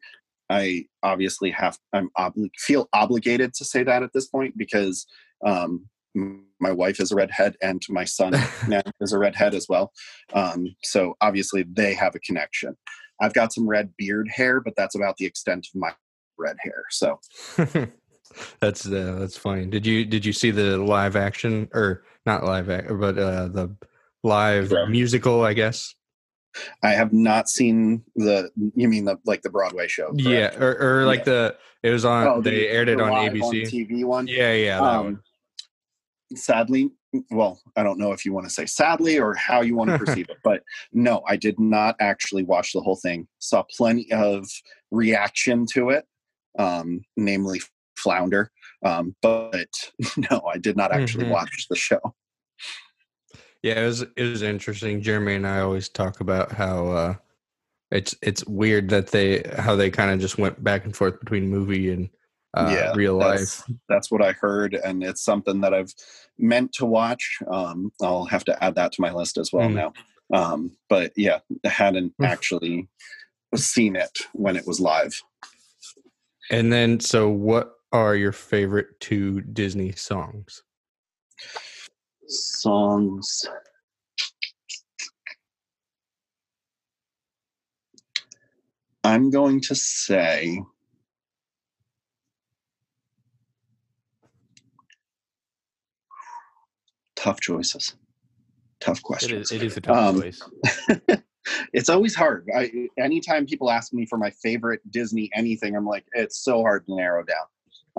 I 0.50 0.86
obviously 1.02 1.50
have 1.52 1.78
I'm 1.92 2.11
obli- 2.18 2.50
feel 2.59 2.88
obligated 2.92 3.54
to 3.54 3.64
say 3.64 3.82
that 3.84 4.02
at 4.02 4.12
this 4.12 4.26
point 4.26 4.56
because 4.56 5.06
um, 5.46 5.86
my 6.14 6.72
wife 6.72 7.00
is 7.00 7.12
a 7.12 7.14
redhead 7.14 7.56
and 7.62 7.82
my 7.88 8.04
son 8.04 8.34
is 9.00 9.12
a 9.12 9.18
redhead 9.18 9.54
as 9.54 9.66
well. 9.68 9.92
Um, 10.32 10.74
so 10.82 11.14
obviously 11.20 11.64
they 11.70 11.94
have 11.94 12.14
a 12.14 12.20
connection. 12.20 12.76
I've 13.20 13.34
got 13.34 13.52
some 13.52 13.68
red 13.68 13.92
beard 13.96 14.28
hair, 14.28 14.61
but 14.61 14.74
that's 14.76 14.94
about 14.94 15.16
the 15.16 15.26
extent 15.26 15.66
of 15.74 15.80
my 15.80 15.92
red 16.38 16.56
hair. 16.61 16.84
So 16.90 17.18
that's 18.61 18.86
uh, 18.86 19.16
that's 19.18 19.36
funny. 19.36 19.66
Did 19.66 19.86
you 19.86 20.04
did 20.04 20.24
you 20.24 20.32
see 20.32 20.50
the 20.50 20.78
live 20.78 21.16
action 21.16 21.68
or 21.72 22.04
not 22.26 22.44
live 22.44 22.66
but 22.66 23.18
uh, 23.18 23.48
the 23.48 23.74
live 24.22 24.72
musical? 24.88 25.44
I 25.44 25.54
guess. 25.54 25.94
I 26.82 26.90
have 26.90 27.12
not 27.12 27.48
seen 27.48 28.02
the. 28.16 28.50
You 28.74 28.88
mean 28.88 29.04
the 29.04 29.18
like 29.26 29.42
the 29.42 29.50
Broadway 29.50 29.86
show? 29.88 30.06
correct? 30.09 30.20
Yeah, 30.20 30.54
or, 30.59 31.00
or 31.00 31.04
like 31.06 31.20
Yeah. 31.20 31.24
the 31.24 31.56
it 31.82 31.90
was 31.90 32.04
on. 32.04 32.26
Oh, 32.26 32.40
they 32.40 32.50
the- 32.50 32.68
aired 32.68 32.88
it 32.88 33.00
on 33.00 33.11
ABC. 33.12 33.64
TV 33.64 34.04
one. 34.04 34.26
Yeah, 34.26 34.52
yeah. 34.54 34.80
Um, 34.80 35.22
sadly, 36.35 36.91
well, 37.31 37.61
I 37.76 37.83
don't 37.83 37.99
know 37.99 38.12
if 38.12 38.24
you 38.24 38.33
want 38.33 38.47
to 38.47 38.53
say 38.53 38.66
sadly 38.66 39.18
or 39.18 39.35
how 39.35 39.61
you 39.62 39.74
want 39.76 39.91
to 39.91 39.99
perceive 40.05 40.26
it, 40.29 40.39
but 40.45 40.62
no, 40.93 41.22
I 41.26 41.37
did 41.37 41.59
not 41.59 41.97
actually 42.01 42.43
watch 42.45 42.72
the 42.72 42.81
whole 42.81 42.97
thing. 42.97 43.26
Saw 43.39 43.62
plenty 43.76 44.11
of 44.12 44.47
reaction 44.91 45.66
to 45.72 45.91
it, 45.91 46.05
um, 46.59 47.01
namely 47.16 47.61
Flounder, 47.97 48.51
um, 48.85 49.14
but 49.22 49.68
no, 50.31 50.43
I 50.53 50.59
did 50.59 50.76
not 50.76 50.93
actually 50.93 51.24
Mhm. 51.26 51.31
watch 51.31 51.66
the 51.68 51.76
show. 51.76 52.14
Yeah, 53.62 53.81
it 53.83 53.87
was 53.87 54.03
it 54.03 54.22
was 54.22 54.43
interesting. 54.43 55.03
Jeremy 55.03 55.35
and 55.35 55.47
I 55.47 55.61
always 55.61 55.89
talk 55.89 56.20
about 56.20 56.53
how 56.53 56.89
uh 56.89 57.14
it's 57.91 58.14
it's 58.22 58.45
weird 58.47 58.89
that 58.91 59.09
they 59.09 59.43
how 59.59 59.74
they 59.74 59.91
kind 59.91 60.11
of 60.12 60.20
just 60.20 60.39
went 60.39 60.62
back 60.62 60.85
and 60.85 60.95
forth 60.95 61.18
between 61.18 61.49
movie 61.49 61.91
and 61.91 62.09
uh, 62.55 62.70
Yeah, 62.72 62.92
real 62.94 63.18
that's- 63.18 63.61
life. 63.68 63.76
That's 63.88 64.11
what 64.11 64.22
I 64.22 64.32
heard, 64.32 64.74
and 64.74 65.03
it's 65.05 65.22
something 65.22 65.61
that 65.61 65.74
I've 65.74 65.92
meant 66.38 66.72
to 66.74 66.86
watch. 66.86 67.38
Um, 67.51 67.92
I'll 68.03 68.24
have 68.26 68.44
to 68.46 68.64
add 68.64 68.74
that 68.76 68.92
to 68.92 69.01
my 69.01 69.12
list 69.12 69.38
as 69.38 69.53
well 69.53 69.68
Mm. 69.68 69.74
now. 69.74 69.92
Um, 70.32 70.76
but 70.88 71.12
yeah, 71.16 71.40
I 71.64 71.68
hadn't 71.68 72.16
Mm. 72.18 72.26
actually 72.26 72.88
seen 73.55 73.96
it 73.96 74.18
when 74.32 74.57
it 74.57 74.66
was 74.66 74.80
live. 74.80 75.22
And 76.51 76.72
then, 76.72 77.01
so 77.01 77.28
what 77.28 77.74
are 77.92 78.14
your 78.14 78.32
favorite 78.32 78.99
two 79.01 79.40
Disney 79.42 79.92
songs? 79.92 80.62
Songs. 82.26 83.46
I'm 89.05 89.30
going 89.30 89.61
to 89.62 89.74
say 89.74 90.62
tough 97.18 97.40
choices. 97.40 97.96
Tough 98.80 99.02
questions. 99.02 99.50
is, 99.50 99.52
it 99.52 99.64
is 99.64 99.76
a 99.76 99.80
tough 99.80 99.96
Um, 99.96 100.22
choice. 100.22 100.40
it's 101.72 101.88
always 101.88 102.14
hard. 102.14 102.48
I 102.56 102.70
anytime 102.96 103.44
people 103.44 103.70
ask 103.70 103.92
me 103.92 104.06
for 104.06 104.18
my 104.18 104.30
favorite 104.30 104.80
Disney 104.90 105.28
anything, 105.34 105.76
I'm 105.76 105.86
like, 105.86 106.06
it's 106.12 106.38
so 106.38 106.62
hard 106.62 106.86
to 106.86 106.94
narrow 106.94 107.24
down. 107.24 107.46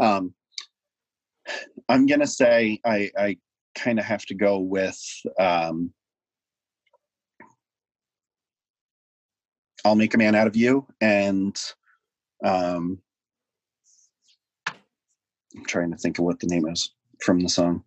Um, 0.02 0.34
I'm 1.90 2.06
gonna 2.06 2.28
say 2.28 2.80
I, 2.86 3.12
I 3.18 3.38
kind 3.76 4.00
of 4.00 4.06
have 4.06 4.26
to 4.28 4.36
go 4.36 4.60
with 4.60 5.00
um, 5.38 5.92
"I'll 9.84 9.96
Make 9.96 10.14
a 10.14 10.18
Man 10.18 10.36
Out 10.36 10.48
of 10.48 10.56
You" 10.56 10.88
and 11.02 11.60
um, 12.42 13.00
I'm 15.58 15.66
trying 15.68 15.92
to 15.92 15.98
think 15.98 16.20
of 16.20 16.24
what 16.24 16.40
the 16.40 16.48
name 16.48 16.68
is 16.70 16.94
from 17.20 17.42
the 17.42 17.50
song 17.50 17.84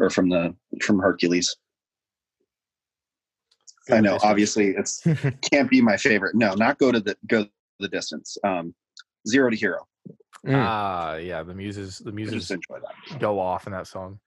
or 0.00 0.10
from 0.10 0.28
the 0.28 0.54
from 0.82 0.98
Hercules. 0.98 1.54
I 3.90 4.00
know, 4.00 4.14
Distance. 4.14 4.30
obviously, 4.30 4.68
it's 4.70 5.02
can't 5.50 5.70
be 5.70 5.80
my 5.80 5.96
favorite. 5.96 6.34
No, 6.34 6.54
not 6.54 6.78
go 6.78 6.90
to 6.90 7.00
the 7.00 7.16
go 7.26 7.46
the 7.78 7.88
distance. 7.88 8.36
Um, 8.44 8.74
zero 9.28 9.50
to 9.50 9.56
hero. 9.56 9.86
Mm. 10.46 10.54
Ah, 10.56 11.16
yeah. 11.16 11.42
The 11.42 11.54
muses, 11.54 11.98
the 11.98 12.12
muses 12.12 12.48
just 12.48 12.50
enjoy 12.50 12.80
that. 12.80 13.18
go 13.20 13.38
off 13.38 13.66
in 13.66 13.72
that 13.72 13.86
song. 13.86 14.18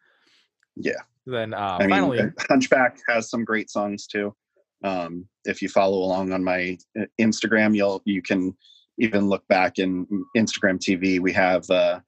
Yeah. 0.76 1.01
Then 1.26 1.53
uh, 1.53 1.78
I 1.80 1.82
mean, 1.82 1.89
finally, 1.89 2.19
uh, 2.19 2.28
Hunchback 2.49 2.99
has 3.07 3.30
some 3.30 3.43
great 3.43 3.69
songs 3.69 4.07
too. 4.07 4.36
Um, 4.84 5.28
if 5.45 5.61
you 5.61 5.69
follow 5.69 5.99
along 5.99 6.34
on 6.34 6.43
my 6.43 6.78
uh, 6.99 7.05
Instagram, 7.19 7.76
you'll 7.76 8.01
you 8.05 8.21
can 8.21 8.55
even 8.99 9.28
look 9.28 9.47
back 9.47 9.80
in 9.80 10.05
Instagram 10.38 10.78
TV. 10.78 11.19
We 11.19 11.32
have 11.34 11.67
uh, 11.69 12.01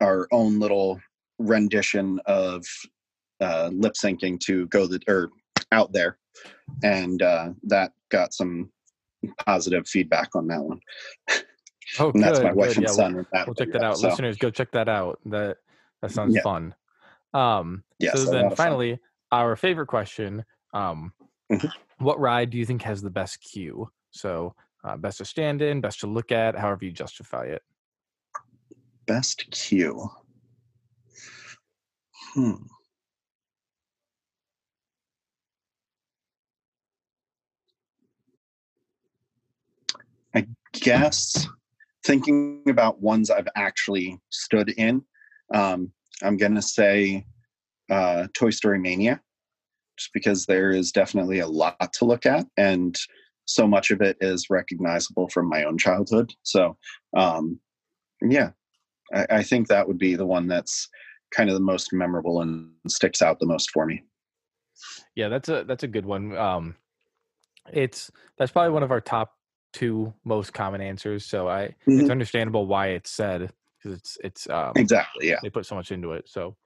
our 0.00 0.26
own 0.32 0.58
little 0.58 1.00
rendition 1.40 2.20
of 2.26 2.64
uh, 3.40 3.70
lip 3.72 3.94
syncing 3.94 4.38
to 4.40 4.66
go 4.68 4.86
the 4.86 5.00
or 5.08 5.30
out 5.72 5.92
there, 5.92 6.18
and 6.82 7.22
uh, 7.22 7.50
that 7.64 7.92
got 8.10 8.32
some 8.34 8.70
positive 9.46 9.86
feedback 9.88 10.34
on 10.34 10.46
that 10.48 10.60
one. 10.62 10.80
oh, 11.98 12.10
And 12.12 12.22
that's 12.22 12.38
good, 12.38 12.44
my 12.44 12.52
wife 12.52 12.68
good. 12.68 12.76
and 12.78 12.86
Yeah, 12.86 12.92
son. 12.92 13.14
We'll, 13.14 13.26
that 13.32 13.46
we'll 13.46 13.54
check 13.54 13.72
that 13.72 13.82
out. 13.82 13.96
so, 13.98 14.08
Listeners, 14.08 14.36
go 14.36 14.50
check 14.50 14.70
that 14.72 14.88
out. 14.88 15.18
That 15.26 15.56
that 16.02 16.10
sounds 16.12 16.36
Yeah. 16.36 16.42
fun. 16.42 16.74
Um, 17.34 17.84
Yes, 17.98 18.14
a 18.14 18.18
so 18.18 18.30
then 18.30 18.46
of 18.46 18.50
fun. 18.52 18.56
finally, 18.56 18.98
our 19.32 19.56
favorite 19.56 19.86
question: 19.88 20.44
um, 20.74 21.12
Mhm. 21.50 21.72
What 21.98 22.18
ride 22.20 22.50
do 22.50 22.58
you 22.58 22.64
think 22.64 22.82
has 22.82 23.02
the 23.02 23.10
best 23.10 23.40
queue? 23.42 23.90
So, 24.10 24.54
uh, 24.84 24.96
best 24.96 25.18
to 25.18 25.24
stand 25.24 25.60
in, 25.62 25.80
best 25.80 26.00
to 26.00 26.06
look 26.06 26.32
at, 26.32 26.56
however 26.56 26.84
you 26.84 26.92
justify 26.92 27.44
it. 27.44 27.62
Best 29.06 29.50
queue. 29.50 30.10
Hmm. 32.34 32.52
I 40.34 40.46
guess 40.72 41.48
thinking 42.04 42.62
about 42.68 43.02
ones 43.02 43.30
I've 43.30 43.48
actually 43.56 44.20
stood 44.30 44.70
in, 44.70 45.02
um, 45.52 45.90
I'm 46.22 46.36
going 46.36 46.54
to 46.54 46.62
say 46.62 47.26
uh, 47.90 48.28
Toy 48.34 48.50
Story 48.50 48.78
Mania, 48.78 49.20
just 49.98 50.12
because 50.12 50.46
there 50.46 50.70
is 50.70 50.92
definitely 50.92 51.40
a 51.40 51.48
lot 51.48 51.92
to 51.94 52.04
look 52.04 52.26
at, 52.26 52.46
and 52.56 52.96
so 53.46 53.66
much 53.66 53.90
of 53.90 54.00
it 54.00 54.16
is 54.20 54.50
recognizable 54.50 55.28
from 55.30 55.48
my 55.48 55.64
own 55.64 55.76
childhood. 55.76 56.32
So, 56.44 56.76
um, 57.16 57.58
yeah, 58.22 58.50
I, 59.12 59.26
I 59.30 59.42
think 59.42 59.66
that 59.66 59.88
would 59.88 59.98
be 59.98 60.14
the 60.14 60.26
one 60.26 60.46
that's 60.46 60.88
kind 61.30 61.48
of 61.48 61.54
the 61.54 61.60
most 61.60 61.92
memorable 61.92 62.40
and 62.40 62.70
sticks 62.88 63.22
out 63.22 63.38
the 63.40 63.46
most 63.46 63.70
for 63.70 63.86
me. 63.86 64.02
Yeah, 65.14 65.28
that's 65.28 65.48
a 65.48 65.64
that's 65.64 65.82
a 65.82 65.88
good 65.88 66.06
one. 66.06 66.36
Um, 66.36 66.76
it's 67.72 68.10
that's 68.38 68.52
probably 68.52 68.72
one 68.72 68.82
of 68.82 68.90
our 68.90 69.00
top 69.00 69.34
two 69.72 70.12
most 70.24 70.52
common 70.52 70.80
answers. 70.80 71.24
So 71.26 71.48
I 71.48 71.74
it's 71.86 71.86
Mhm. 71.86 72.10
understandable 72.10 72.66
why 72.66 72.88
it's 72.88 73.10
said 73.10 73.52
because 73.78 73.98
it's 73.98 74.18
it's 74.24 74.50
um, 74.50 74.72
Exactly. 74.76 75.28
Yeah. 75.28 75.36
they 75.42 75.50
put 75.50 75.66
so 75.66 75.74
much 75.74 75.92
into 75.92 76.12
it. 76.12 76.28
So 76.28 76.56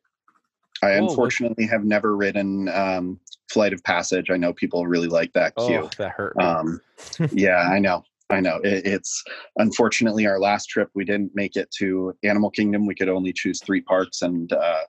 I 0.82 0.98
but- 0.98 1.08
unfortunately 1.10 1.66
have 1.66 1.84
never 1.84 2.16
ridden 2.16 2.68
um, 2.68 3.20
Flight 3.50 3.72
of 3.72 3.82
Passage. 3.84 4.30
I 4.30 4.36
know 4.36 4.52
people 4.52 4.86
really 4.86 5.08
like 5.08 5.32
that 5.34 5.52
oh, 5.56 5.88
that 5.98 6.10
hurt. 6.10 6.36
Me. 6.36 6.44
Um, 6.44 6.80
yeah, 7.32 7.68
I 7.70 7.78
know. 7.78 8.04
I 8.30 8.40
know. 8.40 8.56
It, 8.64 8.86
it's 8.86 9.22
unfortunately 9.56 10.26
our 10.26 10.40
last 10.40 10.66
trip. 10.66 10.88
We 10.94 11.04
didn't 11.04 11.32
make 11.34 11.56
it 11.56 11.70
to 11.78 12.14
Animal 12.22 12.50
Kingdom. 12.50 12.86
We 12.86 12.94
could 12.94 13.08
only 13.08 13.32
choose 13.32 13.60
three 13.60 13.80
parks 13.80 14.22
and 14.22 14.52
uh, 14.52 14.82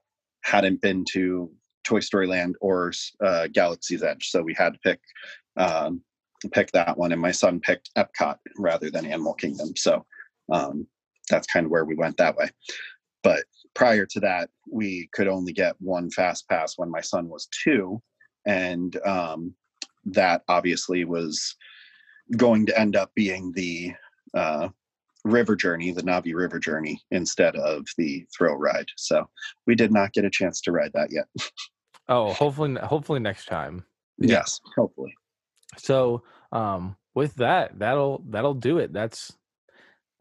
hadn't 0.44 0.82
been 0.82 1.06
to 1.12 1.52
Toy 1.84 2.00
Story 2.00 2.28
Land 2.28 2.56
or 2.62 2.92
uh, 3.24 3.48
Galaxy's 3.54 4.04
Edge. 4.04 4.30
So 4.30 4.42
we 4.42 4.54
had 4.54 4.74
to 4.74 4.80
pick 4.80 5.00
um, 5.58 6.02
pick 6.52 6.72
that 6.72 6.98
one. 6.98 7.12
And 7.12 7.22
my 7.22 7.32
son 7.32 7.60
picked 7.60 7.90
Epcot 7.98 8.38
rather 8.58 8.90
than 8.90 9.06
Animal 9.06 9.34
Kingdom. 9.34 9.76
So 9.76 10.06
um, 10.52 10.88
that's 11.30 11.48
kind 11.48 11.66
of 11.66 11.72
where 11.72 11.86
we 11.86 11.96
went 11.96 12.18
that 12.18 12.36
way. 12.36 12.50
But 13.24 13.44
prior 13.74 14.06
to 14.06 14.20
that, 14.22 14.50
we 14.72 15.10
could 15.14 15.28
only 15.28 15.54
get 15.54 15.76
one 15.80 16.10
fast 16.12 16.48
pass 16.48 16.78
when 16.78 16.92
my 16.92 17.02
son 17.02 17.28
was 17.28 17.48
two, 17.64 18.02
and 18.46 18.96
um, 19.06 19.54
that 20.06 20.44
obviously 20.48 21.04
was 21.06 21.56
going 22.38 22.66
to 22.68 22.80
end 22.80 22.96
up 22.96 23.12
being 23.16 23.52
the 23.54 23.94
uh, 24.34 24.70
river 25.24 25.56
journey, 25.56 25.92
the 25.92 26.04
Na'vi 26.04 26.36
River 26.36 26.60
journey, 26.60 27.02
instead 27.12 27.56
of 27.56 27.86
the 27.98 28.26
thrill 28.36 28.56
ride. 28.56 28.88
So 28.98 29.28
we 29.68 29.76
did 29.76 29.92
not 29.92 30.14
get 30.14 30.26
a 30.26 30.30
chance 30.30 30.62
to 30.62 30.72
ride 30.72 30.92
that 30.94 31.10
yet. 31.12 31.26
oh, 32.10 32.34
hopefully 32.34 32.76
hopefully 32.76 33.20
next 33.20 33.46
time. 33.46 33.86
Yes, 34.18 34.60
hopefully. 34.76 35.14
So 35.78 36.24
um, 36.52 36.96
with 37.14 37.36
that, 37.36 37.78
that'll 37.80 38.24
that'll 38.30 38.54
do 38.54 38.78
it. 38.78 38.94
That's 38.94 39.34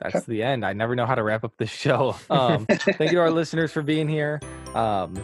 that's 0.01 0.17
Okay. 0.17 0.25
the 0.27 0.43
end. 0.43 0.67
I 0.67 0.73
never 0.73 0.97
know 0.97 1.07
how 1.07 1.15
to 1.15 1.23
wrap 1.23 1.45
up 1.45 1.57
this 1.57 1.71
show. 1.85 2.17
Um, 2.31 2.67
thank 2.71 3.13
you 3.13 3.17
to 3.19 3.21
our 3.21 3.31
listeners 3.31 3.71
for 3.73 3.83
being 3.83 4.09
here. 4.09 4.41
Um, 4.75 5.17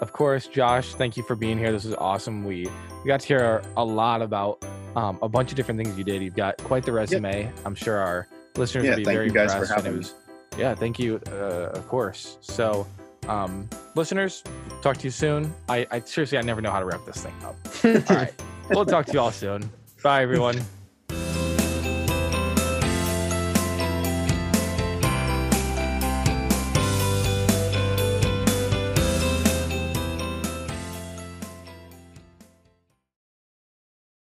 of 0.00 0.12
course, 0.12 0.46
Josh, 0.48 0.94
thank 0.94 1.16
you 1.16 1.22
for 1.22 1.36
being 1.36 1.58
here. 1.58 1.70
This 1.72 1.84
is 1.84 1.94
awesome. 1.94 2.44
We 2.44 2.66
we 3.02 3.08
got 3.08 3.20
to 3.20 3.26
hear 3.26 3.62
a 3.76 3.84
lot 3.84 4.22
about 4.22 4.64
um, 4.96 5.18
a 5.22 5.28
bunch 5.28 5.50
of 5.50 5.56
different 5.56 5.78
things 5.82 5.96
you 5.98 6.04
did. 6.04 6.22
You've 6.22 6.36
got 6.36 6.56
quite 6.58 6.84
the 6.84 6.92
resume. 6.92 7.50
I'm 7.64 7.74
sure 7.74 7.96
our 7.98 8.26
listeners 8.56 8.84
Yeah, 8.84 8.90
will 8.90 8.96
be 8.98 9.04
very 9.04 9.26
you 9.26 9.32
guys 9.32 9.52
impressed. 9.52 9.70
and 9.72 9.80
it 9.80 9.82
having 9.84 9.92
me. 9.92 9.98
was, 9.98 10.14
yeah, 10.58 10.74
thank 10.74 10.98
you. 10.98 11.20
Uh, 11.28 11.70
of 11.74 11.88
course. 11.88 12.38
So, 12.40 12.86
um, 13.28 13.68
listeners, 13.96 14.42
talk 14.82 14.96
to 14.98 15.04
you 15.04 15.10
soon. 15.10 15.52
I, 15.68 15.86
I 15.90 16.00
seriously, 16.00 16.38
I 16.38 16.42
never 16.42 16.60
know 16.60 16.70
how 16.70 16.78
to 16.80 16.84
wrap 16.86 17.04
this 17.06 17.22
thing 17.24 17.34
up. 17.44 17.56
All 18.10 18.16
right, 18.16 18.34
we'll 18.70 18.84
talk 18.86 19.06
to 19.06 19.12
you 19.12 19.20
all 19.20 19.32
soon. 19.32 19.68
Bye, 20.02 20.22
everyone. 20.22 20.60